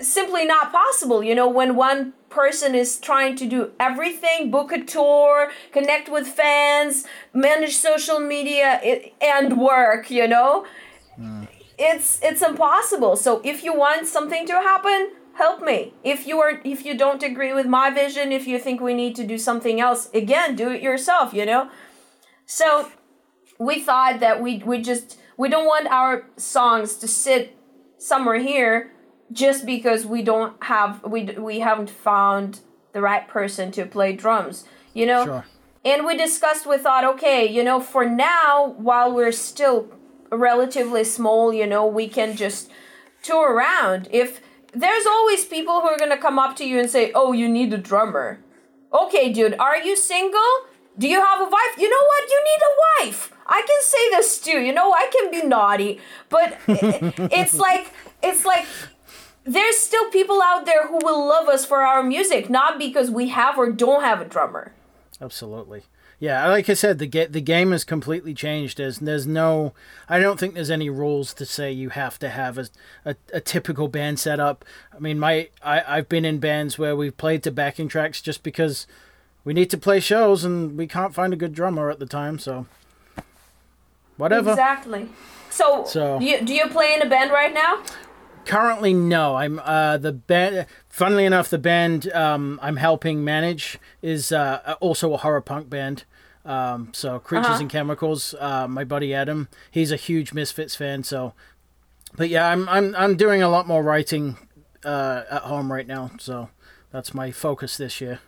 simply 0.00 0.44
not 0.44 0.72
possible. 0.72 1.22
You 1.22 1.34
know, 1.34 1.48
when 1.48 1.76
one 1.76 2.12
person 2.30 2.74
is 2.74 2.98
trying 2.98 3.36
to 3.36 3.46
do 3.46 3.72
everything, 3.78 4.50
book 4.50 4.72
a 4.72 4.82
tour, 4.84 5.50
connect 5.72 6.08
with 6.10 6.26
fans, 6.26 7.04
manage 7.32 7.76
social 7.76 8.18
media, 8.20 8.80
i- 8.82 9.12
and 9.20 9.58
work, 9.60 10.10
you 10.10 10.26
know, 10.26 10.64
it's 11.78 12.20
it's 12.22 12.42
impossible. 12.42 13.16
So 13.16 13.40
if 13.44 13.64
you 13.64 13.74
want 13.74 14.06
something 14.06 14.46
to 14.46 14.52
happen, 14.54 15.10
help 15.34 15.62
me. 15.62 15.92
If 16.04 16.26
you 16.26 16.40
are 16.40 16.60
if 16.64 16.84
you 16.84 16.96
don't 16.96 17.22
agree 17.22 17.52
with 17.52 17.66
my 17.66 17.90
vision, 17.90 18.32
if 18.32 18.46
you 18.46 18.58
think 18.58 18.80
we 18.80 18.94
need 18.94 19.16
to 19.16 19.24
do 19.24 19.38
something 19.38 19.80
else, 19.80 20.10
again, 20.14 20.56
do 20.56 20.70
it 20.70 20.82
yourself, 20.82 21.34
you 21.34 21.46
know? 21.46 21.68
So 22.46 22.90
we 23.58 23.80
thought 23.80 24.20
that 24.20 24.42
we 24.42 24.58
we 24.64 24.80
just 24.82 25.18
we 25.36 25.48
don't 25.48 25.66
want 25.66 25.88
our 25.88 26.26
songs 26.36 26.96
to 26.96 27.08
sit 27.08 27.56
somewhere 27.98 28.38
here 28.38 28.92
just 29.32 29.66
because 29.66 30.06
we 30.06 30.22
don't 30.22 30.62
have 30.64 31.02
we 31.04 31.24
we 31.24 31.60
haven't 31.60 31.90
found 31.90 32.60
the 32.92 33.00
right 33.00 33.26
person 33.28 33.70
to 33.72 33.84
play 33.84 34.12
drums 34.12 34.64
you 34.92 35.06
know? 35.06 35.24
Sure. 35.24 35.44
and 35.84 36.06
we 36.06 36.16
discussed 36.16 36.66
we 36.66 36.78
thought 36.78 37.04
okay 37.04 37.46
you 37.46 37.64
know 37.64 37.80
for 37.80 38.08
now 38.08 38.74
while 38.78 39.12
we're 39.12 39.32
still 39.32 39.88
relatively 40.30 41.04
small 41.04 41.52
you 41.52 41.66
know 41.66 41.86
we 41.86 42.08
can 42.08 42.36
just 42.36 42.70
tour 43.24 43.52
around. 43.52 44.08
If 44.12 44.40
there's 44.72 45.06
always 45.06 45.44
people 45.44 45.80
who 45.80 45.88
are 45.88 45.98
going 45.98 46.10
to 46.10 46.16
come 46.16 46.38
up 46.38 46.54
to 46.56 46.64
you 46.64 46.78
and 46.78 46.88
say 46.88 47.10
oh 47.14 47.32
you 47.32 47.48
need 47.48 47.72
a 47.72 47.78
drummer. 47.78 48.38
Okay 48.92 49.32
dude 49.32 49.54
are 49.58 49.78
you 49.78 49.96
single? 49.96 50.52
Do 50.96 51.08
you 51.08 51.20
have 51.20 51.40
a 51.40 51.50
wife? 51.50 51.74
You 51.76 51.90
know 51.90 52.04
what? 52.06 52.30
You 52.30 52.44
need 52.44 52.60
a 52.62 52.74
wife. 53.06 53.32
I 53.46 53.60
can 53.66 53.82
say 53.82 54.10
this 54.10 54.38
too. 54.38 54.60
You 54.60 54.72
know 54.72 54.92
i 54.92 55.10
can 55.12 55.30
be 55.30 55.46
naughty. 55.46 56.00
But 56.28 56.58
it's 56.68 57.58
like 57.58 57.90
it's 58.22 58.44
like 58.44 58.66
there's 59.44 59.76
still 59.76 60.10
people 60.10 60.40
out 60.42 60.64
there 60.66 60.86
who 60.88 60.98
will 61.04 61.26
love 61.28 61.48
us 61.48 61.64
for 61.64 61.82
our 61.82 62.02
music 62.02 62.48
not 62.50 62.78
because 62.78 63.10
we 63.10 63.28
have 63.28 63.58
or 63.58 63.70
don't 63.70 64.02
have 64.02 64.20
a 64.20 64.24
drummer 64.24 64.72
Absolutely. 65.20 65.82
Yeah, 66.18 66.48
like 66.48 66.68
I 66.68 66.74
said, 66.74 66.98
the 66.98 67.06
ga- 67.06 67.26
the 67.26 67.40
game 67.40 67.70
has 67.72 67.84
completely 67.84 68.34
changed. 68.34 68.78
There's 68.78 68.98
there's 68.98 69.26
no, 69.26 69.74
I 70.08 70.18
don't 70.18 70.38
think 70.40 70.54
there's 70.54 70.70
any 70.70 70.88
rules 70.90 71.34
to 71.34 71.44
say 71.46 71.70
you 71.72 71.90
have 71.90 72.18
to 72.20 72.28
have 72.30 72.56
a, 72.58 72.66
a, 73.04 73.16
a 73.32 73.40
typical 73.40 73.88
band 73.88 74.18
setup. 74.18 74.64
I 74.94 74.98
mean, 75.00 75.18
my 75.18 75.48
I 75.62 75.82
I've 75.86 76.08
been 76.08 76.24
in 76.24 76.38
bands 76.38 76.78
where 76.78 76.96
we've 76.96 77.16
played 77.16 77.42
to 77.44 77.50
backing 77.52 77.88
tracks 77.88 78.20
just 78.22 78.42
because 78.42 78.86
we 79.44 79.54
need 79.54 79.70
to 79.70 79.78
play 79.78 80.00
shows 80.00 80.44
and 80.44 80.76
we 80.78 80.86
can't 80.86 81.14
find 81.14 81.32
a 81.32 81.36
good 81.36 81.52
drummer 81.52 81.90
at 81.90 81.98
the 81.98 82.06
time. 82.06 82.38
So 82.38 82.66
whatever. 84.16 84.50
exactly 84.50 85.08
so, 85.50 85.84
So- 85.84 86.18
do, 86.18 86.24
you, 86.24 86.40
do 86.44 86.54
you 86.54 86.68
play 86.68 86.94
in 86.94 87.02
a 87.02 87.08
band 87.08 87.30
right 87.30 87.52
now 87.54 87.82
Currently, 88.46 88.92
no. 88.94 89.36
I'm 89.36 89.58
uh, 89.64 89.96
the 89.98 90.12
band. 90.12 90.66
Funnily 90.88 91.24
enough, 91.24 91.48
the 91.50 91.58
band 91.58 92.12
um, 92.12 92.58
I'm 92.62 92.76
helping 92.76 93.24
manage 93.24 93.78
is 94.02 94.32
uh, 94.32 94.76
also 94.80 95.12
a 95.14 95.16
horror 95.18 95.40
punk 95.40 95.68
band. 95.70 96.04
Um, 96.44 96.90
so 96.92 97.18
Creatures 97.18 97.46
Uh-huh. 97.46 97.60
and 97.60 97.70
Chemicals. 97.70 98.34
Uh, 98.38 98.68
my 98.68 98.84
buddy 98.84 99.14
Adam, 99.14 99.48
he's 99.70 99.90
a 99.90 99.96
huge 99.96 100.32
Misfits 100.34 100.76
fan. 100.76 101.02
So, 101.02 101.32
but 102.16 102.28
yeah, 102.28 102.48
I'm 102.48 102.68
I'm 102.68 102.94
I'm 102.96 103.16
doing 103.16 103.42
a 103.42 103.48
lot 103.48 103.66
more 103.66 103.82
writing 103.82 104.36
uh, 104.84 105.22
at 105.30 105.42
home 105.42 105.72
right 105.72 105.86
now. 105.86 106.10
So 106.20 106.50
that's 106.92 107.14
my 107.14 107.30
focus 107.30 107.76
this 107.78 108.00
year. 108.00 108.20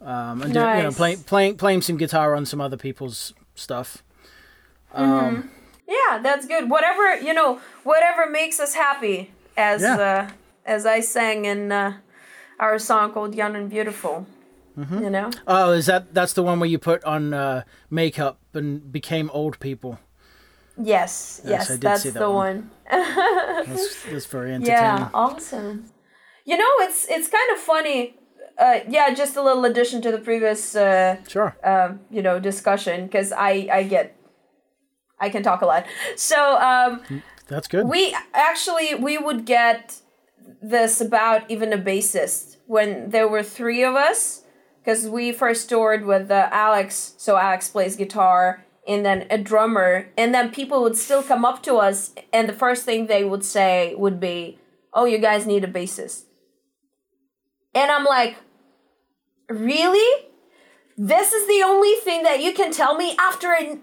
Um, 0.00 0.42
and 0.42 0.52
do, 0.54 0.60
you 0.60 0.82
know 0.84 0.90
playing 0.92 1.24
playing 1.24 1.56
playing 1.56 1.82
some 1.82 1.96
guitar 1.96 2.34
on 2.36 2.46
some 2.46 2.60
other 2.60 2.76
people's 2.76 3.32
stuff. 3.56 4.04
Um, 4.94 5.50
yeah 5.88 6.18
that's 6.22 6.46
good 6.46 6.68
whatever 6.70 7.16
you 7.18 7.32
know 7.34 7.60
whatever 7.84 8.28
makes 8.30 8.58
us 8.60 8.74
happy 8.74 9.30
as 9.56 9.82
Yeah. 9.82 9.96
uh, 9.96 10.30
as 10.64 10.84
i 10.86 11.00
sang 11.00 11.44
in 11.44 11.70
uh, 11.72 11.92
our 12.58 12.78
song 12.78 13.12
called 13.12 13.34
young 13.34 13.56
and 13.56 13.70
beautiful 13.70 14.26
You 14.76 15.08
know? 15.10 15.30
Oh, 15.46 15.72
is 15.72 15.86
that 15.86 16.12
that's 16.12 16.34
the 16.34 16.42
one 16.42 16.60
where 16.60 16.68
you 16.68 16.78
put 16.78 17.02
on 17.04 17.32
uh, 17.32 17.62
makeup 17.88 18.36
and 18.52 18.92
became 18.92 19.30
old 19.32 19.56
people? 19.58 19.98
Yes, 20.76 21.40
yes, 21.44 21.70
I 21.70 21.74
did 21.74 21.80
that's 21.82 22.02
see 22.02 22.10
that 22.10 22.20
the 22.20 22.28
one. 22.30 22.70
one. 22.90 23.64
That's, 23.66 24.04
that's 24.10 24.26
very 24.26 24.52
entertaining. 24.52 25.08
Yeah, 25.08 25.08
awesome. 25.14 25.84
You 26.44 26.56
know, 26.58 26.68
it's 26.80 27.06
it's 27.08 27.28
kind 27.28 27.50
of 27.54 27.58
funny. 27.58 28.16
Uh, 28.58 28.80
yeah, 28.88 29.14
just 29.14 29.36
a 29.36 29.42
little 29.42 29.64
addition 29.64 30.02
to 30.02 30.10
the 30.12 30.18
previous, 30.18 30.76
uh, 30.76 31.16
Sure. 31.28 31.56
um, 31.64 32.00
you 32.10 32.20
know, 32.22 32.38
discussion 32.38 33.06
because 33.06 33.32
I 33.32 33.68
I 33.72 33.82
get, 33.84 34.15
I 35.18 35.30
can 35.30 35.42
talk 35.42 35.62
a 35.62 35.66
lot. 35.66 35.86
So 36.16 36.58
um, 36.58 37.22
That's 37.48 37.68
good. 37.68 37.86
we 37.86 38.14
actually 38.34 38.94
we 38.94 39.18
would 39.18 39.44
get 39.44 40.00
this 40.62 41.00
about 41.00 41.50
even 41.50 41.72
a 41.72 41.78
bassist 41.78 42.56
when 42.66 43.10
there 43.10 43.28
were 43.28 43.42
three 43.42 43.82
of 43.84 43.94
us 43.94 44.42
because 44.78 45.08
we 45.08 45.32
first 45.32 45.68
toured 45.68 46.04
with 46.04 46.30
uh, 46.30 46.48
Alex. 46.52 47.14
So 47.18 47.36
Alex 47.36 47.68
plays 47.68 47.96
guitar 47.96 48.64
and 48.86 49.04
then 49.04 49.26
a 49.30 49.38
drummer, 49.38 50.08
and 50.16 50.32
then 50.32 50.50
people 50.52 50.82
would 50.82 50.96
still 50.96 51.22
come 51.22 51.44
up 51.44 51.60
to 51.64 51.74
us, 51.74 52.14
and 52.32 52.48
the 52.48 52.52
first 52.52 52.84
thing 52.84 53.06
they 53.06 53.24
would 53.24 53.44
say 53.44 53.94
would 53.96 54.20
be, 54.20 54.58
"Oh, 54.94 55.06
you 55.06 55.18
guys 55.18 55.44
need 55.44 55.64
a 55.64 55.68
bassist," 55.68 56.24
and 57.74 57.90
I'm 57.90 58.04
like, 58.04 58.36
"Really? 59.48 60.28
This 60.96 61.32
is 61.32 61.46
the 61.48 61.62
only 61.64 61.94
thing 61.96 62.22
that 62.22 62.40
you 62.40 62.54
can 62.54 62.72
tell 62.72 62.96
me 62.96 63.16
after 63.18 63.52
an 63.52 63.80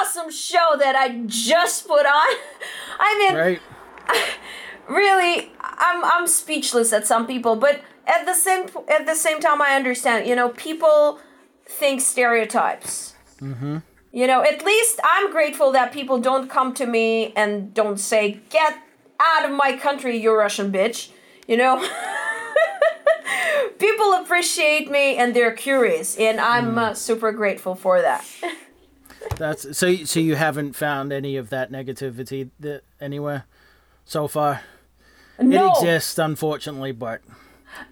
awesome 0.00 0.30
show 0.30 0.76
that 0.78 0.96
I 0.96 1.22
just 1.26 1.86
put 1.86 2.06
on?" 2.06 2.36
I 2.98 3.18
mean, 3.18 3.36
right. 3.36 3.60
really 4.88 5.50
i'm 5.60 6.04
i'm 6.04 6.26
speechless 6.26 6.92
at 6.92 7.06
some 7.06 7.26
people 7.26 7.56
but 7.56 7.80
at 8.06 8.26
the 8.26 8.34
same 8.34 8.68
at 8.88 9.06
the 9.06 9.14
same 9.14 9.40
time 9.40 9.62
i 9.62 9.74
understand 9.74 10.26
you 10.26 10.36
know 10.36 10.50
people 10.50 11.18
think 11.64 12.00
stereotypes 12.00 13.14
mm-hmm. 13.40 13.78
you 14.12 14.26
know 14.26 14.42
at 14.42 14.64
least 14.64 15.00
i'm 15.04 15.30
grateful 15.30 15.72
that 15.72 15.92
people 15.92 16.18
don't 16.20 16.50
come 16.50 16.74
to 16.74 16.86
me 16.86 17.32
and 17.34 17.72
don't 17.72 17.98
say 17.98 18.40
get 18.50 18.78
out 19.18 19.44
of 19.48 19.56
my 19.56 19.76
country 19.76 20.16
you 20.16 20.34
russian 20.36 20.70
bitch 20.70 21.10
you 21.48 21.56
know 21.56 21.78
people 23.78 24.12
appreciate 24.14 24.90
me 24.90 25.16
and 25.16 25.34
they're 25.34 25.52
curious 25.52 26.16
and 26.18 26.40
i'm 26.40 26.76
uh, 26.76 26.92
super 26.92 27.32
grateful 27.32 27.74
for 27.74 28.02
that 28.02 28.24
That's 29.36 29.76
so. 29.76 29.94
So 30.04 30.20
you 30.20 30.34
haven't 30.36 30.74
found 30.74 31.12
any 31.12 31.36
of 31.36 31.50
that 31.50 31.70
negativity 31.72 32.50
that 32.60 32.82
anywhere 33.00 33.44
so 34.04 34.28
far. 34.28 34.62
no 35.40 35.66
It 35.66 35.70
exists, 35.78 36.18
unfortunately, 36.18 36.92
but, 36.92 37.20
but 37.26 37.36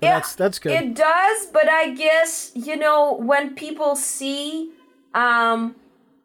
Yeah, 0.01 0.15
that's 0.19 0.35
that's 0.35 0.59
good. 0.59 0.73
It 0.73 0.95
does, 0.95 1.47
but 1.47 1.69
I 1.69 1.91
guess 1.95 2.53
you 2.55 2.77
know 2.77 3.15
when 3.15 3.55
people 3.55 3.97
see 3.97 4.73
um 5.15 5.75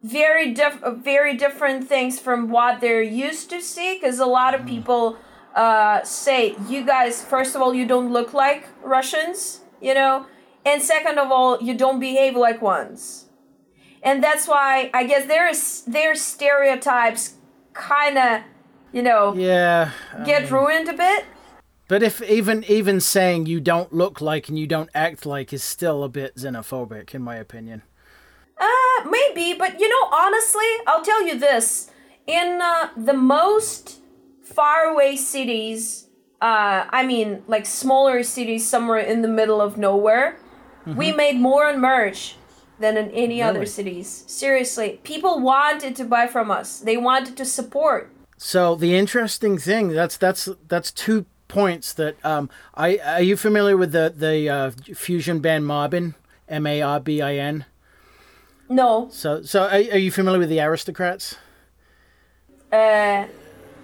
very 0.04 0.54
diff- 0.54 0.84
very 1.04 1.36
different 1.36 1.88
things 1.88 2.20
from 2.20 2.50
what 2.50 2.80
they're 2.82 3.02
used 3.02 3.50
to 3.50 3.60
see 3.62 3.96
because 3.96 4.20
a 4.20 4.26
lot 4.26 4.54
Mm. 4.54 4.60
of 4.60 4.66
people 4.68 5.18
uh 5.56 6.04
say 6.04 6.56
you 6.70 6.86
guys 6.86 7.24
first 7.24 7.56
of 7.56 7.62
all 7.62 7.74
you 7.74 7.86
don't 7.88 8.12
look 8.14 8.34
like 8.34 8.68
Russians, 8.84 9.62
you 9.82 9.94
know, 9.96 10.28
and 10.66 10.82
second 10.82 11.18
of 11.18 11.32
all 11.32 11.58
you 11.62 11.74
don't 11.74 12.00
behave 12.00 12.36
like 12.36 12.62
ones. 12.62 13.26
And 14.04 14.24
that's 14.24 14.48
why 14.48 14.90
I 14.94 15.04
guess 15.06 15.28
there's 15.28 15.82
there's 15.82 16.22
stereotypes 16.22 17.36
kind 17.74 18.18
of 18.18 18.42
you 18.92 19.02
know 19.02 19.34
yeah. 19.36 19.92
Get 20.26 20.50
ruined 20.50 20.90
a 20.90 20.94
bit. 20.94 21.26
but 21.88 22.04
if 22.04 22.22
even 22.24 22.64
even 22.68 23.00
saying 23.00 23.46
you 23.46 23.60
don't 23.60 23.94
look 23.94 24.22
like 24.22 24.50
and 24.50 24.58
you 24.58 24.68
don't 24.68 24.90
act 24.94 25.26
like 25.26 25.54
is 25.54 25.64
still 25.64 26.04
a 26.04 26.10
bit 26.10 26.36
xenophobic, 26.36 27.14
in 27.14 27.22
my 27.22 27.36
opinion. 27.36 27.82
Uh, 28.60 29.10
maybe, 29.10 29.54
but 29.54 29.80
you 29.80 29.88
know, 29.88 30.10
honestly, 30.18 30.66
I'll 30.88 31.04
tell 31.04 31.26
you 31.26 31.38
this: 31.38 31.92
in 32.26 32.60
uh, 32.62 32.90
the 32.98 33.14
most 33.14 34.00
faraway 34.42 35.16
cities, 35.16 36.08
uh, 36.42 36.86
I 36.90 37.06
mean, 37.06 37.44
like 37.48 37.66
smaller 37.66 38.24
cities 38.24 38.68
somewhere 38.68 39.00
in 39.00 39.22
the 39.22 39.28
middle 39.28 39.62
of 39.62 39.78
nowhere, 39.78 40.40
we 40.86 41.12
made 41.12 41.36
more 41.36 41.68
on 41.68 41.82
merch 41.82 42.37
than 42.80 42.98
in 42.98 43.10
any 43.12 43.42
other 43.42 43.66
cities. 43.66 44.24
Seriously, 44.28 45.00
people 45.04 45.40
wanted 45.40 45.96
to 45.96 46.06
buy 46.06 46.28
from 46.28 46.52
us. 46.52 46.80
They 46.80 46.98
wanted 46.98 47.36
to 47.38 47.46
support. 47.46 48.12
So 48.38 48.76
the 48.76 48.96
interesting 48.96 49.58
thing 49.58 49.90
that's 49.90 50.18
that's 50.18 50.48
that's 50.68 50.92
two 50.92 51.26
points 51.48 51.94
that 51.94 52.16
um 52.26 52.50
I 52.76 52.98
are 52.98 53.22
you 53.22 53.36
familiar 53.38 53.76
with 53.78 53.92
the 53.94 54.14
the 54.16 54.50
uh, 54.50 54.72
fusion 54.96 55.40
band 55.40 55.66
Marbin 55.66 56.14
M 56.48 56.68
A 56.68 56.82
R 56.82 57.00
B 57.00 57.22
I 57.22 57.36
N? 57.36 57.66
No, 58.70 59.08
So 59.12 59.42
so 59.44 59.62
are, 59.64 59.70
are 59.96 59.98
you 59.98 60.12
familiar 60.12 60.40
with 60.40 60.50
the 60.50 60.60
Aristocrats? 60.60 61.36
uh, 62.72 63.26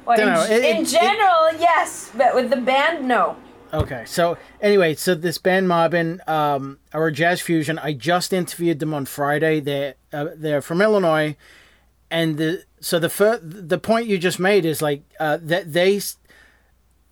well, 0.05 0.19
in, 0.19 0.27
Dunno, 0.27 0.41
it- 0.43 0.51
in 0.51 0.75
it- 0.77 0.81
it- 0.81 0.87
general, 0.89 1.53
yes, 1.59 2.11
but 2.17 2.35
with 2.35 2.49
the 2.49 2.57
band, 2.57 3.07
no. 3.07 3.37
Okay, 3.73 4.03
so 4.05 4.37
anyway, 4.61 4.93
so 4.93 5.15
this 5.15 5.39
band 5.39 5.67
Marbin 5.67 6.21
um, 6.27 6.77
are 6.93 7.07
a 7.07 7.11
jazz 7.11 7.41
fusion. 7.41 7.79
I 7.79 7.93
just 7.93 8.31
interviewed 8.31 8.77
them 8.77 8.93
on 8.93 9.05
Friday. 9.05 9.59
They're 9.59 9.95
uh, 10.11 10.27
they're 10.35 10.61
from 10.61 10.79
Illinois, 10.79 11.35
and 12.11 12.37
the 12.37 12.65
so 12.79 12.99
the 12.99 13.09
fir- 13.09 13.39
the 13.41 13.79
point 13.79 14.05
you 14.05 14.19
just 14.19 14.39
made 14.39 14.63
is 14.63 14.83
like 14.83 15.01
uh, 15.19 15.39
that 15.41 15.73
they 15.73 15.99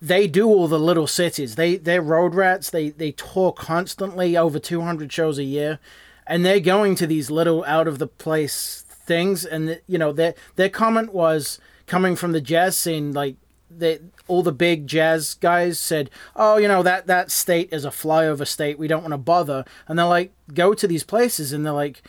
they 0.00 0.28
do 0.28 0.46
all 0.46 0.68
the 0.68 0.78
little 0.78 1.08
cities. 1.08 1.56
They 1.56 1.78
they're 1.78 2.00
road 2.00 2.36
rats. 2.36 2.70
They 2.70 2.90
they 2.90 3.10
tour 3.10 3.50
constantly 3.50 4.36
over 4.36 4.60
two 4.60 4.82
hundred 4.82 5.12
shows 5.12 5.38
a 5.38 5.44
year, 5.44 5.80
and 6.28 6.44
they're 6.44 6.60
going 6.60 6.94
to 6.96 7.08
these 7.08 7.28
little 7.28 7.64
out 7.64 7.88
of 7.88 7.98
the 7.98 8.06
place 8.06 8.84
things. 8.88 9.44
And 9.44 9.80
you 9.88 9.98
know 9.98 10.12
their 10.12 10.34
their 10.54 10.68
comment 10.68 11.12
was 11.12 11.58
coming 11.88 12.14
from 12.14 12.30
the 12.30 12.40
jazz 12.40 12.76
scene 12.76 13.12
like 13.12 13.34
they 13.78 13.98
all 14.28 14.42
the 14.42 14.52
big 14.52 14.86
jazz 14.86 15.34
guys 15.34 15.78
said, 15.78 16.10
"Oh, 16.36 16.56
you 16.56 16.68
know 16.68 16.82
that 16.82 17.06
that 17.06 17.30
state 17.30 17.68
is 17.72 17.84
a 17.84 17.90
flyover 17.90 18.46
state. 18.46 18.78
We 18.78 18.88
don't 18.88 19.02
want 19.02 19.12
to 19.12 19.18
bother." 19.18 19.64
And 19.88 19.98
they're 19.98 20.06
like, 20.06 20.32
go 20.52 20.74
to 20.74 20.86
these 20.86 21.04
places, 21.04 21.52
and 21.52 21.64
they're 21.64 21.72
like, 21.72 22.02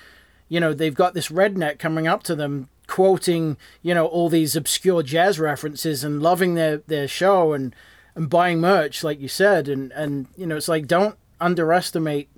you 0.49 0.59
know, 0.59 0.73
they've 0.73 0.95
got 0.95 1.13
this 1.13 1.29
redneck 1.29 1.79
coming 1.79 2.07
up 2.07 2.23
to 2.23 2.35
them, 2.35 2.69
quoting, 2.87 3.57
you 3.81 3.93
know, 3.93 4.05
all 4.05 4.29
these 4.29 4.55
obscure 4.55 5.03
jazz 5.03 5.39
references 5.39 6.03
and 6.03 6.21
loving 6.21 6.55
their 6.55 6.77
their 6.87 7.07
show 7.07 7.53
and 7.53 7.75
and 8.15 8.29
buying 8.29 8.59
merch, 8.59 9.03
like 9.03 9.19
you 9.19 9.27
said, 9.27 9.67
and 9.67 9.91
and 9.93 10.27
you 10.37 10.45
know, 10.45 10.57
it's 10.57 10.67
like 10.67 10.87
don't 10.87 11.17
underestimate 11.39 12.29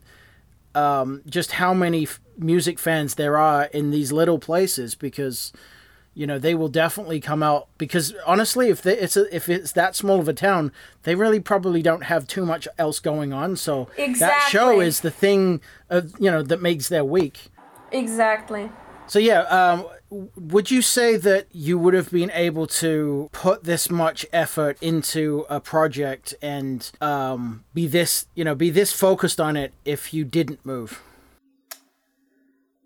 um, 0.73 1.21
just 1.27 1.53
how 1.53 1.73
many 1.73 2.03
f- 2.03 2.19
music 2.37 2.79
fans 2.79 3.15
there 3.15 3.37
are 3.37 3.65
in 3.65 3.91
these 3.91 4.11
little 4.11 4.39
places 4.39 4.95
because 4.95 5.53
you 6.15 6.25
know 6.25 6.39
they 6.39 6.55
will 6.55 6.69
definitely 6.69 7.19
come 7.19 7.43
out 7.43 7.67
because 7.77 8.15
honestly 8.25 8.69
if 8.69 8.81
they, 8.81 8.97
it's 8.97 9.15
a, 9.15 9.35
if 9.35 9.47
it's 9.49 9.73
that 9.73 9.95
small 9.95 10.19
of 10.19 10.27
a 10.27 10.33
town 10.33 10.71
they 11.03 11.13
really 11.13 11.39
probably 11.39 11.81
don't 11.81 12.05
have 12.05 12.25
too 12.25 12.45
much 12.45 12.67
else 12.77 12.99
going 12.99 13.33
on 13.33 13.55
so 13.55 13.87
that 13.97 14.47
show 14.49 14.79
is 14.79 15.01
the 15.01 15.11
thing 15.11 15.61
of 15.89 16.13
you 16.19 16.31
know 16.31 16.41
that 16.41 16.61
makes 16.61 16.89
their 16.89 17.03
week 17.05 17.49
Exactly. 17.91 18.71
so 19.05 19.19
yeah 19.19 19.41
um, 19.41 19.85
would 20.09 20.71
you 20.71 20.81
say 20.81 21.17
that 21.17 21.47
you 21.51 21.77
would 21.77 21.93
have 21.93 22.09
been 22.11 22.31
able 22.33 22.65
to 22.67 23.29
put 23.33 23.65
this 23.65 23.89
much 23.91 24.25
effort 24.31 24.77
into 24.81 25.45
a 25.49 25.59
project 25.59 26.33
and 26.41 26.91
um, 27.01 27.65
be 27.73 27.85
this 27.87 28.25
you 28.35 28.43
know 28.45 28.55
be 28.55 28.69
this 28.69 28.91
focused 28.93 29.39
on 29.41 29.57
it 29.57 29.73
if 29.83 30.13
you 30.13 30.23
didn't 30.23 30.65
move 30.65 31.01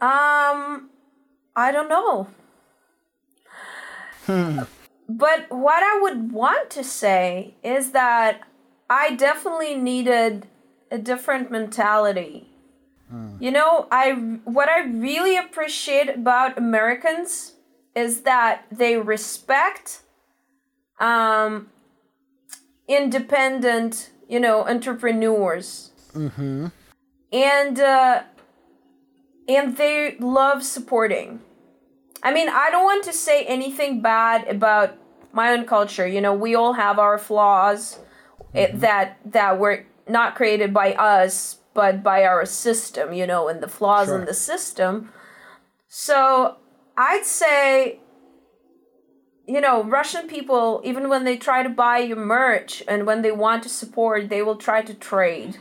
Um, 0.02 0.90
I 1.56 1.72
don't 1.74 1.90
know. 1.90 2.28
But 5.10 5.50
what 5.50 5.82
I 5.82 6.00
would 6.02 6.32
want 6.32 6.70
to 6.72 6.84
say 6.84 7.56
is 7.64 7.92
that 7.94 8.42
I 8.88 9.16
definitely 9.16 9.76
needed 9.76 10.48
a 10.92 11.00
different 11.00 11.50
mentality. 11.50 12.46
You 13.40 13.50
know, 13.50 13.88
I 13.92 14.12
what 14.44 14.70
I 14.70 14.82
really 14.82 15.36
appreciate 15.36 16.10
about 16.10 16.60
Americans 16.60 17.54
is 17.96 18.22
that 18.22 18.66
they 18.72 18.98
respect 18.98 20.02
um 21.00 21.70
independent, 22.88 24.12
you 24.28 24.40
know, 24.40 24.68
entrepreneurs. 24.68 25.92
And 27.34 27.80
uh 27.80 28.24
and 29.48 29.76
they 29.78 30.16
love 30.20 30.64
supporting. 30.64 31.40
I 32.24 32.34
mean, 32.34 32.50
I 32.50 32.70
don't 32.72 32.84
want 32.84 33.04
to 33.06 33.14
say 33.14 33.46
anything 33.46 34.02
bad 34.02 34.48
about 34.48 34.98
my 35.32 35.52
own 35.52 35.66
culture. 35.66 36.08
You 36.08 36.22
know, 36.22 36.34
we 36.34 36.56
all 36.56 36.74
have 36.74 37.00
our 37.00 37.18
flaws 37.18 38.00
it, 38.54 38.80
that 38.82 39.20
that 39.26 39.60
were 39.60 39.86
not 40.08 40.36
created 40.36 40.74
by 40.74 40.94
us, 40.94 41.60
but 41.74 42.04
by 42.04 42.24
our 42.26 42.46
system. 42.46 43.14
You 43.14 43.26
know, 43.28 43.48
and 43.48 43.62
the 43.62 43.68
flaws 43.68 44.08
Sure. 44.08 44.20
in 44.20 44.26
the 44.26 44.34
system. 44.34 45.12
So 45.88 46.58
I'd 46.98 47.26
say, 47.26 48.00
you 49.48 49.62
know, 49.62 49.84
Russian 49.84 50.28
people, 50.28 50.82
even 50.84 51.10
when 51.10 51.24
they 51.24 51.38
try 51.38 51.64
to 51.64 51.70
buy 51.70 52.00
your 52.00 52.18
merch 52.18 52.84
and 52.88 53.06
when 53.08 53.22
they 53.22 53.32
want 53.32 53.64
to 53.64 53.70
support, 53.70 54.30
they 54.30 54.42
will 54.44 54.58
try 54.58 54.82
to 54.82 54.94
trade. 54.94 55.58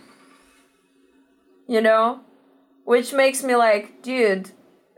you 1.71 1.83
know? 1.83 2.21
Which 2.85 3.13
makes 3.13 3.43
me 3.45 3.55
like, 3.55 4.01
dude, 4.03 4.51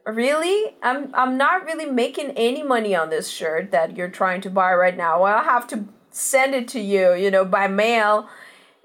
really? 0.07 0.75
I'm 0.83 1.11
I'm 1.15 1.37
not 1.37 1.65
really 1.65 1.87
making 1.87 2.31
any 2.33 2.63
money 2.63 2.95
on 2.95 3.11
this 3.11 3.29
shirt 3.29 3.71
that 3.73 3.97
you're 3.97 4.09
trying 4.11 4.41
to 4.43 4.51
buy 4.51 4.75
right 4.75 4.97
now. 4.97 5.23
I'll 5.23 5.45
have 5.45 5.67
to 5.69 5.85
send 6.11 6.55
it 6.55 6.69
to 6.69 6.81
you, 6.81 7.15
you 7.15 7.31
know, 7.31 7.45
by 7.45 7.69
mail. 7.69 8.29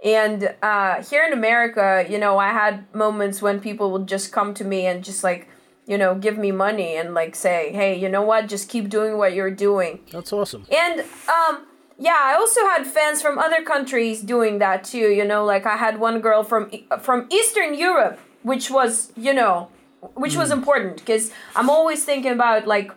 And 0.03 0.53
uh, 0.61 1.03
here 1.03 1.26
in 1.26 1.34
America, 1.34 2.05
you 2.07 2.20
know, 2.20 2.38
I 2.38 2.49
had 2.49 2.93
moments 2.93 3.41
when 3.41 3.59
people 3.59 3.91
would 3.91 4.07
just 4.07 4.32
come 4.32 4.53
to 4.55 4.63
me 4.63 4.86
and 4.86 5.03
just 5.03 5.24
like, 5.24 5.47
you 5.88 5.97
know, 5.97 6.13
give 6.16 6.38
me 6.38 6.51
money 6.51 6.95
and 6.95 7.13
like 7.13 7.36
say, 7.36 7.72
hey, 7.74 7.97
you 7.97 8.09
know 8.09 8.22
what, 8.22 8.47
just 8.47 8.70
keep 8.70 8.89
doing 8.89 9.18
what 9.18 9.34
you're 9.34 9.49
doing. 9.49 10.01
That's 10.11 10.32
awesome. 10.32 10.66
And 10.72 10.99
um, 10.99 11.66
yeah, 11.97 12.18
I 12.20 12.36
also 12.36 12.61
had 12.68 12.86
fans 12.86 13.22
from 13.22 13.39
other 13.39 13.63
countries 13.63 14.22
doing 14.22 14.59
that 14.59 14.84
too. 14.84 15.09
You 15.09 15.26
know, 15.26 15.45
like 15.45 15.66
I 15.66 15.78
had 15.78 15.99
one 15.99 16.20
girl 16.20 16.43
from 16.43 16.70
from 17.01 17.28
Eastern 17.32 17.74
Europe, 17.74 18.20
which 18.43 18.70
was, 18.70 19.11
you 19.16 19.34
know, 19.34 19.70
which 20.14 20.34
mm. 20.34 20.39
was 20.39 20.51
important 20.51 20.97
because 20.97 21.32
I'm 21.56 21.70
always 21.70 22.06
thinking 22.06 22.32
about 22.32 22.68
like 22.68 22.91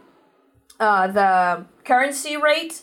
uh, 0.81 1.07
the 1.09 1.67
currency 1.85 2.37
rate 2.37 2.83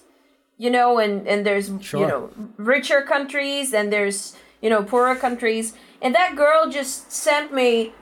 you 0.58 0.70
know 0.70 1.00
and 1.00 1.28
and 1.28 1.46
there's 1.46 1.72
sure. 1.82 2.00
you 2.00 2.08
know 2.08 2.30
richer 2.58 3.02
countries 3.02 3.74
and 3.74 3.92
there's 3.92 4.36
you 4.62 4.70
know 4.70 4.84
poorer 4.84 5.16
countries 5.16 5.74
and 6.02 6.16
that 6.16 6.36
girl 6.36 6.70
just 6.70 7.12
sent 7.12 7.54
me 7.54 7.94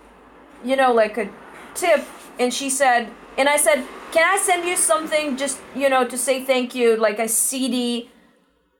you 0.63 0.75
know 0.75 0.93
like 0.93 1.17
a 1.17 1.29
tip 1.73 2.05
and 2.39 2.53
she 2.53 2.69
said 2.69 3.09
and 3.37 3.49
i 3.49 3.57
said 3.57 3.83
can 4.11 4.23
i 4.25 4.37
send 4.37 4.65
you 4.65 4.75
something 4.75 5.35
just 5.35 5.59
you 5.75 5.89
know 5.89 6.07
to 6.07 6.17
say 6.17 6.43
thank 6.43 6.75
you 6.75 6.95
like 6.95 7.19
a 7.19 7.27
cd 7.27 8.09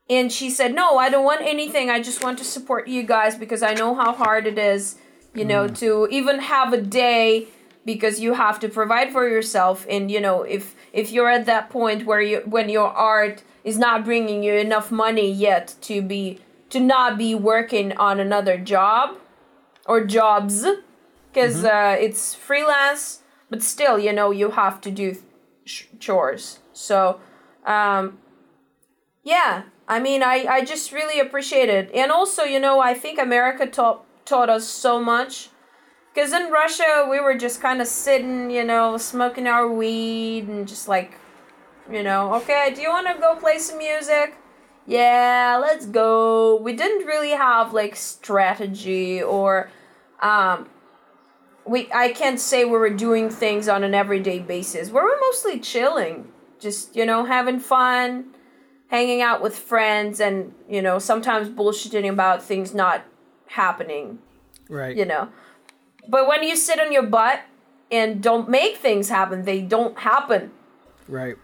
and 0.08 0.30
she 0.30 0.48
said 0.48 0.74
no 0.74 0.96
i 0.96 1.10
don't 1.10 1.24
want 1.24 1.42
anything 1.42 1.90
i 1.90 2.00
just 2.00 2.22
want 2.22 2.38
to 2.38 2.44
support 2.44 2.86
you 2.86 3.02
guys 3.02 3.36
because 3.36 3.62
i 3.62 3.74
know 3.74 3.94
how 3.94 4.12
hard 4.12 4.46
it 4.46 4.58
is 4.58 4.96
you 5.34 5.44
know 5.44 5.68
mm. 5.68 5.78
to 5.78 6.08
even 6.10 6.38
have 6.38 6.72
a 6.72 6.80
day 6.80 7.48
because 7.84 8.20
you 8.20 8.34
have 8.34 8.58
to 8.60 8.68
provide 8.68 9.12
for 9.12 9.28
yourself 9.28 9.86
and 9.90 10.10
you 10.10 10.20
know 10.20 10.42
if 10.42 10.74
if 10.92 11.10
you're 11.10 11.28
at 11.28 11.46
that 11.46 11.68
point 11.68 12.06
where 12.06 12.20
you 12.20 12.42
when 12.46 12.68
your 12.68 12.88
art 12.88 13.42
is 13.64 13.78
not 13.78 14.04
bringing 14.04 14.42
you 14.42 14.54
enough 14.54 14.90
money 14.90 15.30
yet 15.30 15.74
to 15.80 16.00
be 16.00 16.40
to 16.70 16.80
not 16.80 17.18
be 17.18 17.34
working 17.34 17.92
on 17.96 18.20
another 18.20 18.56
job 18.56 19.16
or 19.86 20.04
jobs 20.04 20.64
because 21.32 21.56
mm-hmm. 21.58 21.66
uh, 21.66 21.92
it's 21.92 22.34
freelance 22.34 23.20
but 23.50 23.62
still 23.62 23.98
you 23.98 24.12
know 24.12 24.30
you 24.30 24.52
have 24.52 24.80
to 24.80 24.90
do 24.90 25.16
sh- 25.64 25.84
chores 25.98 26.60
so 26.72 27.20
um, 27.66 28.18
yeah 29.22 29.64
i 29.88 29.98
mean 29.98 30.22
I, 30.22 30.46
I 30.48 30.64
just 30.64 30.92
really 30.92 31.20
appreciate 31.20 31.68
it 31.68 31.90
and 31.92 32.10
also 32.10 32.44
you 32.44 32.60
know 32.60 32.80
i 32.80 32.94
think 32.94 33.18
america 33.18 33.66
taught 33.66 34.03
taught 34.24 34.48
us 34.48 34.66
so 34.66 35.00
much 35.02 35.50
because 36.12 36.32
in 36.32 36.50
russia 36.50 37.06
we 37.10 37.20
were 37.20 37.36
just 37.36 37.60
kind 37.60 37.80
of 37.80 37.86
sitting 37.86 38.50
you 38.50 38.64
know 38.64 38.96
smoking 38.96 39.46
our 39.46 39.68
weed 39.70 40.48
and 40.48 40.66
just 40.66 40.88
like 40.88 41.18
you 41.90 42.02
know, 42.02 42.34
okay, 42.34 42.72
do 42.74 42.80
you 42.80 42.88
want 42.88 43.06
to 43.08 43.20
go 43.20 43.36
play 43.36 43.58
some 43.58 43.78
music? 43.78 44.36
Yeah, 44.86 45.58
let's 45.60 45.86
go. 45.86 46.56
We 46.56 46.74
didn't 46.74 47.06
really 47.06 47.30
have 47.30 47.72
like 47.72 47.96
strategy 47.96 49.22
or 49.22 49.70
um 50.20 50.68
we 51.66 51.90
I 51.92 52.12
can't 52.12 52.40
say 52.40 52.64
we 52.64 52.72
were 52.72 52.90
doing 52.90 53.30
things 53.30 53.68
on 53.68 53.84
an 53.84 53.94
everyday 53.94 54.38
basis. 54.38 54.88
We 54.88 55.00
were 55.00 55.16
mostly 55.20 55.58
chilling, 55.60 56.28
just, 56.58 56.94
you 56.94 57.06
know, 57.06 57.24
having 57.24 57.60
fun, 57.60 58.26
hanging 58.88 59.22
out 59.22 59.42
with 59.42 59.56
friends 59.56 60.20
and, 60.20 60.54
you 60.68 60.82
know, 60.82 60.98
sometimes 60.98 61.48
bullshitting 61.48 62.08
about 62.08 62.42
things 62.42 62.74
not 62.74 63.04
happening. 63.54 64.18
Right. 64.68 64.96
You 64.96 65.04
know. 65.04 65.28
But 66.08 66.28
when 66.28 66.42
you 66.42 66.56
sit 66.56 66.78
on 66.78 66.92
your 66.92 67.02
butt 67.02 67.40
and 67.90 68.22
don't 68.22 68.48
make 68.48 68.76
things 68.76 69.08
happen, 69.08 69.44
they 69.44 69.60
don't 69.60 69.98
happen. 69.98 70.50
Right. 71.08 71.36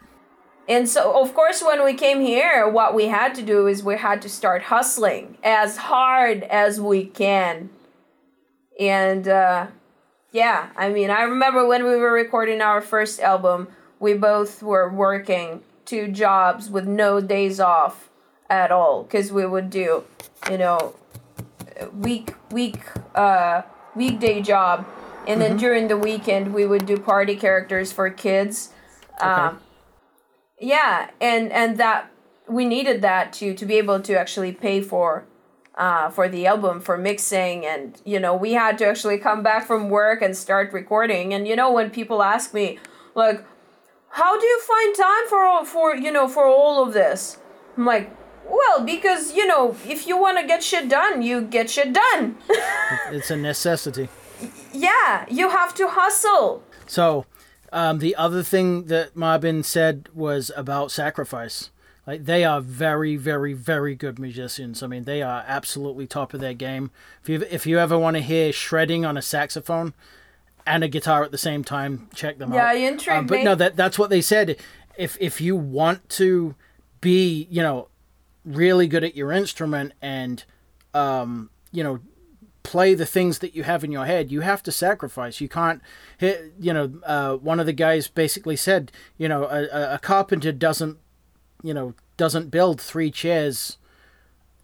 And 0.69 0.89
so, 0.89 1.21
of 1.21 1.35
course, 1.35 1.63
when 1.63 1.85
we 1.85 1.95
came 1.95 2.21
here, 2.21 2.69
what 2.69 2.95
we 2.95 3.07
had 3.07 3.35
to 3.35 3.43
do 3.43 3.67
is 3.67 3.83
we 3.83 3.97
had 3.97 4.23
to 4.23 4.29
start 4.29 4.63
hustling 4.65 5.37
as 5.43 5.77
hard 5.77 6.45
as 6.45 6.81
we 6.81 7.07
can. 7.07 7.71
And 8.79 9.27
uh, 9.27 9.69
yeah, 10.31 10.71
I 10.77 10.91
mean, 10.91 11.11
I 11.11 11.23
remember 11.23 11.67
when 11.67 11.85
we 11.85 11.97
were 11.97 12.13
recording 12.13 12.61
our 12.61 12.81
first 12.81 13.21
album, 13.21 13.69
we 13.99 14.15
both 14.15 14.63
were 14.63 14.89
working 14.89 15.63
two 15.85 16.07
jobs 16.07 16.71
with 16.71 16.87
no 16.87 17.21
days 17.21 17.59
off 17.59 18.09
at 18.49 18.71
all 18.71 19.03
because 19.03 19.33
we 19.33 19.45
would 19.45 19.71
do, 19.71 20.05
you 20.49 20.59
know, 20.59 20.95
week 21.93 22.35
week 22.51 22.81
uh 23.15 23.63
weekday 23.95 24.41
job, 24.43 24.87
and 25.27 25.41
then 25.41 25.53
mm-hmm. 25.53 25.59
during 25.59 25.89
the 25.89 25.97
weekend 25.97 26.55
we 26.55 26.67
would 26.67 26.87
do 26.87 26.99
party 26.99 27.37
characters 27.37 27.93
for 27.93 28.11
kids. 28.11 28.71
Okay. 29.21 29.27
Um, 29.29 29.61
yeah 30.61 31.11
and 31.21 31.51
and 31.53 31.79
that 31.79 32.11
we 32.49 32.65
needed 32.65 33.01
that 33.03 33.33
to 33.33 33.55
to 33.55 33.65
be 33.65 33.77
able 33.77 34.01
to 34.01 34.19
actually 34.19 34.53
pay 34.53 34.81
for 34.81 35.25
uh, 35.77 36.11
for 36.11 36.29
the 36.29 36.47
album 36.47 36.81
for 36.81 36.99
mixing 36.99 37.65
and 37.65 38.01
you 38.05 38.21
know 38.21 38.35
we 38.35 38.53
had 38.53 38.77
to 38.77 38.87
actually 38.87 39.17
come 39.17 39.43
back 39.43 39.67
from 39.67 39.89
work 39.89 40.21
and 40.21 40.37
start 40.37 40.73
recording 40.73 41.33
and 41.33 41.49
you 41.49 41.57
know 41.57 41.73
when 41.73 41.91
people 41.91 42.23
ask 42.23 42.53
me 42.53 42.79
like 43.15 43.45
how 44.11 44.39
do 44.39 44.45
you 44.45 44.61
find 44.61 44.97
time 44.97 45.29
for 45.29 45.45
all 45.45 45.65
for 45.65 45.97
you 45.97 46.13
know 46.13 46.29
for 46.29 46.45
all 46.45 46.83
of 46.87 46.93
this 46.93 47.39
i'm 47.79 47.87
like 47.87 48.15
well 48.51 48.85
because 48.85 49.35
you 49.35 49.47
know 49.47 49.77
if 49.87 50.07
you 50.07 50.19
want 50.19 50.39
to 50.39 50.47
get 50.47 50.63
shit 50.63 50.89
done 50.89 51.23
you 51.23 51.41
get 51.41 51.71
shit 51.71 51.93
done 51.93 52.37
it's 53.11 53.31
a 53.31 53.37
necessity 53.37 54.09
yeah 54.73 55.25
you 55.31 55.51
have 55.51 55.75
to 55.75 55.89
hustle 55.89 56.63
so 56.87 57.25
um, 57.73 57.99
the 57.99 58.17
other 58.17 58.43
thing 58.43 58.85
that 58.85 59.15
Marbin 59.17 59.63
said 59.63 60.09
was 60.13 60.51
about 60.57 60.91
sacrifice. 60.91 61.71
Like 62.07 62.25
they 62.25 62.45
are 62.45 62.61
very, 62.61 63.17
very, 63.17 63.53
very 63.53 63.95
good 63.95 64.19
musicians. 64.19 64.83
I 64.83 64.87
mean, 64.87 65.05
they 65.05 65.23
are 65.23 65.45
absolutely 65.47 66.07
top 66.07 66.35
of 66.35 66.41
their 66.41 66.55
game. 66.55 66.91
If 67.23 67.29
you 67.29 67.47
if 67.51 67.67
you 67.67 67.79
ever 67.79 67.99
want 67.99 68.17
to 68.17 68.23
hear 68.23 68.53
shredding 68.53 69.05
on 69.05 69.17
a 69.17 69.23
saxophone 69.23 69.95
and 70.67 70.83
a 70.83 70.89
guitar 70.89 71.23
at 71.23 71.31
the 71.31 71.39
same 71.39 71.63
time, 71.63 72.09
check 72.15 72.39
them 72.39 72.53
yeah, 72.53 72.67
out. 72.67 72.79
Yeah, 72.79 72.89
intrigued 72.89 73.19
um, 73.19 73.27
But 73.27 73.39
me. 73.39 73.45
no, 73.45 73.55
that 73.55 73.77
that's 73.77 73.99
what 73.99 74.11
they 74.11 74.21
said. 74.21 74.57
If 74.99 75.17
if 75.21 75.41
you 75.41 75.55
want 75.55 76.09
to 76.11 76.57
be, 77.01 77.47
you 77.51 77.63
know, 77.63 77.89
really 78.57 78.87
good 78.87 79.05
at 79.05 79.17
your 79.17 79.33
instrument 79.33 79.93
and 80.01 80.45
um, 80.95 81.51
you 81.73 81.83
know, 81.83 82.01
play 82.63 82.95
the 82.95 83.07
things 83.07 83.39
that 83.39 83.55
you 83.55 83.63
have 83.63 83.85
in 83.85 83.93
your 83.93 84.07
head. 84.07 84.31
You 84.31 84.41
have 84.41 84.63
to 84.65 84.73
sacrifice. 84.73 85.41
You 85.41 85.49
can't 85.49 85.81
hit, 86.19 86.53
you 86.59 86.73
know, 86.73 86.93
uh, 87.05 87.37
one 87.37 87.61
of 87.61 87.67
the 87.67 87.73
guys 87.73 88.09
basically 88.09 88.57
said, 88.57 88.93
you 89.17 89.29
know, 89.29 89.45
a, 89.45 89.95
a 89.95 89.99
carpenter 89.99 90.53
doesn't, 90.53 90.99
you 91.63 91.75
know, 91.75 91.95
doesn't 92.17 92.51
build 92.51 92.81
three 92.81 93.11
chairs, 93.11 93.79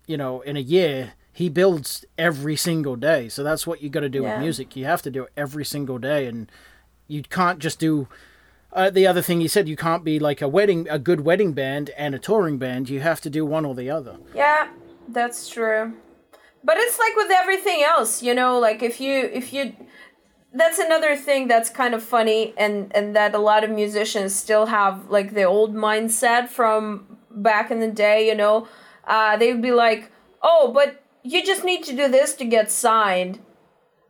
you 0.07 0.16
know, 0.16 0.41
in 0.43 0.57
a 0.57 0.61
year. 0.61 1.14
He 1.32 1.49
builds 1.49 2.05
every 2.16 2.57
single 2.57 2.97
day. 2.97 3.28
So 3.28 3.43
that's 3.43 3.66
what 3.66 3.82
you 3.82 3.89
got 3.89 4.01
to 4.01 4.09
do 4.09 4.22
yeah. 4.22 4.34
with 4.34 4.43
music. 4.43 4.76
You 4.76 4.84
have 4.87 5.03
to 5.03 5.11
do 5.11 5.24
it 5.24 5.32
every 5.37 5.64
single 5.64 5.99
day. 5.99 6.26
And 6.26 6.51
you 7.09 7.22
can't 7.22 7.59
just 7.59 7.78
do, 7.78 8.09
uh, 8.77 8.91
the 8.91 9.07
other 9.07 9.22
thing 9.22 9.41
he 9.41 9.49
said, 9.49 9.68
you 9.68 9.77
can't 9.77 10.05
be 10.05 10.18
like 10.20 10.41
a 10.41 10.49
wedding, 10.49 10.87
a 10.89 10.99
good 10.99 11.22
wedding 11.22 11.53
band 11.53 11.91
and 11.97 12.14
a 12.14 12.18
touring 12.18 12.59
band. 12.59 12.89
You 12.89 13.01
have 13.01 13.20
to 13.22 13.31
do 13.31 13.45
one 13.45 13.64
or 13.64 13.74
the 13.74 13.91
other. 13.91 14.18
Yeah, 14.35 14.68
that's 15.09 15.49
true 15.49 15.95
but 16.66 16.77
it's 16.79 16.99
like 16.99 17.14
with 17.16 17.31
everything 17.31 17.83
else 17.83 18.22
you 18.22 18.35
know 18.35 18.59
like 18.59 18.83
if 18.83 19.01
you 19.01 19.31
if 19.33 19.53
you 19.53 19.74
that's 20.53 20.79
another 20.79 21.16
thing 21.16 21.49
that's 21.49 21.70
kind 21.70 21.95
of 21.95 22.03
funny 22.03 22.53
and 22.59 22.95
and 22.95 23.14
that 23.14 23.35
a 23.35 23.39
lot 23.39 23.62
of 23.62 23.70
musicians 23.70 24.35
still 24.35 24.66
have 24.66 25.09
like 25.09 25.33
the 25.35 25.45
old 25.45 25.74
mindset 25.74 26.49
from 26.49 27.16
back 27.31 27.70
in 27.70 27.81
the 27.81 27.91
day 27.91 28.27
you 28.27 28.35
know 28.35 28.66
uh, 29.07 29.37
they'd 29.37 29.62
be 29.62 29.70
like 29.70 30.11
oh 30.43 30.72
but 30.74 31.03
you 31.22 31.45
just 31.45 31.64
need 31.64 31.85
to 31.85 31.95
do 31.95 32.09
this 32.09 32.35
to 32.35 32.45
get 32.45 32.70
signed 32.70 33.39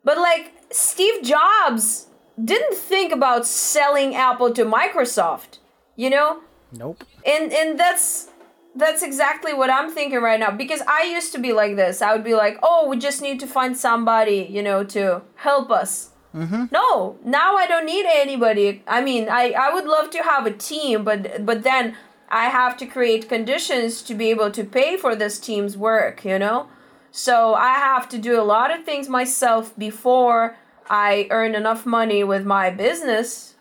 but 0.03 0.17
like 0.17 0.53
steve 0.71 1.23
jobs 1.23 2.07
didn't 2.43 2.76
think 2.76 3.12
about 3.12 3.47
selling 3.47 4.14
apple 4.14 4.53
to 4.53 4.64
microsoft 4.64 5.59
you 5.97 6.11
know 6.11 6.41
nope 6.72 7.05
and 7.24 7.53
and 7.53 7.78
that's 7.78 8.30
that's 8.76 9.03
exactly 9.03 9.55
what 9.55 9.70
I'm 9.70 9.91
thinking 9.91 10.20
right 10.20 10.39
now 10.39 10.51
because 10.51 10.82
I 10.87 11.05
used 11.05 11.32
to 11.32 11.39
be 11.39 11.55
like 11.55 11.76
this. 11.76 12.03
I 12.03 12.12
would 12.12 12.22
be 12.22 12.34
like, 12.34 12.59
"Oh, 12.62 12.87
we 12.87 12.99
just 12.99 13.22
need 13.22 13.41
to 13.41 13.47
find 13.47 13.74
somebody, 13.74 14.47
you 14.51 14.62
know, 14.62 14.84
to 14.84 15.22
help 15.37 15.70
us." 15.70 16.11
Mm-hmm. 16.34 16.66
No, 16.70 17.18
now 17.24 17.57
I 17.57 17.66
don't 17.66 17.87
need 17.87 18.05
anybody. 18.07 18.82
I 18.87 19.01
mean, 19.01 19.28
I 19.30 19.53
I 19.53 19.72
would 19.72 19.87
love 19.87 20.11
to 20.11 20.22
have 20.22 20.45
a 20.45 20.53
team, 20.53 21.05
but 21.05 21.47
but 21.47 21.62
then 21.62 21.97
I 22.28 22.47
have 22.47 22.76
to 22.78 22.87
create 22.87 23.28
conditions 23.28 24.03
to 24.03 24.14
be 24.14 24.30
able 24.30 24.51
to 24.51 24.64
pay 24.64 24.97
for 24.97 25.14
this 25.14 25.39
team's 25.39 25.76
work, 25.76 26.24
you 26.24 26.39
know? 26.39 26.68
So 27.11 27.55
I 27.55 27.74
have 27.74 28.09
to 28.11 28.18
do 28.18 28.39
a 28.41 28.43
lot 28.43 28.76
of 28.76 28.84
things 28.84 29.09
myself 29.09 29.76
before 29.78 30.57
I 30.89 31.26
earn 31.30 31.55
enough 31.55 31.87
money 31.87 32.24
with 32.24 32.45
my 32.45 32.70
business, 32.70 33.55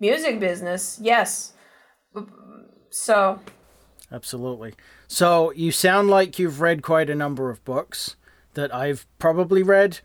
music 0.00 0.40
business. 0.40 0.98
Yes. 1.02 1.52
So 2.90 3.40
Absolutely. 4.12 4.74
So 5.08 5.52
you 5.52 5.72
sound 5.72 6.08
like 6.10 6.38
you've 6.38 6.60
read 6.60 6.82
quite 6.82 7.10
a 7.10 7.14
number 7.14 7.50
of 7.50 7.64
books 7.64 8.16
that 8.54 8.72
I've 8.74 9.06
probably 9.18 9.62
read. 9.62 10.00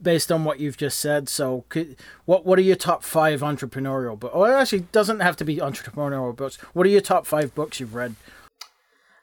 based 0.00 0.30
on 0.30 0.44
what 0.44 0.60
you've 0.60 0.76
just 0.76 0.98
said. 1.00 1.28
So, 1.28 1.64
could, 1.68 1.96
what 2.26 2.44
what 2.44 2.58
are 2.58 2.62
your 2.62 2.76
top 2.76 3.02
five 3.02 3.40
entrepreneurial 3.40 4.18
books? 4.18 4.34
Oh, 4.36 4.44
it 4.44 4.52
actually 4.52 4.86
doesn't 4.92 5.20
have 5.20 5.36
to 5.36 5.44
be 5.44 5.56
entrepreneurial 5.56 6.36
books. 6.36 6.56
What 6.74 6.86
are 6.86 6.90
your 6.90 7.00
top 7.00 7.26
five 7.26 7.54
books 7.54 7.80
you've 7.80 7.94
read? 7.94 8.14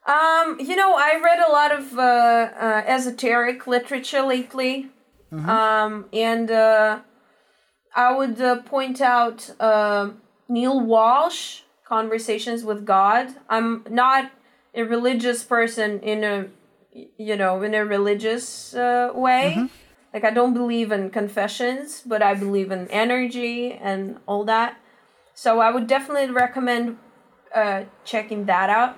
Um, 0.08 0.60
you 0.60 0.76
know, 0.76 0.96
I 0.96 1.20
read 1.24 1.40
a 1.40 1.52
lot 1.52 1.72
of 1.78 1.98
uh, 1.98 2.02
uh, 2.02 2.84
esoteric 2.88 3.68
literature 3.68 4.24
lately, 4.24 4.90
mm-hmm. 5.32 5.50
um, 5.50 6.06
and 6.14 6.52
uh, 6.52 7.00
I 7.96 8.16
would 8.16 8.42
uh, 8.42 8.62
point 8.64 9.02
out 9.02 9.50
uh, 9.60 10.10
Neale 10.48 10.82
Walsch, 10.82 11.62
Conversations 11.86 12.64
with 12.64 12.86
God. 12.86 13.36
I'm 13.50 13.84
not 13.90 14.32
a 14.74 14.84
religious 14.84 15.44
person 15.44 16.00
in 16.00 16.24
a, 16.24 16.48
you 17.18 17.36
know, 17.36 17.62
in 17.64 17.74
a 17.74 17.86
religious 17.86 18.74
uh, 18.74 19.12
way. 19.14 19.56
Mm-hmm. 19.58 19.66
Like 20.14 20.24
I 20.24 20.32
don't 20.32 20.54
believe 20.54 20.92
in 20.92 21.10
confessions, 21.10 22.02
but 22.06 22.22
I 22.22 22.34
believe 22.34 22.72
in 22.72 22.88
energy 22.90 23.74
and 23.74 24.18
all 24.26 24.46
that. 24.46 24.78
So 25.34 25.60
I 25.60 25.72
would 25.72 25.88
definitely 25.88 26.32
recommend 26.32 26.98
checking 28.06 28.46
that 28.46 28.70
out. 28.70 28.98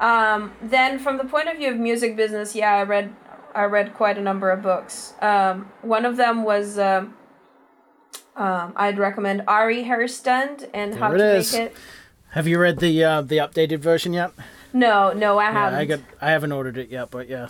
Um, 0.00 0.52
then, 0.62 0.98
from 0.98 1.18
the 1.18 1.24
point 1.24 1.48
of 1.48 1.58
view 1.58 1.70
of 1.70 1.76
music 1.76 2.16
business, 2.16 2.56
yeah, 2.56 2.72
I 2.72 2.82
read 2.84 3.14
I 3.54 3.64
read 3.64 3.94
quite 3.94 4.18
a 4.18 4.20
number 4.20 4.50
of 4.50 4.62
books. 4.62 5.14
Um, 5.20 5.70
one 5.82 6.04
of 6.04 6.16
them 6.16 6.44
was 6.44 6.78
um, 6.78 7.14
um 8.36 8.72
I'd 8.76 8.98
recommend 8.98 9.42
Ari 9.46 9.84
Herstand 9.84 10.68
and 10.72 10.92
there 10.92 11.00
How 11.00 11.10
to 11.12 11.36
is. 11.36 11.52
Make 11.52 11.62
It. 11.62 11.76
Have 12.30 12.46
you 12.46 12.58
read 12.58 12.78
the 12.78 13.02
uh, 13.04 13.22
the 13.22 13.38
updated 13.38 13.78
version 13.78 14.12
yet? 14.12 14.32
No, 14.72 15.12
no, 15.12 15.38
I 15.38 15.44
yeah, 15.44 15.52
haven't. 15.52 15.78
I 15.78 15.84
got 15.84 16.00
I 16.20 16.30
haven't 16.30 16.52
ordered 16.52 16.78
it 16.78 16.88
yet, 16.90 17.10
but 17.10 17.28
yeah, 17.28 17.48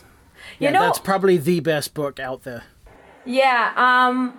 yeah, 0.58 0.68
you 0.68 0.72
know, 0.72 0.80
that's 0.80 0.98
probably 0.98 1.36
the 1.36 1.60
best 1.60 1.92
book 1.92 2.18
out 2.18 2.44
there. 2.44 2.64
Yeah. 3.24 3.72
Um, 3.76 4.38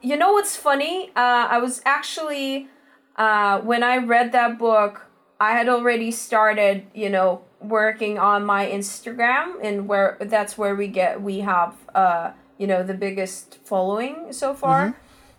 you 0.00 0.16
know 0.16 0.32
what's 0.32 0.56
funny? 0.56 1.10
Uh, 1.16 1.48
I 1.50 1.58
was 1.58 1.82
actually 1.84 2.68
uh, 3.16 3.60
when 3.60 3.82
I 3.82 3.96
read 3.96 4.32
that 4.32 4.58
book. 4.58 5.06
I 5.40 5.52
had 5.52 5.68
already 5.68 6.12
started, 6.12 6.86
you 6.94 7.10
know, 7.10 7.42
working 7.62 8.18
on 8.18 8.44
my 8.44 8.66
Instagram 8.66 9.54
and 9.62 9.88
where 9.88 10.16
that's 10.20 10.58
where 10.58 10.74
we 10.74 10.88
get 10.88 11.22
we 11.22 11.40
have 11.40 11.74
uh 11.94 12.32
you 12.58 12.66
know 12.66 12.82
the 12.82 12.94
biggest 12.94 13.58
following 13.64 14.32
so 14.32 14.54
far. 14.54 14.88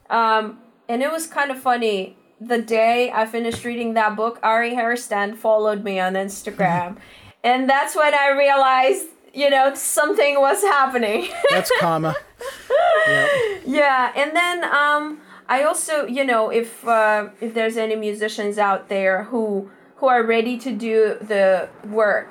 Mm-hmm. 0.09 0.15
Um 0.15 0.59
and 0.89 1.01
it 1.01 1.11
was 1.11 1.27
kind 1.27 1.51
of 1.51 1.59
funny. 1.59 2.17
The 2.41 2.61
day 2.61 3.11
I 3.11 3.25
finished 3.25 3.63
reading 3.63 3.93
that 3.93 4.15
book, 4.15 4.39
Ari 4.43 4.71
Herstand 4.71 5.37
followed 5.37 5.83
me 5.83 5.99
on 5.99 6.13
Instagram. 6.13 6.97
and 7.43 7.69
that's 7.69 7.95
when 7.95 8.13
I 8.13 8.29
realized, 8.31 9.07
you 9.33 9.49
know, 9.49 9.73
something 9.75 10.39
was 10.39 10.61
happening. 10.61 11.29
That's 11.49 11.71
karma. 11.79 12.15
yep. 13.07 13.29
Yeah, 13.65 14.11
and 14.15 14.35
then 14.35 14.63
um 14.63 15.21
I 15.47 15.63
also, 15.63 16.05
you 16.05 16.23
know, 16.23 16.49
if 16.49 16.87
uh, 16.87 17.29
if 17.41 17.53
there's 17.53 17.77
any 17.77 17.95
musicians 17.95 18.57
out 18.57 18.89
there 18.89 19.25
who 19.25 19.69
who 20.03 20.09
are 20.09 20.21
ready 20.21 20.57
to 20.57 20.69
do 20.69 21.15
the 21.21 21.69
work. 21.87 22.27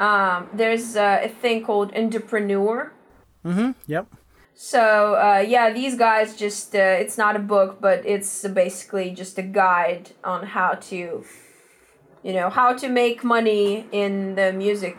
Um, 0.00 0.48
there's 0.52 0.96
uh, 0.96 1.20
a 1.22 1.28
thing 1.28 1.62
called 1.64 1.92
Indepreneur. 1.92 2.90
Mm-hmm. 3.44 3.70
Yep. 3.86 4.06
So 4.56 5.14
uh, 5.14 5.44
yeah, 5.46 5.72
these 5.72 5.94
guys 5.96 6.34
just 6.34 6.74
uh, 6.74 7.02
it's 7.02 7.16
not 7.16 7.36
a 7.36 7.38
book, 7.38 7.80
but 7.80 8.04
it's 8.04 8.44
basically 8.48 9.10
just 9.12 9.38
a 9.38 9.42
guide 9.42 10.10
on 10.24 10.46
how 10.46 10.70
to, 10.90 11.24
you 12.24 12.32
know, 12.32 12.50
how 12.50 12.72
to 12.72 12.88
make 12.88 13.22
money 13.22 13.86
in 13.92 14.34
the 14.34 14.52
music 14.52 14.96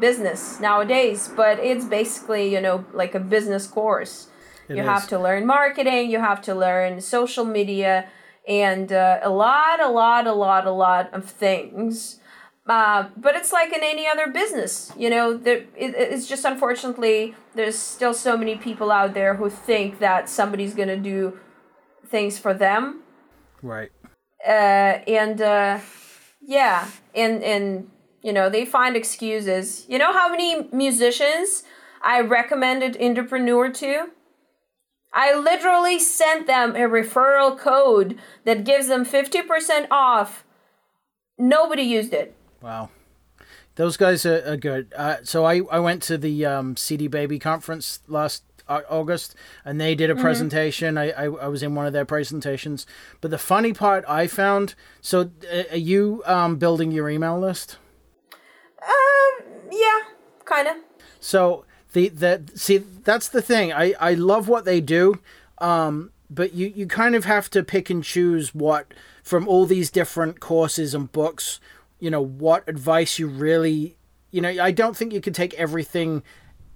business 0.00 0.58
nowadays. 0.60 1.28
But 1.28 1.58
it's 1.58 1.84
basically 1.84 2.50
you 2.54 2.62
know 2.62 2.86
like 2.94 3.14
a 3.14 3.20
business 3.20 3.66
course. 3.66 4.28
It 4.70 4.76
you 4.76 4.82
is. 4.82 4.88
have 4.88 5.06
to 5.08 5.18
learn 5.18 5.44
marketing. 5.44 6.10
You 6.10 6.20
have 6.20 6.40
to 6.48 6.54
learn 6.54 7.02
social 7.02 7.44
media 7.44 8.08
and 8.48 8.92
uh, 8.92 9.20
a 9.22 9.30
lot, 9.30 9.80
a 9.80 9.88
lot, 9.88 10.26
a 10.26 10.32
lot, 10.32 10.66
a 10.66 10.70
lot 10.70 11.12
of 11.12 11.24
things. 11.24 12.20
Uh, 12.66 13.08
but 13.16 13.36
it's 13.36 13.52
like 13.52 13.72
in 13.72 13.82
any 13.82 14.06
other 14.06 14.28
business, 14.28 14.90
you 14.96 15.10
know. 15.10 15.36
There, 15.36 15.58
it, 15.76 15.94
it's 15.94 16.26
just 16.26 16.46
unfortunately 16.46 17.34
there's 17.54 17.76
still 17.78 18.14
so 18.14 18.38
many 18.38 18.56
people 18.56 18.90
out 18.90 19.12
there 19.12 19.34
who 19.34 19.50
think 19.50 19.98
that 19.98 20.30
somebody's 20.30 20.74
gonna 20.74 20.96
do 20.96 21.38
things 22.06 22.38
for 22.38 22.54
them. 22.54 23.02
Right. 23.60 23.90
Uh, 24.46 24.50
and 25.06 25.42
uh, 25.42 25.80
yeah, 26.40 26.88
and 27.14 27.42
and 27.42 27.90
you 28.22 28.32
know 28.32 28.48
they 28.48 28.64
find 28.64 28.96
excuses. 28.96 29.84
You 29.86 29.98
know 29.98 30.12
how 30.12 30.30
many 30.30 30.66
musicians 30.72 31.64
I 32.00 32.20
recommended 32.20 32.94
Indepreneur 32.94 33.74
to? 33.74 34.08
I 35.14 35.32
literally 35.32 36.00
sent 36.00 36.46
them 36.46 36.74
a 36.74 36.80
referral 36.80 37.56
code 37.56 38.18
that 38.44 38.64
gives 38.64 38.88
them 38.88 39.06
50% 39.06 39.86
off. 39.90 40.44
Nobody 41.38 41.82
used 41.82 42.12
it. 42.12 42.34
Wow. 42.60 42.90
Those 43.76 43.96
guys 43.96 44.26
are, 44.26 44.42
are 44.46 44.56
good. 44.56 44.92
Uh, 44.96 45.18
so 45.22 45.44
I, 45.44 45.62
I 45.70 45.78
went 45.78 46.02
to 46.04 46.18
the 46.18 46.44
um, 46.44 46.76
CD 46.76 47.06
Baby 47.06 47.38
conference 47.38 48.00
last 48.08 48.42
August, 48.68 49.34
and 49.64 49.80
they 49.80 49.94
did 49.94 50.10
a 50.10 50.14
mm-hmm. 50.14 50.22
presentation. 50.22 50.94
Mm-hmm. 50.94 51.20
I, 51.20 51.24
I, 51.24 51.44
I 51.44 51.48
was 51.48 51.62
in 51.62 51.74
one 51.74 51.86
of 51.86 51.92
their 51.92 52.04
presentations. 52.04 52.86
But 53.20 53.30
the 53.30 53.38
funny 53.38 53.72
part 53.72 54.04
I 54.08 54.26
found. 54.26 54.74
So, 55.00 55.30
uh, 55.52 55.62
are 55.70 55.76
you 55.76 56.22
um, 56.26 56.56
building 56.56 56.90
your 56.90 57.08
email 57.08 57.38
list? 57.38 57.78
Um. 58.82 59.44
Yeah. 59.70 60.00
Kind 60.44 60.68
of. 60.68 60.76
So 61.20 61.64
the 61.94 62.08
the 62.08 62.42
see 62.54 62.78
that's 62.78 63.28
the 63.28 63.40
thing. 63.40 63.72
I 63.72 63.94
I 63.98 64.14
love 64.14 64.46
what 64.48 64.66
they 64.66 64.80
do, 64.80 65.20
um, 65.58 66.10
but 66.28 66.52
you 66.52 66.66
you 66.74 66.86
kind 66.86 67.14
of 67.14 67.24
have 67.24 67.48
to 67.50 67.62
pick 67.62 67.88
and 67.88 68.04
choose 68.04 68.54
what 68.54 68.92
from 69.22 69.48
all 69.48 69.64
these 69.64 69.90
different 69.90 70.40
courses 70.40 70.92
and 70.92 71.10
books. 71.10 71.60
You 71.98 72.10
know 72.10 72.20
what 72.20 72.68
advice 72.68 73.18
you 73.18 73.26
really. 73.26 73.96
You 74.30 74.42
know 74.42 74.50
I 74.50 74.72
don't 74.72 74.96
think 74.96 75.12
you 75.12 75.20
can 75.20 75.32
take 75.32 75.54
everything 75.54 76.22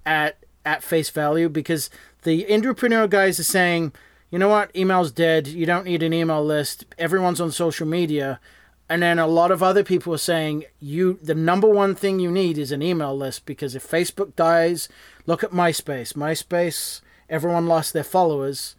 at 0.07 0.39
at 0.65 0.83
face 0.83 1.11
value 1.11 1.49
because 1.49 1.91
the 2.23 2.45
Indepreneur 2.45 3.11
guys 3.11 3.41
are 3.41 3.45
saying, 3.45 3.93
you 4.31 4.39
know 4.39 4.49
what, 4.49 4.75
email's 4.77 5.11
dead. 5.11 5.47
You 5.49 5.67
don't 5.67 5.85
need 5.85 6.03
an 6.03 6.13
email 6.13 6.45
list. 6.45 6.85
Everyone's 6.97 7.41
on 7.41 7.51
social 7.51 7.87
media 7.87 8.41
and 8.89 9.03
then 9.03 9.19
a 9.19 9.27
lot 9.27 9.51
of 9.51 9.63
other 9.63 9.85
people 9.85 10.15
are 10.15 10.19
saying 10.19 10.65
you 10.81 11.19
the 11.23 11.35
number 11.35 11.69
one 11.69 11.95
thing 11.95 12.19
you 12.19 12.31
need 12.31 12.57
is 12.57 12.73
an 12.73 12.83
email 12.83 13.17
list 13.17 13.45
because 13.45 13.75
if 13.75 13.87
Facebook 13.87 14.35
dies, 14.35 14.89
look 15.27 15.45
at 15.45 15.51
MySpace. 15.51 16.15
MySpace, 16.15 17.01
everyone 17.29 17.67
lost 17.67 17.93
their 17.93 18.05
followers. 18.05 18.77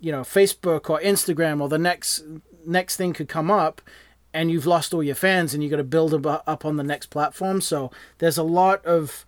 You 0.00 0.12
know, 0.12 0.20
Facebook 0.20 0.90
or 0.90 1.00
Instagram 1.00 1.60
or 1.60 1.68
the 1.68 1.78
next 1.78 2.22
next 2.66 2.96
thing 2.96 3.12
could 3.12 3.28
come 3.28 3.50
up 3.50 3.80
and 4.34 4.50
you've 4.50 4.66
lost 4.66 4.92
all 4.92 5.02
your 5.02 5.14
fans 5.14 5.54
and 5.54 5.64
you 5.64 5.70
got 5.70 5.76
to 5.76 5.84
build 5.84 6.26
up 6.26 6.64
on 6.64 6.76
the 6.76 6.84
next 6.84 7.06
platform. 7.06 7.60
So 7.60 7.90
there's 8.18 8.38
a 8.38 8.42
lot 8.42 8.84
of 8.84 9.24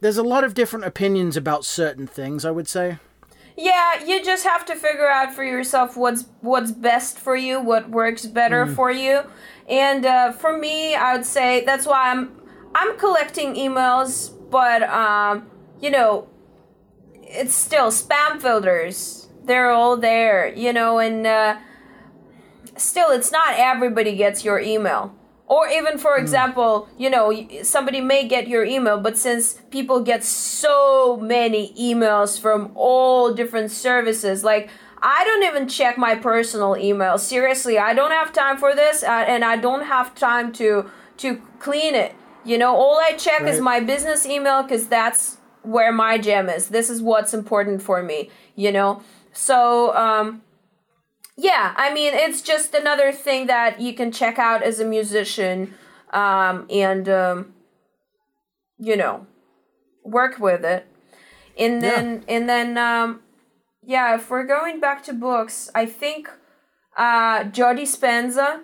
there's 0.00 0.18
a 0.18 0.22
lot 0.22 0.44
of 0.44 0.54
different 0.54 0.84
opinions 0.84 1.36
about 1.36 1.64
certain 1.64 2.06
things, 2.06 2.44
I 2.44 2.50
would 2.50 2.68
say. 2.68 2.98
Yeah, 3.56 4.04
you 4.04 4.22
just 4.22 4.44
have 4.44 4.66
to 4.66 4.74
figure 4.74 5.08
out 5.08 5.32
for 5.32 5.42
yourself 5.42 5.96
what's 5.96 6.26
what's 6.40 6.72
best 6.72 7.18
for 7.18 7.34
you, 7.34 7.58
what 7.60 7.88
works 7.88 8.26
better 8.26 8.66
mm. 8.66 8.74
for 8.74 8.90
you. 8.90 9.22
And 9.68 10.04
uh, 10.04 10.32
for 10.32 10.56
me, 10.56 10.94
I 10.94 11.16
would 11.16 11.24
say 11.24 11.64
that's 11.64 11.86
why 11.86 12.10
I'm 12.10 12.38
I'm 12.74 12.98
collecting 12.98 13.54
emails, 13.54 14.30
but 14.50 14.82
um, 14.82 15.46
you 15.80 15.90
know, 15.90 16.28
it's 17.14 17.54
still 17.54 17.88
spam 17.88 18.40
filters. 18.40 19.28
They're 19.44 19.70
all 19.70 19.96
there, 19.96 20.52
you 20.54 20.72
know, 20.72 20.98
and 20.98 21.26
uh, 21.26 21.56
still, 22.76 23.10
it's 23.10 23.32
not 23.32 23.54
everybody 23.56 24.16
gets 24.16 24.44
your 24.44 24.60
email 24.60 25.14
or 25.46 25.68
even 25.68 25.98
for 25.98 26.16
hmm. 26.16 26.22
example 26.22 26.88
you 26.98 27.08
know 27.08 27.32
somebody 27.62 28.00
may 28.00 28.26
get 28.26 28.48
your 28.48 28.64
email 28.64 28.98
but 28.98 29.16
since 29.16 29.60
people 29.70 30.00
get 30.00 30.24
so 30.24 31.16
many 31.16 31.72
emails 31.74 32.38
from 32.38 32.70
all 32.74 33.32
different 33.32 33.70
services 33.70 34.44
like 34.44 34.68
i 35.02 35.24
don't 35.24 35.42
even 35.42 35.68
check 35.68 35.96
my 35.96 36.14
personal 36.14 36.76
email 36.76 37.18
seriously 37.18 37.78
i 37.78 37.94
don't 37.94 38.10
have 38.12 38.32
time 38.32 38.56
for 38.56 38.74
this 38.74 39.02
uh, 39.02 39.24
and 39.26 39.44
i 39.44 39.56
don't 39.56 39.84
have 39.84 40.14
time 40.14 40.52
to 40.52 40.88
to 41.16 41.40
clean 41.58 41.94
it 41.94 42.14
you 42.44 42.58
know 42.58 42.74
all 42.74 42.98
i 43.00 43.12
check 43.12 43.40
right. 43.40 43.54
is 43.54 43.60
my 43.60 43.80
business 43.80 44.26
email 44.26 44.62
because 44.62 44.88
that's 44.88 45.38
where 45.62 45.92
my 45.92 46.18
gem 46.18 46.48
is 46.48 46.68
this 46.68 46.90
is 46.90 47.02
what's 47.02 47.34
important 47.34 47.82
for 47.82 48.02
me 48.02 48.30
you 48.54 48.70
know 48.70 49.02
so 49.32 49.94
um 49.96 50.42
yeah, 51.36 51.74
I 51.76 51.92
mean, 51.92 52.14
it's 52.14 52.40
just 52.40 52.74
another 52.74 53.12
thing 53.12 53.46
that 53.46 53.80
you 53.80 53.92
can 53.94 54.10
check 54.10 54.38
out 54.38 54.62
as 54.62 54.80
a 54.80 54.84
musician 54.84 55.74
um, 56.12 56.66
and, 56.70 57.08
um, 57.08 57.54
you 58.78 58.96
know, 58.96 59.26
work 60.02 60.38
with 60.38 60.64
it. 60.64 60.86
And 61.58 61.82
then, 61.82 62.24
yeah. 62.26 62.34
and 62.36 62.48
then, 62.48 62.78
um, 62.78 63.20
yeah, 63.82 64.14
if 64.14 64.30
we're 64.30 64.46
going 64.46 64.80
back 64.80 65.02
to 65.04 65.12
books, 65.12 65.70
I 65.74 65.86
think 65.86 66.30
uh, 66.96 67.44
Joe 67.44 67.74
Dispenza. 67.74 68.60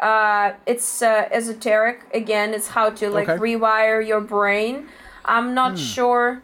Uh, 0.00 0.54
it's 0.66 1.00
uh, 1.00 1.28
esoteric 1.30 2.06
again. 2.12 2.54
It's 2.54 2.68
how 2.68 2.90
to 2.90 3.08
like 3.08 3.28
okay. 3.28 3.40
rewire 3.40 4.04
your 4.04 4.20
brain. 4.20 4.88
I'm 5.24 5.54
not 5.54 5.74
mm. 5.74 5.94
sure 5.94 6.42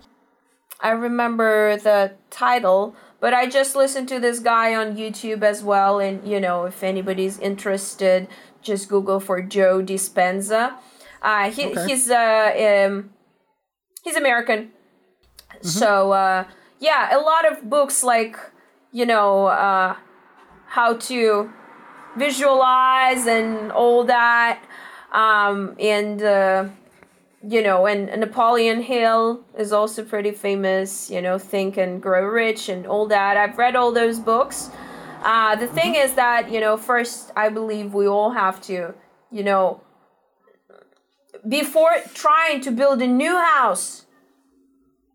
I 0.80 0.91
remember 0.91 1.76
the 1.76 2.12
title, 2.30 2.95
but 3.21 3.35
I 3.35 3.47
just 3.47 3.75
listened 3.77 4.09
to 4.09 4.21
this 4.21 4.39
guy 4.41 4.75
on 4.75 4.97
YouTube 4.97 5.43
as 5.43 5.62
well. 5.62 5.99
And 6.01 6.27
you 6.27 6.41
know, 6.41 6.64
if 6.66 6.83
anybody's 6.83 7.39
interested, 7.39 8.29
just 8.62 8.89
Google 8.89 9.21
for 9.21 9.43
Joe 9.43 9.83
Dispenza. 9.83 10.75
Uh, 11.23 11.51
he, 11.51 11.66
Okay. 11.66 11.87
he's 11.87 12.11
uh, 12.11 12.87
um, 12.87 13.11
he's 14.03 14.16
American. 14.16 14.71
So 15.62 16.12
uh, 16.12 16.45
yeah, 16.79 17.16
a 17.16 17.21
lot 17.21 17.51
of 17.51 17.69
books 17.69 18.05
like 18.05 18.37
you 18.93 19.07
know 19.07 19.47
uh, 19.47 19.97
how 20.66 20.95
to 20.95 21.51
visualize 22.16 23.27
and 23.27 23.73
all 23.73 24.05
that, 24.05 24.62
um, 25.12 25.75
and 25.81 26.23
uh, 26.23 26.64
you 27.43 27.62
know, 27.62 27.86
and 27.86 28.07
Napoleon 28.20 28.82
Hill 28.82 29.45
is 29.57 29.72
also 29.72 30.03
pretty 30.05 30.32
famous. 30.32 31.11
You 31.11 31.22
know, 31.22 31.39
Think 31.39 31.76
and 31.76 32.03
Grow 32.03 32.24
Rich 32.26 32.68
and 32.68 32.86
all 32.86 33.07
that. 33.07 33.36
I've 33.36 33.57
read 33.59 33.76
all 33.76 33.93
those 33.93 34.18
books. 34.18 34.70
Uh, 35.22 35.57
the 35.57 35.66
thing 35.66 35.95
is 35.95 36.14
that 36.14 36.51
you 36.51 36.61
know, 36.61 36.76
first 36.76 37.30
I 37.36 37.49
believe 37.49 37.95
we 37.95 38.07
all 38.09 38.30
have 38.30 38.61
to, 38.62 38.95
you 39.30 39.43
know, 39.45 39.80
before 41.47 41.93
trying 42.14 42.61
to 42.62 42.70
build 42.70 43.01
a 43.03 43.07
new 43.07 43.36
house, 43.39 44.07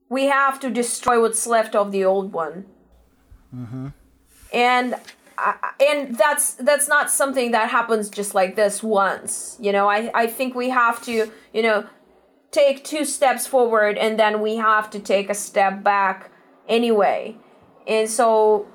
we 0.09 0.25
have 0.25 0.59
to 0.61 0.69
destroy 0.69 1.19
what's 1.21 1.45
left 1.47 1.75
of 1.75 1.91
the 1.91 2.05
old 2.05 2.31
one. 2.33 2.65
Mhm. 3.53 3.93
And 4.53 4.95
I- 5.37 5.55
and 5.79 6.15
that's 6.17 6.53
that's 6.53 6.87
not 6.87 7.09
something 7.09 7.51
that 7.51 7.69
happens 7.69 8.09
just 8.09 8.35
like 8.35 8.55
this 8.55 8.83
once. 8.83 9.57
You 9.59 9.71
know, 9.71 9.89
I 9.89 10.11
I 10.13 10.27
think 10.27 10.53
we 10.55 10.69
have 10.69 11.01
to, 11.05 11.31
you 11.53 11.61
know, 11.63 11.85
take 12.53 12.83
two 12.83 13.03
steps 13.03 13.45
forward 13.45 13.97
and 13.97 14.17
then 14.17 14.41
we 14.41 14.55
have 14.55 14.89
to 14.91 14.99
take 14.99 15.29
a 15.29 15.33
step 15.33 15.83
back 15.83 16.31
anyway. 16.69 17.35
And 17.87 18.09
so 18.09 18.67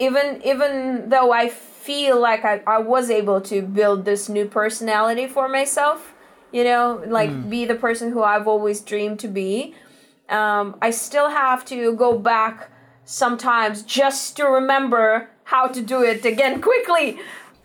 even 0.00 0.42
even 0.44 1.08
though 1.08 1.30
I 1.32 1.48
feel 1.48 2.18
like 2.20 2.44
I, 2.44 2.62
I 2.66 2.78
was 2.78 3.10
able 3.10 3.40
to 3.42 3.62
build 3.62 4.04
this 4.04 4.28
new 4.28 4.46
personality 4.46 5.28
for 5.28 5.48
myself, 5.48 6.14
you 6.50 6.64
know, 6.64 7.02
like 7.06 7.48
be 7.48 7.64
the 7.64 7.76
person 7.76 8.10
who 8.10 8.22
I've 8.22 8.48
always 8.48 8.80
dreamed 8.80 9.20
to 9.20 9.28
be, 9.28 9.74
um, 10.28 10.76
I 10.82 10.90
still 10.90 11.30
have 11.30 11.64
to 11.66 11.94
go 11.94 12.18
back 12.18 12.70
sometimes 13.04 13.82
just 13.82 14.36
to 14.38 14.44
remember 14.44 15.30
how 15.44 15.68
to 15.68 15.80
do 15.80 16.02
it 16.02 16.24
again 16.24 16.60
quickly. 16.68 17.18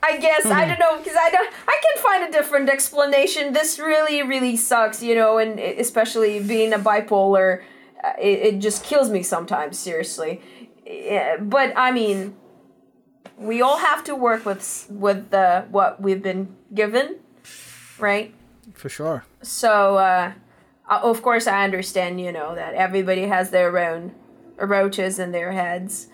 I 0.03 0.17
guess 0.17 0.45
I 0.45 0.65
don't 0.65 0.79
know 0.79 0.97
because 0.97 1.15
I 1.19 1.29
don't 1.29 1.53
I 1.67 1.81
can 1.83 2.03
find 2.03 2.23
a 2.23 2.31
different 2.31 2.69
explanation. 2.69 3.53
This 3.53 3.79
really 3.79 4.23
really 4.23 4.57
sucks, 4.57 5.01
you 5.03 5.15
know, 5.15 5.37
and 5.37 5.59
especially 5.59 6.41
being 6.41 6.73
a 6.73 6.79
bipolar, 6.79 7.61
uh, 8.03 8.13
it, 8.19 8.39
it 8.55 8.59
just 8.59 8.83
kills 8.83 9.09
me 9.09 9.23
sometimes. 9.23 9.77
Seriously, 9.77 10.41
yeah, 10.85 11.37
but 11.37 11.73
I 11.75 11.91
mean, 11.91 12.35
we 13.37 13.61
all 13.61 13.77
have 13.77 14.03
to 14.05 14.15
work 14.15 14.45
with 14.45 14.87
with 14.89 15.29
the 15.29 15.65
what 15.69 16.01
we've 16.01 16.21
been 16.23 16.55
given, 16.73 17.17
right? 17.99 18.33
For 18.73 18.89
sure. 18.89 19.25
So, 19.41 19.97
uh, 19.97 20.33
of 20.87 21.21
course, 21.21 21.47
I 21.47 21.63
understand, 21.63 22.21
you 22.21 22.31
know, 22.31 22.55
that 22.55 22.73
everybody 22.73 23.23
has 23.23 23.49
their 23.49 23.77
own 23.77 24.13
roaches 24.57 25.19
in 25.19 25.31
their 25.31 25.51
heads, 25.51 26.07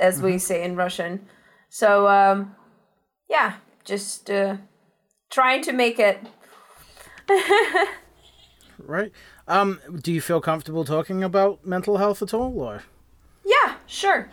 as 0.00 0.20
we 0.20 0.38
say 0.38 0.62
in 0.64 0.76
Russian. 0.76 1.26
So, 1.68 2.08
um, 2.08 2.54
yeah, 3.28 3.54
just 3.84 4.30
uh, 4.30 4.56
trying 5.30 5.62
to 5.62 5.72
make 5.72 5.98
it. 5.98 6.20
Right. 8.78 9.12
Um, 9.48 9.80
do 10.00 10.12
you 10.12 10.20
feel 10.20 10.40
comfortable 10.40 10.84
talking 10.84 11.24
about 11.24 11.66
mental 11.66 11.96
health 11.98 12.22
at 12.22 12.32
all, 12.32 12.58
or 12.60 12.84
Yeah, 13.44 13.74
sure. 13.86 14.28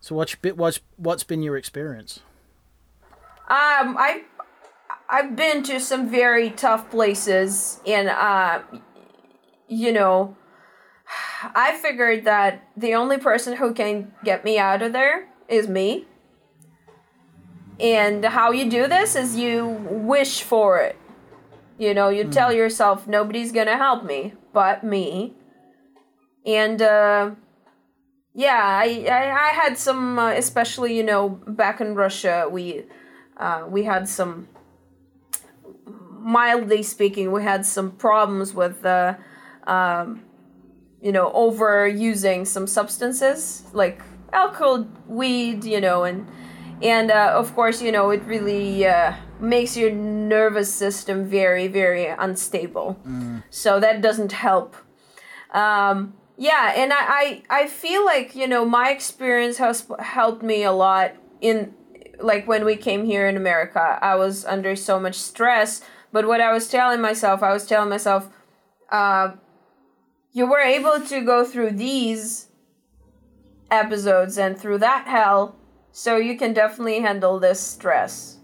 so 0.00 0.14
what's 0.14 0.32
what's 0.42 0.80
what's 0.96 1.24
been 1.24 1.42
your 1.42 1.56
experience? 1.56 2.20
Um, 3.48 3.96
I 3.98 4.22
I've 5.08 5.36
been 5.36 5.62
to 5.64 5.78
some 5.78 6.08
very 6.08 6.50
tough 6.50 6.90
places, 6.90 7.80
and 7.86 8.08
uh, 8.08 8.62
you 9.68 9.92
know, 9.92 10.36
I 11.42 11.76
figured 11.82 12.24
that 12.24 12.66
the 12.76 12.94
only 12.94 13.18
person 13.18 13.56
who 13.56 13.74
can 13.74 14.12
get 14.24 14.44
me 14.44 14.58
out 14.58 14.82
of 14.82 14.92
there 14.92 15.28
is 15.48 15.68
me. 15.68 16.06
And 17.80 18.24
how 18.24 18.52
you 18.52 18.70
do 18.70 18.86
this 18.86 19.16
is 19.16 19.36
you 19.36 19.66
wish 19.90 20.42
for 20.42 20.78
it. 20.80 20.96
You 21.76 21.92
know, 21.92 22.08
you 22.08 22.24
tell 22.24 22.52
yourself 22.52 23.06
nobody's 23.08 23.50
gonna 23.50 23.76
help 23.76 24.04
me 24.04 24.34
but 24.52 24.84
me. 24.84 25.34
And 26.46 26.80
uh, 26.80 27.32
yeah, 28.32 28.60
I, 28.62 29.06
I 29.10 29.48
I 29.48 29.48
had 29.48 29.76
some, 29.76 30.18
uh, 30.18 30.30
especially 30.32 30.96
you 30.96 31.02
know, 31.02 31.28
back 31.28 31.80
in 31.80 31.94
Russia, 31.94 32.48
we 32.50 32.84
uh, 33.36 33.66
we 33.68 33.82
had 33.82 34.08
some 34.08 34.48
mildly 36.24 36.82
speaking 36.82 37.30
we 37.32 37.42
had 37.42 37.66
some 37.66 37.90
problems 37.90 38.54
with 38.54 38.84
uh, 38.86 39.14
um, 39.66 40.22
you 41.02 41.12
know 41.12 41.30
overusing 41.32 42.46
some 42.46 42.66
substances 42.66 43.64
like 43.74 44.00
alcohol 44.32 44.88
weed 45.06 45.64
you 45.64 45.80
know 45.80 46.04
and 46.04 46.26
and 46.82 47.10
uh, 47.10 47.32
of 47.34 47.54
course 47.54 47.80
you 47.82 47.92
know 47.92 48.10
it 48.10 48.22
really 48.24 48.86
uh, 48.86 49.14
makes 49.40 49.76
your 49.76 49.90
nervous 49.90 50.72
system 50.72 51.24
very 51.24 51.68
very 51.68 52.06
unstable. 52.06 52.98
So 53.50 53.80
that 53.80 54.00
doesn't 54.00 54.32
help. 54.32 54.76
Um, 55.52 56.14
yeah 56.36 56.72
and 56.76 56.92
I, 56.92 56.96
I 56.98 57.42
i 57.50 57.66
feel 57.68 58.04
like 58.04 58.34
you 58.34 58.48
know 58.48 58.64
my 58.64 58.90
experience 58.90 59.58
has 59.58 59.86
helped 60.00 60.42
me 60.42 60.64
a 60.64 60.72
lot 60.72 61.14
in 61.40 61.72
like 62.20 62.48
when 62.48 62.64
we 62.64 62.76
came 62.76 63.04
here 63.04 63.28
in 63.28 63.36
america 63.36 63.98
i 64.02 64.14
was 64.16 64.44
under 64.44 64.74
so 64.76 64.98
much 64.98 65.14
stress. 65.16 65.82
But 66.12 66.26
what 66.26 66.40
i 66.40 66.52
was 66.52 66.68
telling 66.68 67.00
myself 67.00 67.42
i 67.42 67.52
was 67.52 67.66
telling 67.66 67.90
myself 67.90 68.28
uh, 68.90 69.32
you 70.32 70.46
were 70.46 70.60
able 70.60 71.00
to 71.06 71.20
go 71.20 71.44
through 71.44 71.72
these 71.72 72.48
episodes 73.70 74.38
and 74.38 74.58
through 74.58 74.78
that 74.78 75.06
hell 75.08 75.56
so 75.96 76.16
you 76.16 76.36
can 76.36 76.52
definitely 76.52 77.00
handle 77.00 77.38
this 77.38 77.60
stress 77.60 78.38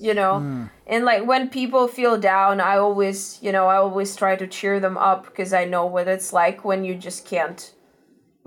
you 0.00 0.14
know? 0.14 0.38
Hmm. 0.38 0.64
And 0.86 1.04
like 1.04 1.26
when 1.26 1.48
people 1.48 1.88
feel 1.88 2.18
down 2.18 2.60
i 2.60 2.76
always 2.78 3.38
you 3.42 3.52
know 3.52 3.66
i 3.66 3.76
always 3.76 4.14
try 4.14 4.36
to 4.36 4.46
cheer 4.46 4.78
them 4.80 4.96
up 4.96 5.24
because 5.24 5.52
i 5.52 5.64
know 5.64 5.84
what 5.86 6.08
it's 6.08 6.32
like 6.32 6.64
when 6.64 6.84
you 6.84 6.94
just 6.94 7.26
can't 7.26 7.74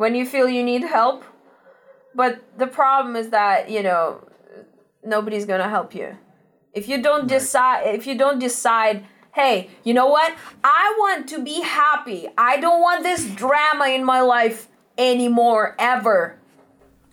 when 0.02 0.16
you 0.16 0.26
feel 0.26 0.50
you 0.50 0.64
need 0.64 0.82
help. 0.82 1.24
But 2.16 2.42
the 2.58 2.66
problem 2.66 3.16
is 3.16 3.30
that 3.30 3.70
you 3.70 3.84
know 3.84 4.28
nobody's 5.04 5.46
gonna 5.46 5.70
help 5.70 5.94
you. 5.94 6.18
If 6.74 6.90
you 6.90 7.02
don't 7.04 7.28
decide 7.28 7.84
if 7.94 8.08
you 8.08 8.18
don't 8.18 8.40
decide 8.40 9.06
hey 9.34 9.70
you 9.84 9.94
know 9.94 10.08
what? 10.08 10.34
I 10.64 10.96
want 10.98 11.30
to 11.30 11.44
be 11.44 11.62
happy. 11.62 12.28
I 12.36 12.58
don't 12.58 12.82
want 12.82 13.04
this 13.04 13.26
drama 13.30 13.86
in 13.90 14.04
my 14.04 14.22
life 14.22 14.68
anymore 14.98 15.76
ever 15.78 16.41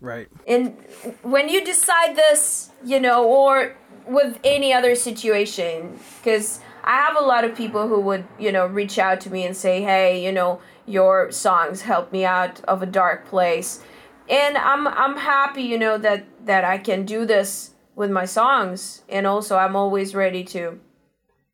Right. 0.01 0.29
and 0.47 0.77
when 1.23 1.49
you 1.49 1.65
decide 1.65 2.15
this 2.17 2.71
you 2.85 3.01
know 3.01 3.25
or 3.25 3.75
with 4.07 4.39
any 4.45 4.73
other 4.73 4.95
situation 4.95 5.99
because 6.19 6.61
i 6.85 6.93
have 6.93 7.17
a 7.17 7.21
lot 7.21 7.45
of 7.45 7.57
people 7.57 7.89
who 7.89 8.01
would 8.01 8.25
you 8.39 8.53
know 8.53 8.67
reach 8.67 8.99
out 8.99 9.21
to 9.23 9.31
me 9.31 9.45
and 9.45 9.57
say 9.57 9.83
hey 9.83 10.25
you 10.25 10.31
know 10.33 10.61
your 10.87 11.31
songs 11.33 11.83
help 11.83 12.13
me 12.13 12.25
out 12.25 12.61
of 12.65 12.83
a 12.83 12.87
dark 12.87 13.27
place 13.27 13.83
and 14.31 14.57
i'm 14.57 14.87
i'm 14.89 15.17
happy 15.17 15.63
you 15.63 15.79
know 15.79 15.99
that 15.99 16.25
that 16.47 16.65
i 16.65 16.79
can 16.79 17.05
do 17.05 17.27
this 17.27 17.73
with 17.97 18.11
my 18.11 18.25
songs 18.25 19.03
and 19.09 19.27
also 19.27 19.57
i'm 19.57 19.75
always 19.75 20.15
ready 20.15 20.45
to 20.45 20.79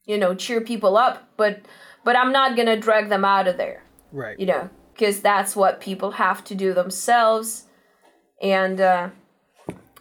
you 0.07 0.19
know 0.19 0.35
cheer 0.35 0.61
people 0.61 0.97
up 0.97 1.29
but 1.39 1.61
but 2.05 2.15
i'm 2.17 2.31
not 2.31 2.57
gonna 2.57 2.77
drag 2.79 3.09
them 3.09 3.25
out 3.25 3.49
of 3.49 3.57
there 3.57 3.83
Right. 4.13 4.39
you 4.39 4.47
know 4.47 4.69
because 4.93 5.21
that's 5.21 5.57
what 5.57 5.81
people 5.81 6.13
have 6.13 6.45
to 6.45 6.55
do 6.55 6.73
themselves 6.75 7.64
and 8.45 8.81
uh 8.81 9.09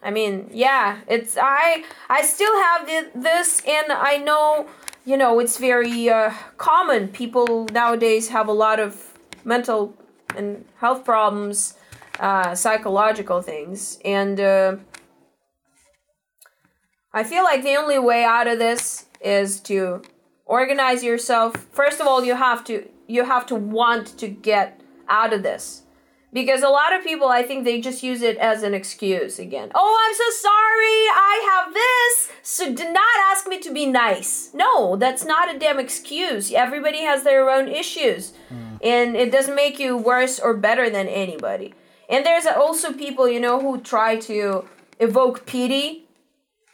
i 0.04 0.12
mean 0.12 0.50
yeah 0.54 1.00
it's 1.08 1.38
i 1.42 1.84
i 2.10 2.22
still 2.22 2.54
have 2.62 2.86
this 3.16 3.64
and 3.66 3.92
i 3.92 4.18
know 4.18 4.68
you 5.06 5.18
know 5.18 5.40
it's 5.40 5.58
very 5.58 6.10
uh, 6.10 6.32
common. 6.58 7.08
People 7.10 7.66
nowadays 7.72 8.30
have 8.30 8.48
a 8.48 8.54
lot 8.54 8.80
of 8.80 9.14
mental 9.44 9.94
and 10.36 10.66
health 10.78 11.04
problems 11.04 11.76
uh, 12.20 12.56
psychological 12.56 13.42
things. 13.42 14.00
And 14.06 14.40
uh, 14.40 14.78
i 17.14 17.24
feel 17.24 17.44
like 17.44 17.64
the 17.64 17.76
only 17.76 18.00
way 18.00 18.24
out 18.24 18.48
of 18.48 18.60
this 18.60 19.06
is 19.22 19.60
to 19.62 20.02
organize 20.46 21.04
yourself. 21.04 21.56
First 21.72 22.00
of 22.02 22.08
all 22.08 22.24
you 22.24 22.36
have 22.36 22.64
to 22.66 22.88
you 23.08 23.26
have 23.26 23.46
to 23.48 23.56
want 23.56 24.18
to 24.18 24.28
get 24.28 24.82
out 25.10 25.34
of 25.34 25.44
this 25.44 25.83
because 26.34 26.64
a 26.64 26.70
lot 26.70 26.94
of 26.94 27.04
people 27.04 27.28
i 27.28 27.44
think 27.44 27.64
they 27.64 27.80
just 27.80 28.04
use 28.04 28.22
it 28.22 28.38
as 28.38 28.64
an 28.64 28.74
excuse 28.74 29.40
again 29.40 29.72
oh 29.76 30.00
i'm 30.04 30.16
so 30.16 30.30
sorry 30.42 31.00
i 31.16 31.36
have 31.54 31.74
this 31.74 32.32
so 32.42 32.74
do 32.74 32.92
not 32.92 33.16
ask 33.32 33.48
me 33.48 33.60
to 33.60 33.72
be 33.72 33.86
nice 33.86 34.50
no 34.54 34.96
that's 34.96 35.24
not 35.24 35.54
a 35.54 35.60
damn 35.60 35.80
excuse 35.80 36.52
everybody 36.52 37.02
has 37.02 37.24
their 37.24 37.50
own 37.50 37.68
issues 37.68 38.34
mm. 38.52 38.80
and 38.82 39.16
it 39.16 39.32
doesn't 39.32 39.56
make 39.56 39.80
you 39.80 39.98
worse 39.98 40.40
or 40.40 40.54
better 40.54 40.90
than 40.90 41.08
anybody. 41.08 41.74
And 42.10 42.26
there's 42.26 42.46
also 42.46 42.94
people, 42.94 43.28
you 43.28 43.40
know, 43.40 43.60
who 43.60 43.80
try 43.80 44.18
to 44.18 44.66
evoke 45.00 45.46
pity. 45.46 46.06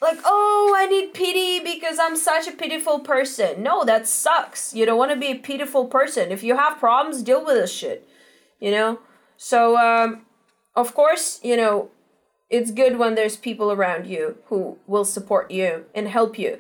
Like, 0.02 0.20
oh, 0.24 0.74
I 0.78 0.86
need 0.86 1.14
pity 1.14 1.60
because 1.60 2.00
I'm 2.00 2.16
such 2.16 2.48
a 2.48 2.52
pitiful 2.52 3.00
person. 3.00 3.62
No, 3.62 3.84
that 3.84 4.08
sucks. 4.08 4.74
You 4.74 4.86
don't 4.86 4.98
want 4.98 5.12
to 5.12 5.18
be 5.18 5.32
a 5.32 5.36
pitiful 5.36 5.86
person. 5.86 6.32
If 6.32 6.42
you 6.42 6.56
have 6.56 6.80
problems, 6.80 7.22
deal 7.22 7.46
with 7.46 7.56
this 7.56 7.72
shit. 7.72 8.08
You 8.60 8.72
know? 8.72 9.00
So, 9.42 9.78
um, 9.78 10.26
of 10.76 10.94
course, 10.94 11.40
you 11.42 11.56
know, 11.56 11.92
it's 12.50 12.72
good 12.72 13.00
when 13.00 13.16
there's 13.16 13.38
people 13.38 13.72
around 13.72 14.06
you 14.06 14.38
who 14.48 14.78
will 14.86 15.06
support 15.06 15.50
you 15.50 15.86
and 15.96 16.10
help 16.10 16.38
you. 16.38 16.60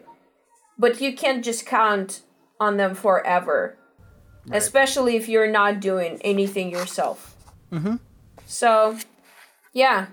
But 0.78 1.02
you 1.02 1.14
can't 1.14 1.44
just 1.44 1.66
count 1.66 2.22
on 2.58 2.78
them 2.78 2.96
forever, 2.96 3.78
right. 4.48 4.58
especially 4.58 5.18
if 5.18 5.28
you're 5.28 5.52
not 5.52 5.82
doing 5.82 6.20
anything 6.22 6.72
yourself. 6.72 7.36
Mm-hmm. 7.70 7.98
So, 8.46 8.98
yeah, 9.74 10.06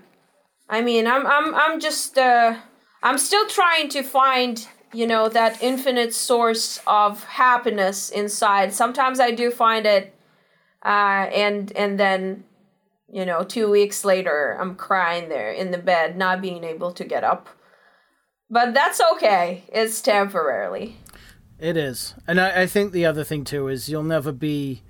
I 0.67 0.81
mean, 0.81 1.07
I'm 1.07 1.25
I'm 1.25 1.55
I'm 1.55 1.79
just 1.79 2.17
uh, 2.17 2.57
I'm 3.01 3.17
still 3.17 3.47
trying 3.47 3.87
to 3.89 4.03
find 4.03 4.67
you 4.93 5.07
know 5.07 5.29
that 5.29 5.63
infinite 5.63 6.13
source 6.13 6.81
of 6.85 7.23
happiness 7.23 8.09
inside. 8.09 8.73
Sometimes 8.73 9.21
I 9.21 9.31
do 9.31 9.51
find 9.51 9.85
it, 9.85 10.13
uh, 10.83 11.31
and 11.31 11.71
and 11.71 11.97
then 11.97 12.43
you 13.11 13.25
know 13.25 13.43
two 13.43 13.69
weeks 13.69 14.03
later 14.05 14.57
I'm 14.59 14.75
crying 14.75 15.29
there 15.29 15.51
in 15.51 15.71
the 15.71 15.77
bed, 15.77 16.17
not 16.17 16.41
being 16.41 16.63
able 16.63 16.91
to 16.93 17.03
get 17.03 17.23
up. 17.23 17.49
But 18.49 18.73
that's 18.73 19.01
okay. 19.13 19.63
It's 19.73 20.01
temporarily. 20.01 20.97
It 21.59 21.75
is, 21.75 22.13
and 22.27 22.39
I, 22.39 22.61
I 22.61 22.65
think 22.67 22.91
the 22.91 23.05
other 23.05 23.23
thing 23.23 23.43
too 23.43 23.67
is 23.67 23.89
you'll 23.89 24.03
never 24.03 24.31
be, 24.31 24.83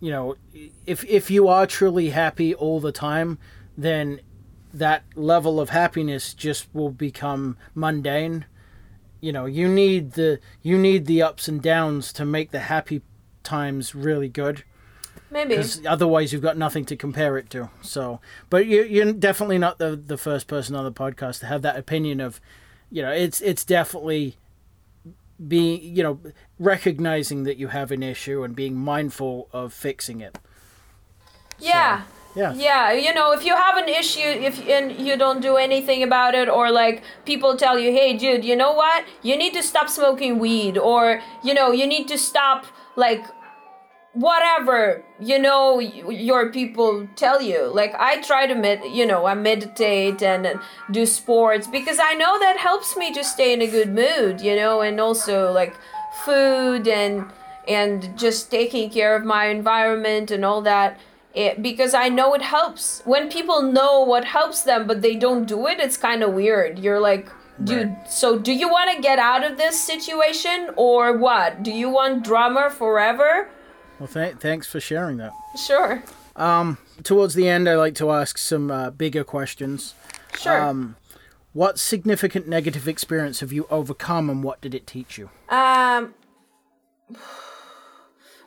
you 0.00 0.10
know, 0.10 0.36
if 0.84 1.04
if 1.04 1.30
you 1.30 1.48
are 1.48 1.66
truly 1.66 2.10
happy 2.10 2.54
all 2.54 2.80
the 2.80 2.92
time, 2.92 3.38
then 3.78 4.20
that 4.74 5.04
level 5.14 5.58
of 5.58 5.70
happiness 5.70 6.34
just 6.34 6.68
will 6.74 6.90
become 6.90 7.56
mundane. 7.74 8.44
You 9.20 9.32
know, 9.32 9.46
you 9.46 9.68
need 9.68 10.12
the 10.12 10.38
you 10.62 10.76
need 10.76 11.06
the 11.06 11.22
ups 11.22 11.48
and 11.48 11.62
downs 11.62 12.12
to 12.14 12.24
make 12.24 12.50
the 12.50 12.60
happy 12.60 13.02
times 13.42 13.94
really 13.94 14.28
good. 14.28 14.64
Maybe. 15.30 15.60
Otherwise, 15.86 16.32
you've 16.32 16.42
got 16.42 16.56
nothing 16.56 16.84
to 16.86 16.96
compare 16.96 17.36
it 17.36 17.50
to. 17.50 17.70
So, 17.82 18.20
but 18.48 18.66
you, 18.66 18.82
you're 18.84 19.12
definitely 19.12 19.58
not 19.58 19.78
the 19.78 19.96
the 19.96 20.16
first 20.16 20.46
person 20.46 20.76
on 20.76 20.84
the 20.84 20.92
podcast 20.92 21.40
to 21.40 21.46
have 21.46 21.62
that 21.62 21.76
opinion 21.76 22.20
of, 22.20 22.40
you 22.90 23.02
know, 23.02 23.10
it's 23.10 23.40
it's 23.40 23.64
definitely 23.64 24.36
being 25.48 25.82
you 25.82 26.02
know 26.02 26.18
recognizing 26.58 27.42
that 27.42 27.58
you 27.58 27.68
have 27.68 27.90
an 27.90 28.02
issue 28.02 28.42
and 28.42 28.56
being 28.56 28.76
mindful 28.76 29.48
of 29.52 29.72
fixing 29.72 30.20
it. 30.20 30.38
Yeah. 31.58 32.02
So. 32.02 32.08
Yeah. 32.36 32.52
Yeah, 32.52 32.92
you 32.92 33.14
know, 33.14 33.32
if 33.32 33.46
you 33.46 33.56
have 33.56 33.78
an 33.78 33.88
issue 33.88 34.20
if 34.20 34.68
and 34.68 34.92
you 34.92 35.16
don't 35.16 35.40
do 35.40 35.56
anything 35.56 36.02
about 36.02 36.34
it 36.34 36.50
or 36.50 36.70
like 36.70 37.02
people 37.24 37.56
tell 37.56 37.78
you, 37.78 37.92
"Hey, 37.92 38.14
dude, 38.14 38.44
you 38.44 38.54
know 38.54 38.72
what? 38.72 39.06
You 39.22 39.38
need 39.38 39.54
to 39.54 39.62
stop 39.62 39.88
smoking 39.88 40.38
weed 40.38 40.76
or, 40.76 41.22
you 41.42 41.54
know, 41.54 41.72
you 41.72 41.86
need 41.86 42.08
to 42.08 42.18
stop 42.18 42.66
like 42.94 43.24
whatever 44.16 45.04
you 45.20 45.38
know 45.38 45.78
your 45.78 46.50
people 46.50 47.06
tell 47.16 47.42
you 47.42 47.70
like 47.74 47.94
i 47.98 48.18
try 48.22 48.46
to 48.46 48.54
med 48.54 48.80
you 48.90 49.04
know 49.04 49.26
i 49.26 49.34
meditate 49.34 50.22
and, 50.22 50.46
and 50.46 50.58
do 50.90 51.04
sports 51.04 51.66
because 51.66 51.98
i 52.02 52.14
know 52.14 52.38
that 52.38 52.56
helps 52.56 52.96
me 52.96 53.12
to 53.12 53.22
stay 53.22 53.52
in 53.52 53.60
a 53.60 53.66
good 53.66 53.92
mood 53.92 54.40
you 54.40 54.56
know 54.56 54.80
and 54.80 54.98
also 54.98 55.52
like 55.52 55.74
food 56.24 56.88
and 56.88 57.26
and 57.68 58.16
just 58.18 58.50
taking 58.50 58.88
care 58.88 59.14
of 59.14 59.22
my 59.22 59.48
environment 59.48 60.30
and 60.30 60.46
all 60.46 60.62
that 60.62 60.98
it, 61.34 61.60
because 61.60 61.92
I 61.92 62.08
know 62.08 62.32
it 62.32 62.40
helps. 62.40 63.02
When 63.04 63.28
people 63.28 63.60
know 63.60 64.00
what 64.00 64.24
helps 64.24 64.62
them 64.62 64.86
but 64.86 65.02
they 65.02 65.14
don't 65.14 65.44
do 65.44 65.66
it, 65.66 65.78
it's 65.78 65.98
kind 65.98 66.22
of 66.22 66.32
weird. 66.32 66.78
You're 66.78 66.98
like, 66.98 67.28
dude, 67.62 67.88
right. 67.88 68.10
so 68.10 68.38
do 68.38 68.54
you 68.54 68.70
want 68.70 68.96
to 68.96 69.02
get 69.02 69.18
out 69.18 69.44
of 69.44 69.58
this 69.58 69.78
situation 69.78 70.70
or 70.76 71.18
what? 71.18 71.62
Do 71.62 71.70
you 71.70 71.90
want 71.90 72.24
drummer 72.24 72.70
forever? 72.70 73.50
Well, 73.98 74.08
th- 74.08 74.36
thanks 74.36 74.66
for 74.66 74.80
sharing 74.80 75.16
that. 75.18 75.32
Sure. 75.66 76.02
Um, 76.34 76.78
towards 77.02 77.34
the 77.34 77.48
end, 77.48 77.68
I 77.68 77.76
like 77.76 77.94
to 77.96 78.10
ask 78.10 78.36
some 78.38 78.70
uh, 78.70 78.90
bigger 78.90 79.24
questions. 79.24 79.94
Sure. 80.38 80.60
Um, 80.60 80.96
what 81.52 81.78
significant 81.78 82.46
negative 82.46 82.86
experience 82.86 83.40
have 83.40 83.52
you 83.52 83.66
overcome, 83.70 84.28
and 84.28 84.44
what 84.44 84.60
did 84.60 84.74
it 84.74 84.86
teach 84.86 85.16
you? 85.16 85.30
Um. 85.48 86.14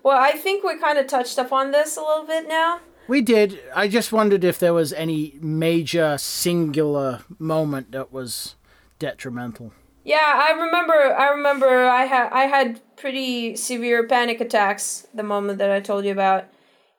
Well, 0.04 0.18
I 0.18 0.34
think 0.34 0.64
we 0.64 0.78
kind 0.78 0.97
of 0.97 1.08
touched 1.08 1.38
upon 1.38 1.72
this 1.72 1.97
a 1.97 2.02
little 2.02 2.26
bit 2.26 2.47
now. 2.47 2.80
We 3.08 3.22
did. 3.22 3.60
I 3.76 3.88
just 3.88 4.12
wondered 4.12 4.43
if 4.43 4.60
there 4.60 4.74
was 4.74 4.93
any 4.93 5.38
major 5.41 6.18
singular 6.20 7.22
moment 7.39 7.91
that 7.91 8.12
was 8.14 8.56
detrimental. 9.00 9.74
Yeah, 10.04 10.18
I 10.22 10.52
remember. 10.52 10.93
I 10.93 11.30
remember. 11.30 11.68
I 11.86 12.06
had 12.06 12.30
I 12.32 12.43
had 12.43 12.82
pretty 13.00 13.56
severe 13.56 14.06
panic 14.08 14.41
attacks 14.41 15.08
the 15.14 15.24
moment 15.24 15.60
that 15.60 15.72
I 15.72 15.80
told 15.80 16.06
you 16.06 16.12
about, 16.12 16.45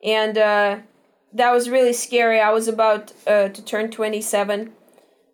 and 0.04 0.36
uh, 0.36 0.78
that 1.32 1.52
was 1.52 1.68
really 1.68 1.92
scary. 1.92 2.40
I 2.40 2.50
was 2.50 2.68
about 2.68 3.12
uh, 3.26 3.48
to 3.48 3.64
turn 3.64 3.90
twenty 3.90 4.20
seven, 4.20 4.72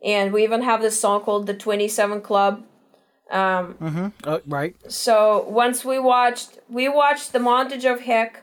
and 0.05 0.33
we 0.33 0.45
even 0.45 0.62
have 0.62 0.83
this 0.83 1.01
song 1.01 1.23
called 1.23 1.47
the 1.47 1.55
Twenty 1.55 1.89
Seven 1.89 2.21
Club 2.21 2.64
um, 3.31 3.75
mm-hmm. 3.75 4.07
Oh, 4.25 4.41
right. 4.47 4.75
So 4.91 5.45
once 5.49 5.85
we 5.85 5.99
watched, 5.99 6.59
we 6.69 6.89
watched 6.89 7.33
the 7.33 7.39
montage 7.39 7.91
of 7.91 8.03
Heck, 8.03 8.43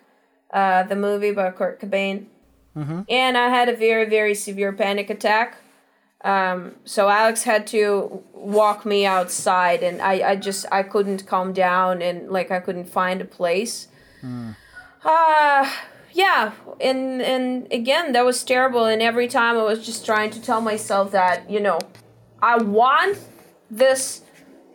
uh, 0.51 0.83
the 0.83 0.95
movie 0.95 1.31
by 1.31 1.51
Kurt 1.51 1.79
Cobain, 1.79 2.25
mm-hmm. 2.75 3.01
and 3.07 3.37
I 3.37 3.49
had 3.49 3.69
a 3.69 3.75
very 3.75 4.09
very 4.09 4.35
severe 4.35 4.73
panic 4.73 5.09
attack. 5.09 5.57
Um, 6.23 6.75
so 6.85 7.09
Alex 7.09 7.43
had 7.43 7.67
to 7.67 8.23
walk 8.33 8.85
me 8.85 9.05
outside, 9.05 9.83
and 9.83 10.01
I, 10.01 10.31
I 10.31 10.35
just 10.35 10.65
I 10.71 10.83
couldn't 10.83 11.25
calm 11.27 11.53
down, 11.53 12.01
and 12.01 12.29
like 12.29 12.49
I 12.51 12.59
couldn't 12.59 12.89
find 12.89 13.21
a 13.21 13.25
place. 13.25 13.87
Mm. 14.23 14.55
Uh 15.03 15.69
yeah, 16.13 16.53
and 16.79 17.21
and 17.21 17.67
again 17.71 18.13
that 18.13 18.23
was 18.23 18.43
terrible, 18.43 18.85
and 18.85 19.01
every 19.01 19.27
time 19.27 19.57
I 19.57 19.63
was 19.63 19.85
just 19.85 20.05
trying 20.05 20.29
to 20.31 20.41
tell 20.41 20.61
myself 20.61 21.11
that 21.11 21.49
you 21.49 21.59
know, 21.59 21.79
I 22.41 22.57
want 22.57 23.17
this 23.69 24.21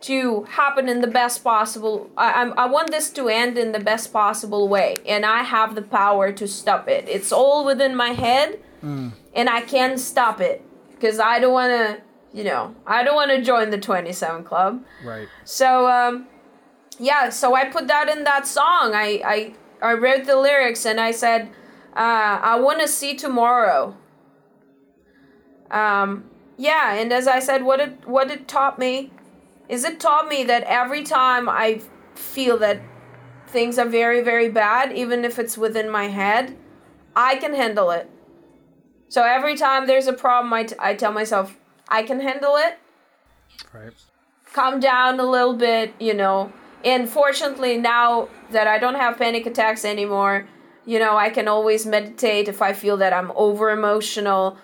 to 0.01 0.43
happen 0.43 0.87
in 0.87 1.01
the 1.01 1.07
best 1.07 1.43
possible 1.43 2.09
I, 2.17 2.43
I, 2.43 2.63
I 2.63 2.65
want 2.67 2.91
this 2.91 3.09
to 3.11 3.27
end 3.27 3.57
in 3.57 3.73
the 3.73 3.79
best 3.79 4.13
possible 4.13 4.69
way 4.69 4.95
and 5.05 5.25
i 5.25 5.43
have 5.43 5.75
the 5.75 5.81
power 5.81 6.31
to 6.31 6.47
stop 6.47 6.87
it 6.87 7.05
it's 7.09 7.33
all 7.33 7.65
within 7.65 7.95
my 7.95 8.11
head 8.11 8.59
mm. 8.81 9.11
and 9.33 9.49
i 9.49 9.59
can 9.59 9.97
stop 9.97 10.39
it 10.39 10.63
because 10.99 11.19
i 11.19 11.39
don't 11.39 11.53
want 11.53 11.71
to 11.71 12.37
you 12.37 12.43
know 12.43 12.75
i 12.85 13.03
don't 13.03 13.15
want 13.15 13.31
to 13.31 13.41
join 13.41 13.69
the 13.69 13.77
27 13.77 14.43
club. 14.43 14.83
Right. 15.03 15.27
So 15.43 15.87
um 15.87 16.27
yeah 16.99 17.29
so 17.29 17.55
i 17.55 17.65
put 17.65 17.87
that 17.87 18.09
in 18.09 18.23
that 18.23 18.47
song. 18.47 18.93
I 18.93 19.21
i, 19.25 19.53
I 19.81 19.93
wrote 19.93 20.25
the 20.25 20.35
lyrics 20.35 20.85
and 20.85 20.99
i 20.99 21.11
said 21.11 21.49
uh, 21.95 22.39
i 22.41 22.59
want 22.59 22.81
to 22.81 22.87
see 22.87 23.15
tomorrow. 23.15 23.95
Um 25.71 26.25
yeah 26.57 26.93
and 26.93 27.13
as 27.13 27.27
i 27.27 27.39
said 27.39 27.63
what 27.63 27.79
it 27.79 28.07
what 28.07 28.29
it 28.29 28.47
taught 28.47 28.77
me 28.77 29.11
is 29.69 29.83
it 29.83 29.99
taught 29.99 30.27
me 30.27 30.43
that 30.43 30.63
every 30.63 31.03
time 31.03 31.47
I 31.47 31.81
feel 32.15 32.57
that 32.57 32.81
things 33.47 33.77
are 33.77 33.87
very, 33.87 34.21
very 34.21 34.49
bad, 34.49 34.91
even 34.91 35.23
if 35.23 35.37
it's 35.39 35.57
within 35.57 35.89
my 35.89 36.07
head, 36.07 36.57
I 37.15 37.35
can 37.35 37.53
handle 37.53 37.91
it. 37.91 38.09
So 39.09 39.23
every 39.23 39.57
time 39.57 39.87
there's 39.87 40.07
a 40.07 40.13
problem, 40.13 40.53
I, 40.53 40.63
t- 40.63 40.75
I 40.79 40.93
tell 40.95 41.11
myself, 41.11 41.57
I 41.87 42.03
can 42.03 42.19
handle 42.21 42.55
it. 42.55 42.77
Right. 43.73 43.93
Calm 44.53 44.79
down 44.79 45.19
a 45.19 45.25
little 45.25 45.55
bit, 45.55 45.93
you 45.99 46.13
know. 46.13 46.53
And 46.85 47.09
fortunately, 47.09 47.77
now 47.77 48.29
that 48.51 48.67
I 48.67 48.77
don't 48.77 48.95
have 48.95 49.17
panic 49.17 49.45
attacks 49.45 49.83
anymore, 49.83 50.47
you 50.85 50.99
know, 50.99 51.17
I 51.17 51.29
can 51.29 51.47
always 51.47 51.85
meditate 51.85 52.47
if 52.47 52.61
I 52.61 52.73
feel 52.73 52.97
that 52.97 53.11
I'm 53.11 53.31
over 53.35 53.69
emotional. 53.69 54.57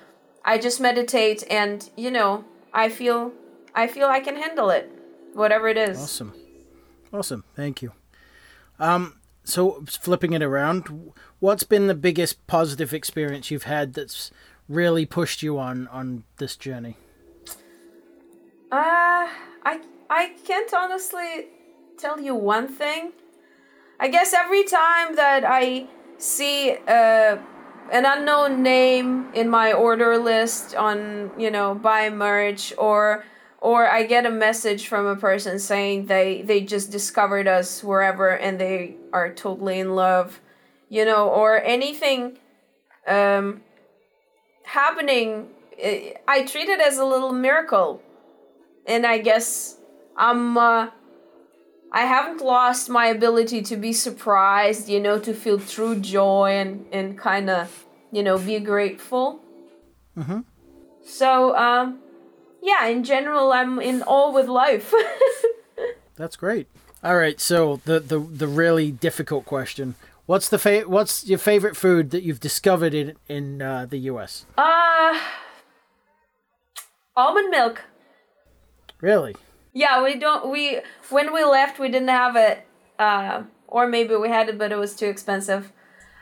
I 0.43 0.57
just 0.57 0.79
meditate 0.79 1.43
and, 1.49 1.89
you 1.97 2.11
know, 2.11 2.45
I 2.73 2.89
feel 2.89 3.33
I 3.73 3.87
feel 3.87 4.07
I 4.07 4.21
can 4.21 4.35
handle 4.35 4.69
it 4.69 4.89
whatever 5.33 5.67
it 5.67 5.77
is. 5.77 5.97
Awesome. 5.99 6.33
Awesome. 7.11 7.43
Thank 7.55 7.81
you. 7.81 7.91
Um, 8.79 9.19
so 9.43 9.83
flipping 9.87 10.33
it 10.33 10.41
around, 10.41 11.13
what's 11.39 11.63
been 11.63 11.88
the 11.88 11.95
biggest 11.95 12.45
positive 12.47 12.93
experience 12.93 13.51
you've 13.51 13.63
had 13.63 13.93
that's 13.93 14.31
really 14.67 15.05
pushed 15.05 15.43
you 15.43 15.59
on 15.59 15.88
on 15.89 16.23
this 16.38 16.55
journey? 16.55 16.97
Uh, 18.71 19.27
I 19.63 19.81
I 20.09 20.36
can't 20.45 20.73
honestly 20.73 21.47
tell 21.97 22.19
you 22.19 22.36
one 22.36 22.67
thing. 22.67 23.13
I 23.99 24.07
guess 24.09 24.33
every 24.33 24.63
time 24.63 25.15
that 25.15 25.43
I 25.45 25.88
see 26.17 26.75
uh, 26.88 27.38
an 27.91 28.05
unknown 28.05 28.61
name 28.63 29.31
in 29.33 29.49
my 29.49 29.71
order 29.71 30.17
list 30.17 30.75
on, 30.75 31.31
you 31.38 31.51
know, 31.51 31.75
buy 31.75 32.09
merch 32.09 32.73
or 32.77 33.23
or 33.61 33.88
I 33.88 34.03
get 34.03 34.25
a 34.25 34.31
message 34.31 34.88
from 34.88 35.05
a 35.05 35.15
person 35.15 35.59
saying 35.59 36.07
they 36.07 36.41
they 36.41 36.61
just 36.61 36.91
discovered 36.91 37.47
us 37.47 37.83
wherever 37.83 38.29
and 38.29 38.59
they 38.59 38.95
are 39.13 39.33
totally 39.33 39.79
in 39.79 39.95
love 39.95 40.41
you 40.89 41.05
know, 41.05 41.29
or 41.29 41.61
anything 41.61 42.38
um, 43.07 43.61
happening, 44.63 45.49
eh, 45.79 46.13
I 46.27 46.43
treat 46.45 46.69
it 46.69 46.79
as 46.79 46.97
a 46.97 47.05
little 47.05 47.31
miracle. 47.31 48.01
And 48.86 49.05
I 49.05 49.17
guess 49.17 49.77
I'm, 50.15 50.57
uh, 50.57 50.89
I 51.91 52.01
haven't 52.01 52.41
lost 52.41 52.89
my 52.89 53.07
ability 53.07 53.61
to 53.63 53.75
be 53.75 53.93
surprised, 53.93 54.89
you 54.89 54.99
know, 54.99 55.17
to 55.19 55.33
feel 55.33 55.59
true 55.59 55.99
joy 55.99 56.51
and, 56.51 56.86
and 56.91 57.17
kind 57.17 57.49
of, 57.49 57.86
you 58.11 58.21
know, 58.21 58.38
be 58.38 58.59
grateful. 58.59 59.39
Mm-hmm. 60.17 60.41
So, 61.05 61.55
um, 61.55 61.99
yeah, 62.61 62.88
in 62.88 63.03
general, 63.03 63.51
I'm 63.51 63.79
in 63.79 64.01
awe 64.03 64.31
with 64.31 64.47
life. 64.47 64.93
That's 66.15 66.36
great. 66.36 66.67
All 67.03 67.15
right, 67.15 67.39
so 67.39 67.81
the 67.86 67.99
the 67.99 68.17
the 68.17 68.47
really 68.47 68.89
difficult 68.91 69.45
question: 69.45 69.93
What's 70.26 70.49
the 70.49 70.57
fa- 70.57 70.84
What's 70.88 71.28
your 71.28 71.38
favorite 71.38 71.78
food 71.78 72.09
that 72.11 72.23
you've 72.23 72.39
discovered 72.39 72.93
in 72.93 73.13
in 73.28 73.61
uh, 73.61 73.86
the 73.86 73.97
U.S.? 74.11 74.45
uh, 74.57 75.19
almond 77.15 77.49
milk. 77.49 77.84
Really? 79.01 79.36
Yeah, 79.73 80.01
we 80.03 80.15
don't. 80.17 80.49
We 80.49 80.80
when 81.09 81.34
we 81.34 81.43
left, 81.43 81.80
we 81.80 81.89
didn't 81.89 82.09
have 82.09 82.36
it, 82.36 82.65
uh, 82.97 83.43
or 83.67 83.88
maybe 83.88 84.15
we 84.15 84.30
had 84.30 84.49
it, 84.49 84.57
but 84.57 84.71
it 84.71 84.78
was 84.78 84.95
too 84.95 85.07
expensive. 85.07 85.71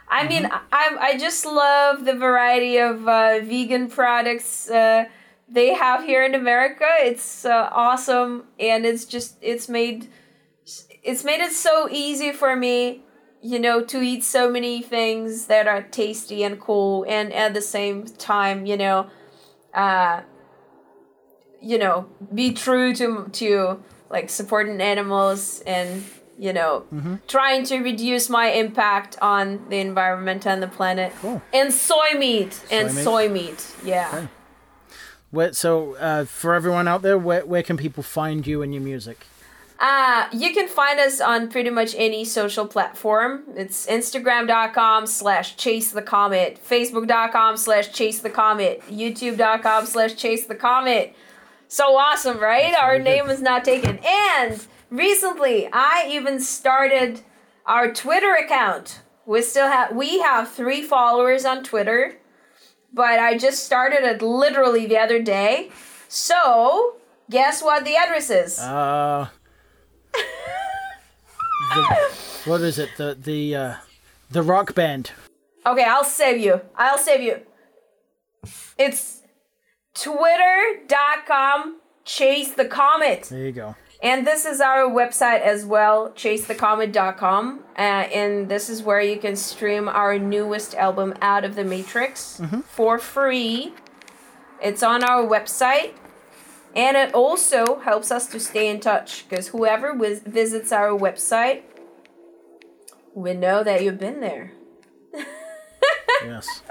I 0.10 0.28
mean, 0.28 0.50
I 0.72 0.98
I 1.00 1.18
just 1.18 1.46
love 1.46 2.04
the 2.06 2.14
variety 2.14 2.78
of 2.78 3.08
uh, 3.08 3.40
vegan 3.40 3.90
products 3.90 4.70
uh, 4.70 5.06
they 5.48 5.74
have 5.74 6.04
here 6.04 6.24
in 6.26 6.36
America. 6.36 6.86
It's 7.00 7.46
uh, 7.46 7.70
awesome, 7.72 8.46
and 8.60 8.86
it's 8.86 9.06
just 9.06 9.38
it's 9.42 9.70
made 9.70 10.10
it's 11.04 11.24
made 11.24 11.42
it 11.42 11.54
so 11.54 11.88
easy 11.90 12.32
for 12.32 12.56
me, 12.56 13.04
you 13.44 13.60
know, 13.60 13.84
to 13.84 14.02
eat 14.02 14.24
so 14.24 14.50
many 14.50 14.82
things 14.82 15.48
that 15.48 15.68
are 15.68 15.84
tasty 15.84 16.44
and 16.44 16.60
cool, 16.60 17.06
and 17.10 17.34
at 17.34 17.54
the 17.54 17.62
same 17.62 18.06
time, 18.06 18.66
you 18.66 18.78
know, 18.78 19.08
uh, 19.74 20.22
you 21.62 21.78
know, 21.78 22.08
be 22.34 22.54
true 22.54 22.96
to 22.96 23.30
to 23.34 23.84
like 24.10 24.30
supporting 24.30 24.80
animals 24.80 25.62
and 25.66 26.04
you 26.40 26.54
know 26.54 26.86
mm-hmm. 26.94 27.16
trying 27.28 27.66
to 27.66 27.80
reduce 27.80 28.30
my 28.30 28.48
impact 28.48 29.18
on 29.22 29.68
the 29.70 29.80
environment 29.80 30.48
and 30.48 30.64
the 30.64 30.68
planet. 30.68 31.12
Cool. 31.20 31.42
And 31.54 31.74
soy 31.74 32.18
meat 32.18 32.64
and 32.72 32.90
Soy 32.90 32.96
meat. 32.96 33.04
soy 33.04 33.30
meat, 33.30 33.76
yeah. 33.84 34.10
Okay. 34.14 34.28
Where, 35.32 35.52
so, 35.52 35.96
uh, 35.96 36.26
for 36.26 36.54
everyone 36.54 36.88
out 36.88 37.02
there, 37.02 37.18
where 37.18 37.46
where 37.46 37.64
can 37.64 37.76
people 37.76 38.04
find 38.04 38.48
you 38.48 38.62
and 38.62 38.74
your 38.74 38.84
music? 38.84 39.26
Uh, 39.84 40.30
you 40.32 40.54
can 40.54 40.70
find 40.70 40.98
us 40.98 41.20
on 41.20 41.50
pretty 41.50 41.70
much 41.70 41.94
any 41.98 42.24
social 42.24 42.66
platform. 42.66 43.44
It's 43.58 43.86
Instagram.com 43.86 45.06
slash 45.08 45.58
chase 45.58 45.92
the 45.92 46.02
comet, 46.02 46.58
Facebook.com 46.66 47.58
slash 47.58 47.92
chase 47.92 48.20
the 48.20 48.30
comet, 48.30 48.82
YouTube.com 48.90 49.86
slash 49.86 50.16
chase 50.16 50.46
the 50.46 50.56
comet. 50.56 51.14
So 51.68 51.98
awesome, 51.98 52.40
right? 52.40 52.72
That's 52.72 52.82
Our 52.82 52.92
really 52.94 53.04
good. 53.04 53.10
name 53.10 53.30
is 53.30 53.42
not 53.42 53.66
taken. 53.66 54.00
And 54.06 54.66
recently 54.90 55.68
I 55.74 56.08
even 56.10 56.40
started 56.40 57.20
our 57.66 57.92
Twitter 57.92 58.36
account. 58.36 59.02
We 59.26 59.42
still 59.42 59.68
have 59.68 59.94
we 59.94 60.20
have 60.20 60.50
three 60.50 60.82
followers 60.82 61.44
on 61.44 61.62
Twitter, 61.62 62.20
but 62.94 63.20
I 63.20 63.38
just 63.38 63.66
started 63.66 64.06
it 64.06 64.22
literally 64.22 64.86
the 64.86 64.98
other 64.98 65.22
day. 65.22 65.72
So 66.08 66.96
guess 67.30 67.62
what 67.62 67.84
the 67.84 67.98
address 67.98 68.30
is? 68.30 68.60
Uh, 68.60 69.28
the, 71.74 71.84
what 72.46 72.62
is 72.62 72.80
it? 72.80 72.90
The 72.98 73.18
the 73.20 73.56
uh, 73.56 73.76
the 74.30 74.44
rock 74.44 74.76
band. 74.76 75.12
Okay, 75.66 75.84
I'll 75.84 76.04
save 76.04 76.42
you. 76.42 76.62
I'll 76.76 76.98
save 76.98 77.22
you. 77.22 77.42
It's 78.78 79.22
twitter.com 79.94 81.80
chase 82.06 82.54
the 82.54 82.66
comet. 82.66 83.24
There 83.24 83.46
you 83.46 83.52
go. 83.52 83.76
And 84.02 84.28
this 84.28 84.46
is 84.46 84.60
our 84.60 84.90
website 84.90 85.42
as 85.42 85.66
well, 85.66 86.10
chasethecomet.com. 86.10 87.60
Uh, 87.78 87.82
and 87.82 88.50
this 88.50 88.70
is 88.70 88.84
where 88.84 89.00
you 89.00 89.18
can 89.18 89.38
stream 89.38 89.88
our 89.88 90.20
newest 90.20 90.76
album, 90.76 91.14
Out 91.22 91.46
of 91.46 91.56
the 91.56 91.64
Matrix, 91.64 92.42
for 92.68 93.00
free. 93.00 93.74
It's 94.62 94.84
on 94.84 95.06
our 95.06 95.26
website. 95.26 95.94
And 96.76 96.98
it 96.98 97.14
also 97.14 97.80
helps 97.80 98.12
us 98.12 98.28
to 98.28 98.40
stay 98.40 98.68
in 98.70 98.80
touch 98.80 99.26
because 99.30 99.50
whoever 99.50 99.94
vis- 99.96 100.22
visits 100.26 100.72
our 100.72 100.90
website, 100.90 101.62
we 103.14 103.34
know 103.34 103.64
that 103.64 103.84
you've 103.84 104.00
been 104.00 104.20
there. 104.22 104.52
Yes. 106.26 106.62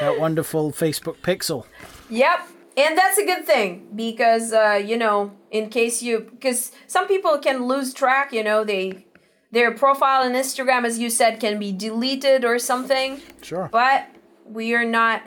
that 0.00 0.18
wonderful 0.18 0.72
Facebook 0.72 1.16
pixel. 1.18 1.64
Yep. 2.08 2.40
And 2.76 2.98
that's 2.98 3.16
a 3.16 3.24
good 3.24 3.44
thing 3.46 3.86
because 3.94 4.52
uh, 4.52 4.80
you 4.84 4.96
know, 4.96 5.32
in 5.52 5.68
case 5.68 6.02
you 6.02 6.20
because 6.32 6.72
some 6.88 7.06
people 7.06 7.38
can 7.38 7.66
lose 7.66 7.94
track, 7.94 8.32
you 8.32 8.42
know, 8.42 8.64
they 8.64 9.06
their 9.52 9.70
profile 9.72 10.22
on 10.24 10.32
Instagram 10.32 10.84
as 10.84 10.98
you 10.98 11.10
said 11.10 11.38
can 11.38 11.58
be 11.60 11.70
deleted 11.70 12.44
or 12.44 12.58
something, 12.58 13.20
Sure. 13.42 13.68
but 13.70 14.08
we 14.44 14.74
are 14.74 14.84
not 14.84 15.22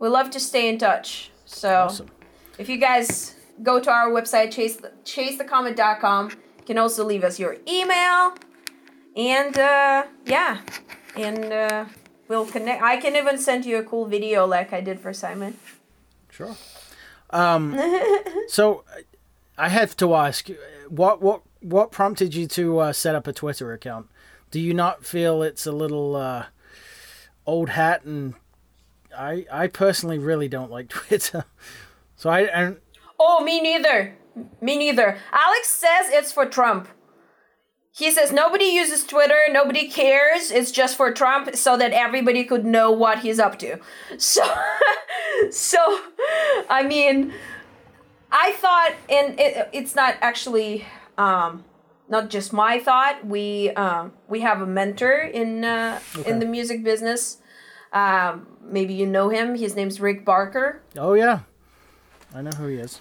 we 0.00 0.08
love 0.08 0.30
to 0.30 0.40
stay 0.40 0.68
in 0.68 0.78
touch. 0.78 1.30
So 1.44 1.74
Awesome. 1.84 2.06
If 2.58 2.68
you 2.68 2.76
guys 2.76 3.34
go 3.62 3.80
to 3.80 3.90
our 3.90 4.10
website 4.10 4.50
chase 4.50 4.78
chasethecomet.com, 5.04 6.30
you 6.30 6.64
can 6.66 6.78
also 6.78 7.04
leave 7.04 7.24
us 7.24 7.38
your 7.38 7.56
email 7.66 8.34
and 9.16 9.58
uh, 9.58 10.04
yeah, 10.26 10.60
and 11.16 11.52
uh, 11.52 11.84
we'll 12.28 12.46
connect. 12.46 12.82
I 12.82 12.98
can 12.98 13.16
even 13.16 13.38
send 13.38 13.66
you 13.66 13.78
a 13.78 13.82
cool 13.82 14.06
video 14.06 14.46
like 14.46 14.72
I 14.72 14.80
did 14.80 15.00
for 15.00 15.12
Simon. 15.12 15.56
Sure. 16.30 16.56
Um, 17.30 17.78
so 18.48 18.84
I 19.56 19.68
have 19.68 19.96
to 19.96 20.14
ask, 20.14 20.48
what 20.88 21.20
what 21.20 21.42
what 21.60 21.90
prompted 21.90 22.34
you 22.34 22.46
to 22.48 22.78
uh, 22.78 22.92
set 22.92 23.14
up 23.14 23.26
a 23.26 23.32
Twitter 23.32 23.72
account? 23.72 24.08
Do 24.50 24.60
you 24.60 24.72
not 24.72 25.04
feel 25.04 25.42
it's 25.42 25.66
a 25.66 25.72
little 25.72 26.14
uh, 26.14 26.46
old 27.44 27.70
hat? 27.70 28.04
And 28.04 28.34
I 29.16 29.46
I 29.50 29.66
personally 29.66 30.18
really 30.18 30.48
don't 30.48 30.70
like 30.70 30.88
Twitter. 30.90 31.44
So 32.18 32.28
I 32.30 32.40
and 32.42 32.76
Oh, 33.18 33.42
me 33.42 33.60
neither. 33.60 34.14
Me 34.60 34.76
neither. 34.78 35.16
Alex 35.32 35.68
says 35.68 36.06
it's 36.10 36.30
for 36.30 36.46
Trump. 36.46 36.88
He 37.90 38.10
says 38.12 38.30
nobody 38.32 38.66
uses 38.66 39.04
Twitter, 39.04 39.38
nobody 39.50 39.88
cares. 39.88 40.50
It's 40.52 40.70
just 40.70 40.96
for 40.96 41.12
Trump 41.12 41.56
so 41.56 41.76
that 41.76 41.90
everybody 41.92 42.44
could 42.44 42.64
know 42.64 42.90
what 42.92 43.20
he's 43.20 43.40
up 43.40 43.58
to. 43.60 43.78
So 44.18 44.44
so 45.50 45.78
I 46.68 46.84
mean 46.86 47.32
I 48.30 48.52
thought 48.52 48.92
and 49.08 49.40
it, 49.40 49.68
it's 49.72 49.94
not 49.96 50.14
actually 50.20 50.84
um 51.16 51.64
not 52.08 52.30
just 52.30 52.52
my 52.52 52.78
thought. 52.78 53.24
We 53.26 53.70
um 53.70 54.12
we 54.28 54.40
have 54.40 54.60
a 54.60 54.66
mentor 54.66 55.12
in 55.22 55.64
uh 55.64 55.98
in 56.26 56.38
the 56.38 56.46
music 56.46 56.84
business. 56.84 57.38
Um 57.92 58.46
maybe 58.62 58.94
you 58.94 59.06
know 59.06 59.28
him. 59.28 59.56
His 59.56 59.74
name's 59.74 60.00
Rick 60.00 60.24
Barker. 60.24 60.82
oh 60.96 61.14
yeah, 61.14 61.40
I 62.34 62.42
know 62.42 62.50
who 62.50 62.66
he 62.68 62.76
is. 62.76 62.98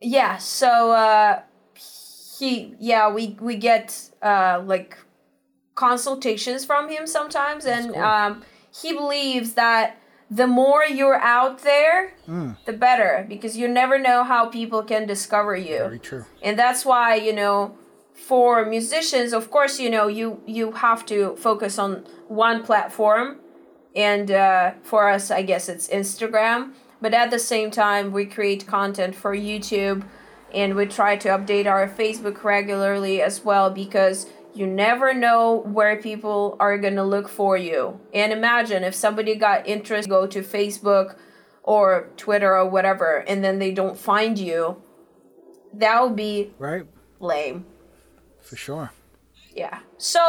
yeah 0.00 0.36
so 0.38 0.92
uh 0.92 1.42
he 2.38 2.74
yeah 2.78 3.12
we 3.12 3.36
we 3.40 3.56
get 3.56 3.86
uh 4.22 4.62
like 4.64 4.96
consultations 5.74 6.64
from 6.64 6.88
him 6.88 7.06
sometimes 7.06 7.64
and 7.66 7.92
cool. 7.92 8.02
um 8.02 8.42
he 8.82 8.92
believes 8.92 9.52
that 9.54 9.96
the 10.30 10.46
more 10.46 10.84
you're 10.84 11.20
out 11.20 11.62
there 11.64 12.14
the 12.66 12.72
better 12.72 13.26
because 13.28 13.56
you 13.56 13.66
never 13.68 13.98
know 13.98 14.22
how 14.24 14.46
people 14.46 14.82
can 14.82 15.06
discover 15.06 15.54
you 15.56 15.78
Very 15.78 15.98
true. 15.98 16.24
and 16.42 16.58
that's 16.58 16.84
why 16.84 17.14
you 17.16 17.32
know 17.32 17.76
for 18.14 18.64
musicians 18.64 19.32
of 19.32 19.50
course 19.50 19.78
you 19.80 19.90
know 19.90 20.06
you 20.06 20.40
you 20.46 20.72
have 20.72 21.04
to 21.06 21.34
focus 21.36 21.78
on 21.78 22.04
one 22.28 22.62
platform 22.62 23.38
and 23.96 24.30
uh, 24.30 24.72
for 24.82 25.08
us 25.08 25.30
i 25.30 25.42
guess 25.42 25.68
it's 25.68 25.88
instagram 25.88 26.72
but 27.00 27.14
at 27.14 27.30
the 27.30 27.38
same 27.38 27.70
time 27.70 28.12
we 28.12 28.24
create 28.26 28.66
content 28.66 29.14
for 29.14 29.34
youtube 29.36 30.04
and 30.52 30.74
we 30.74 30.84
try 30.86 31.16
to 31.16 31.28
update 31.28 31.66
our 31.66 31.88
facebook 31.88 32.42
regularly 32.44 33.22
as 33.22 33.44
well 33.44 33.70
because 33.70 34.26
you 34.52 34.66
never 34.66 35.14
know 35.14 35.62
where 35.66 35.96
people 36.00 36.56
are 36.58 36.76
going 36.76 36.96
to 36.96 37.04
look 37.04 37.28
for 37.28 37.56
you 37.56 38.00
and 38.12 38.32
imagine 38.32 38.82
if 38.84 38.94
somebody 38.94 39.34
got 39.34 39.66
interest 39.66 40.08
go 40.08 40.26
to 40.26 40.42
facebook 40.42 41.16
or 41.62 42.08
twitter 42.16 42.56
or 42.56 42.68
whatever 42.68 43.18
and 43.28 43.44
then 43.44 43.58
they 43.58 43.70
don't 43.72 43.96
find 43.98 44.38
you 44.38 44.82
that 45.72 46.02
would 46.02 46.16
be 46.16 46.50
Right, 46.58 46.84
lame 47.20 47.64
for 48.40 48.56
sure. 48.56 48.90
yeah. 49.54 49.80
So 49.98 50.20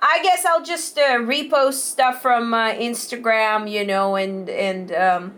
I 0.00 0.20
guess 0.24 0.44
I'll 0.44 0.64
just 0.64 0.98
uh, 0.98 1.18
repost 1.18 1.74
stuff 1.74 2.20
from 2.20 2.52
uh, 2.52 2.72
Instagram, 2.72 3.70
you 3.70 3.86
know, 3.86 4.16
and 4.16 4.48
and 4.50 4.90
um, 4.92 5.34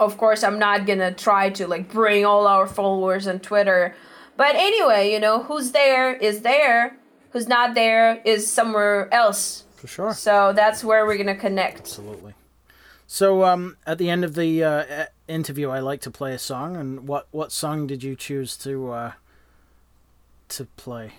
of 0.00 0.16
course 0.18 0.42
I'm 0.42 0.58
not 0.58 0.86
gonna 0.86 1.12
try 1.12 1.50
to 1.50 1.66
like 1.68 1.90
bring 1.90 2.24
all 2.24 2.46
our 2.46 2.66
followers 2.66 3.28
on 3.28 3.38
Twitter, 3.38 3.94
but 4.36 4.56
anyway, 4.56 5.12
you 5.12 5.20
know, 5.20 5.42
who's 5.44 5.72
there 5.72 6.14
is 6.14 6.40
there, 6.40 6.96
who's 7.30 7.46
not 7.46 7.74
there 7.74 8.20
is 8.24 8.50
somewhere 8.50 9.12
else. 9.12 9.64
For 9.76 9.86
sure. 9.86 10.14
So 10.14 10.52
that's 10.54 10.82
where 10.82 11.06
we're 11.06 11.18
gonna 11.18 11.36
connect. 11.36 11.80
Absolutely. 11.80 12.34
So, 13.06 13.42
um, 13.42 13.76
at 13.86 13.98
the 13.98 14.08
end 14.08 14.24
of 14.24 14.34
the 14.34 14.62
uh, 14.62 15.06
interview, 15.26 15.68
I 15.68 15.80
like 15.80 16.00
to 16.02 16.12
play 16.12 16.32
a 16.32 16.38
song. 16.38 16.76
And 16.76 17.08
what 17.08 17.26
what 17.32 17.50
song 17.50 17.86
did 17.86 18.04
you 18.04 18.14
choose 18.14 18.56
to 18.58 18.92
uh, 18.92 19.12
to 20.50 20.64
play? 20.76 21.12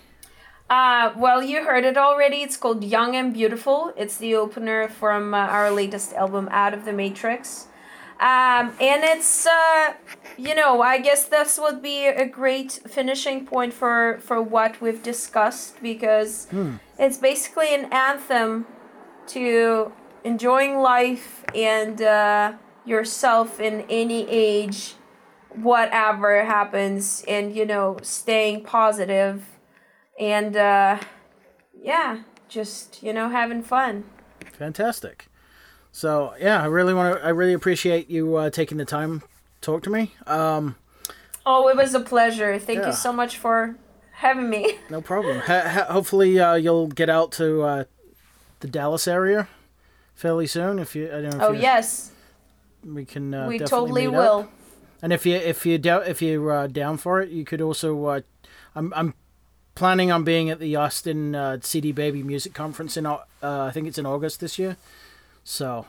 Uh, 0.70 1.12
well, 1.18 1.44
you 1.44 1.66
heard 1.66 1.84
it 1.84 1.98
already. 1.98 2.38
It's 2.38 2.56
called 2.56 2.82
Young 2.86 3.18
and 3.18 3.34
Beautiful. 3.34 3.92
It's 3.98 4.16
the 4.16 4.36
opener 4.36 4.88
from 4.88 5.34
uh, 5.34 5.40
our 5.40 5.70
latest 5.70 6.14
album, 6.14 6.48
Out 6.50 6.74
of 6.74 6.86
the 6.86 6.94
Matrix. 6.94 7.68
Um, 8.22 8.74
and 8.80 9.04
it's, 9.04 9.48
uh, 9.48 9.94
you 10.38 10.54
know, 10.54 10.82
I 10.82 11.00
guess 11.00 11.26
this 11.26 11.60
would 11.60 11.82
be 11.82 12.06
a 12.06 12.28
great 12.28 12.72
finishing 12.88 13.46
point 13.46 13.74
for, 13.74 14.20
for 14.22 14.42
what 14.42 14.80
we've 14.80 15.02
discussed 15.02 15.82
because 15.82 16.48
it's 17.00 17.18
basically 17.18 17.74
an 17.74 17.92
anthem 17.92 18.68
to 19.28 19.92
enjoying 20.24 20.78
life 20.78 21.44
and 21.56 22.00
uh, 22.00 22.54
yourself 22.86 23.60
in 23.60 23.86
any 23.90 24.30
age, 24.30 24.94
whatever 25.56 26.46
happens, 26.46 27.26
and, 27.28 27.56
you 27.56 27.66
know, 27.66 27.98
staying 28.04 28.64
positive 28.64 29.44
and 30.22 30.56
uh, 30.56 31.00
yeah, 31.82 32.22
just 32.48 33.02
you 33.02 33.12
know 33.12 33.30
having 33.30 33.64
fun. 33.64 34.04
Fantastic. 34.54 35.28
So 35.92 36.34
yeah, 36.40 36.62
I 36.62 36.66
really 36.68 36.94
want 36.94 37.18
to. 37.18 37.26
I 37.26 37.30
really 37.30 37.54
appreciate 37.54 38.10
you 38.10 38.36
uh, 38.36 38.50
taking 38.50 38.78
the 38.78 38.86
time 38.86 39.20
to 39.22 39.26
talk 39.62 39.84
to 39.84 39.90
me. 39.90 40.14
Um, 40.26 40.76
Oh, 41.46 41.68
it 41.70 41.76
was 41.76 41.94
a 41.94 42.00
pleasure. 42.00 42.60
Thank 42.60 42.80
Yeah. 42.80 42.88
you 42.88 42.94
so 42.94 43.12
much 43.12 43.38
for 43.38 43.76
having 44.14 44.50
me. 44.50 44.78
no 44.90 45.02
problem. 45.02 45.40
Ha- 45.40 45.68
ha- 45.68 45.88
hopefully, 45.92 46.40
uh, 46.40 46.54
you'll 46.54 46.88
get 46.88 47.10
out 47.10 47.32
to 47.34 47.64
uh, 47.64 47.84
the 48.60 48.68
Dallas 48.68 49.08
area 49.08 49.48
fairly 50.14 50.48
soon. 50.48 50.78
If 50.80 50.96
you, 50.96 51.08
I 51.08 51.22
don't 51.22 51.24
know. 51.24 51.38
If 51.38 51.42
Oh 51.42 51.52
yes, 51.52 52.12
we 52.86 53.06
can. 53.06 53.34
Uh, 53.34 53.48
we 53.48 53.60
totally 53.60 54.08
will. 54.08 54.42
Up. 54.42 54.52
And 55.02 55.12
if 55.12 55.26
you 55.26 55.36
if 55.36 55.66
you 55.66 55.80
doubt 55.80 56.08
if 56.08 56.22
you're 56.22 56.52
uh, 56.52 56.68
down 56.68 56.98
for 56.98 57.22
it, 57.22 57.30
you 57.30 57.44
could 57.44 57.62
also. 57.62 58.06
Uh, 58.06 58.22
I'm 58.76 58.94
I'm 58.96 59.14
planning 59.74 60.12
on 60.12 60.24
being 60.24 60.50
at 60.50 60.60
the 60.60 60.76
Austin 60.76 61.34
uh, 61.34 61.58
CD 61.62 61.92
Baby 61.92 62.22
Music 62.22 62.54
Conference 62.54 62.98
in 62.98 63.06
uh, 63.08 63.18
I 63.42 63.72
think 63.72 63.88
it's 63.88 63.98
in 63.98 64.06
August 64.06 64.40
this 64.40 64.60
year. 64.60 64.78
So 65.44 65.86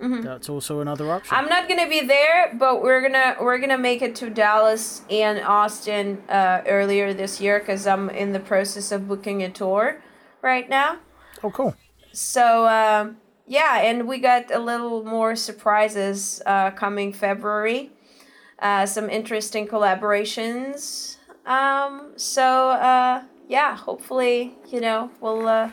that's 0.00 0.48
also 0.48 0.80
another 0.80 1.10
option. 1.10 1.34
Mm-hmm. 1.34 1.44
I'm 1.44 1.50
not 1.50 1.68
gonna 1.68 1.88
be 1.88 2.00
there, 2.00 2.54
but 2.58 2.82
we're 2.82 3.02
gonna 3.02 3.36
we're 3.40 3.58
gonna 3.58 3.78
make 3.78 4.02
it 4.02 4.14
to 4.16 4.30
Dallas 4.30 5.02
and 5.10 5.40
Austin 5.40 6.22
uh, 6.28 6.62
earlier 6.66 7.12
this 7.12 7.40
year 7.40 7.58
because 7.58 7.86
I'm 7.86 8.08
in 8.10 8.32
the 8.32 8.40
process 8.40 8.92
of 8.92 9.08
booking 9.08 9.42
a 9.42 9.50
tour 9.50 10.00
right 10.42 10.68
now. 10.68 10.98
oh, 11.42 11.50
cool. 11.50 11.74
So 12.12 12.66
um, 12.66 13.18
yeah, 13.46 13.82
and 13.82 14.08
we 14.08 14.18
got 14.18 14.50
a 14.50 14.58
little 14.58 15.04
more 15.04 15.36
surprises 15.36 16.40
uh, 16.46 16.70
coming 16.70 17.12
February. 17.12 17.90
Uh, 18.58 18.86
some 18.86 19.08
interesting 19.08 19.66
collaborations. 19.66 21.16
Um, 21.46 22.12
so 22.16 22.70
uh, 22.70 23.22
yeah, 23.48 23.76
hopefully 23.76 24.56
you 24.68 24.80
know 24.80 25.10
we'll 25.20 25.46
uh, 25.46 25.70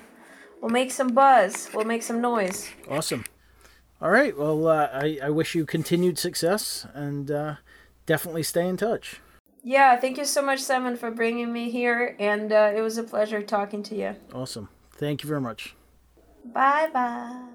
we'll 0.62 0.72
make 0.72 0.92
some 0.92 1.10
buzz. 1.10 1.70
We'll 1.74 1.86
make 1.86 2.04
some 2.04 2.22
noise. 2.22 2.70
Awesome. 2.90 3.24
All 4.02 4.12
right. 4.12 4.38
Well, 4.38 4.68
uh, 4.68 4.90
I, 4.94 5.20
I 5.24 5.30
wish 5.30 5.56
you 5.56 5.66
continued 5.66 6.20
success 6.20 6.86
and 6.94 7.32
uh, 7.32 7.56
definitely 8.06 8.44
stay 8.44 8.68
in 8.68 8.78
touch. 8.78 9.22
Yeah, 9.64 10.00
thank 10.00 10.18
you 10.18 10.26
so 10.26 10.42
much, 10.42 10.60
Simon, 10.60 10.96
for 10.96 11.12
bringing 11.12 11.52
me 11.52 11.70
here, 11.70 12.16
and 12.20 12.54
uh, 12.54 12.72
it 12.74 12.80
was 12.80 12.98
a 12.98 13.04
pleasure 13.04 13.42
talking 13.42 13.84
to 13.84 13.96
you. 13.96 14.16
Awesome. 14.34 14.70
Thank 14.94 15.24
you 15.24 15.28
very 15.28 15.42
much. 15.42 15.76
Bye 16.46 16.88
bye. 16.94 17.50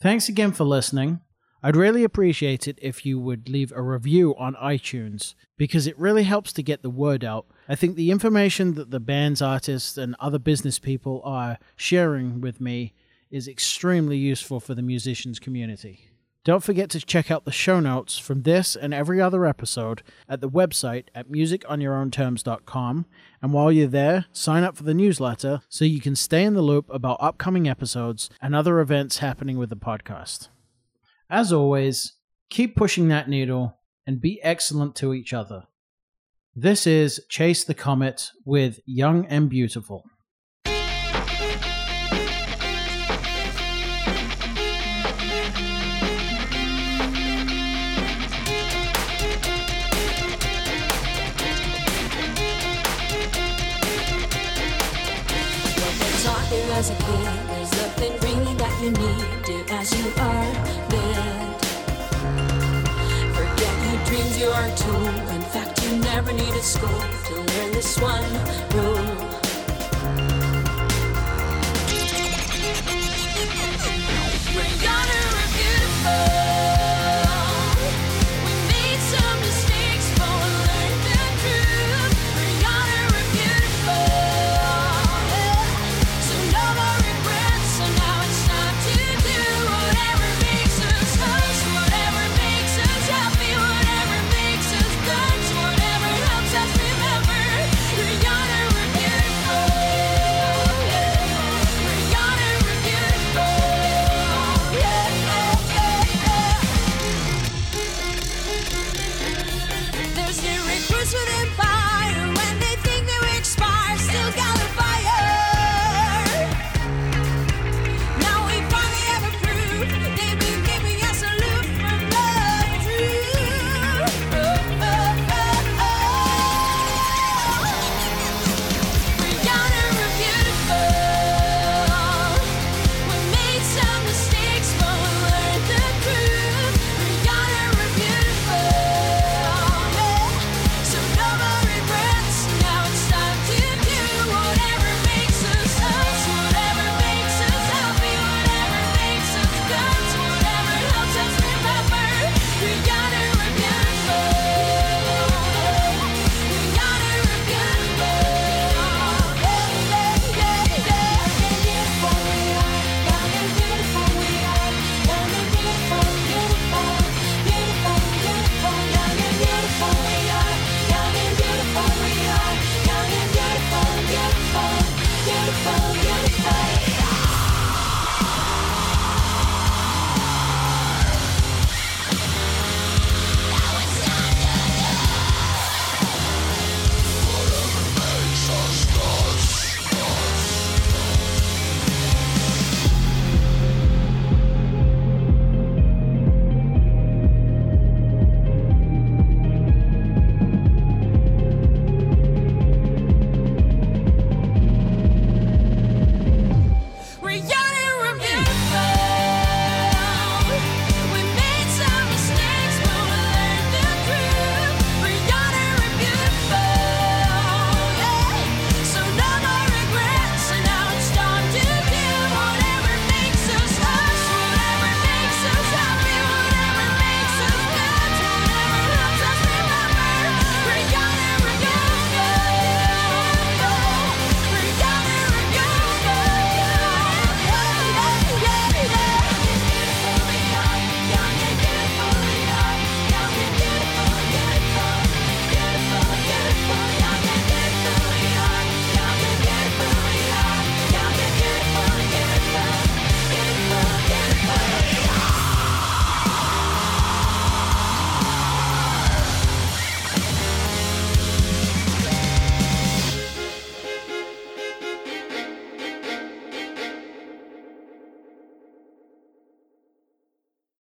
Thanks 0.00 0.28
again 0.28 0.50
for 0.50 0.64
listening. 0.64 1.20
I'd 1.62 1.76
really 1.76 2.04
appreciate 2.04 2.68
it 2.68 2.78
if 2.80 3.04
you 3.04 3.18
would 3.18 3.48
leave 3.48 3.72
a 3.72 3.82
review 3.82 4.34
on 4.36 4.54
iTunes 4.54 5.34
because 5.56 5.86
it 5.88 5.98
really 5.98 6.22
helps 6.22 6.52
to 6.52 6.62
get 6.62 6.82
the 6.82 6.90
word 6.90 7.24
out. 7.24 7.46
I 7.68 7.74
think 7.74 7.96
the 7.96 8.12
information 8.12 8.74
that 8.74 8.90
the 8.92 9.00
band's 9.00 9.42
artists 9.42 9.98
and 9.98 10.14
other 10.20 10.38
business 10.38 10.78
people 10.78 11.20
are 11.24 11.58
sharing 11.74 12.40
with 12.40 12.60
me 12.60 12.94
is 13.30 13.48
extremely 13.48 14.16
useful 14.16 14.60
for 14.60 14.74
the 14.74 14.82
musicians 14.82 15.40
community. 15.40 16.08
Don't 16.44 16.62
forget 16.62 16.88
to 16.90 17.00
check 17.00 17.30
out 17.30 17.44
the 17.44 17.52
show 17.52 17.80
notes 17.80 18.16
from 18.16 18.42
this 18.42 18.76
and 18.76 18.94
every 18.94 19.20
other 19.20 19.44
episode 19.44 20.02
at 20.28 20.40
the 20.40 20.48
website 20.48 21.06
at 21.14 21.28
musiconyourownterms.com. 21.28 23.06
And 23.42 23.52
while 23.52 23.72
you're 23.72 23.88
there, 23.88 24.26
sign 24.32 24.62
up 24.62 24.76
for 24.76 24.84
the 24.84 24.94
newsletter 24.94 25.60
so 25.68 25.84
you 25.84 26.00
can 26.00 26.16
stay 26.16 26.44
in 26.44 26.54
the 26.54 26.62
loop 26.62 26.88
about 26.88 27.18
upcoming 27.20 27.68
episodes 27.68 28.30
and 28.40 28.54
other 28.54 28.80
events 28.80 29.18
happening 29.18 29.58
with 29.58 29.68
the 29.68 29.76
podcast. 29.76 30.48
As 31.30 31.52
always, 31.52 32.14
keep 32.48 32.74
pushing 32.74 33.08
that 33.08 33.28
needle 33.28 33.78
and 34.06 34.18
be 34.18 34.42
excellent 34.42 34.96
to 34.96 35.12
each 35.12 35.34
other. 35.34 35.64
This 36.56 36.86
is 36.86 37.20
Chase 37.28 37.64
the 37.64 37.74
Comet 37.74 38.30
with 38.46 38.80
Young 38.86 39.26
and 39.26 39.50
Beautiful. 39.50 40.04
As 56.70 56.90
a 56.90 56.94
kid, 56.94 57.06
there's 57.48 57.72
nothing 57.72 58.12
really 58.20 58.54
that 58.54 58.82
you 58.82 58.90
need. 58.92 59.70
As 59.72 59.92
you 59.98 60.12
are 60.16 60.67
In 64.80 65.42
fact, 65.42 65.82
you 65.82 65.96
never 65.98 66.32
needed 66.32 66.62
school 66.62 66.88
to 66.88 67.34
learn 67.34 67.72
this 67.72 67.98
one 67.98 68.22
rule. 68.74 68.97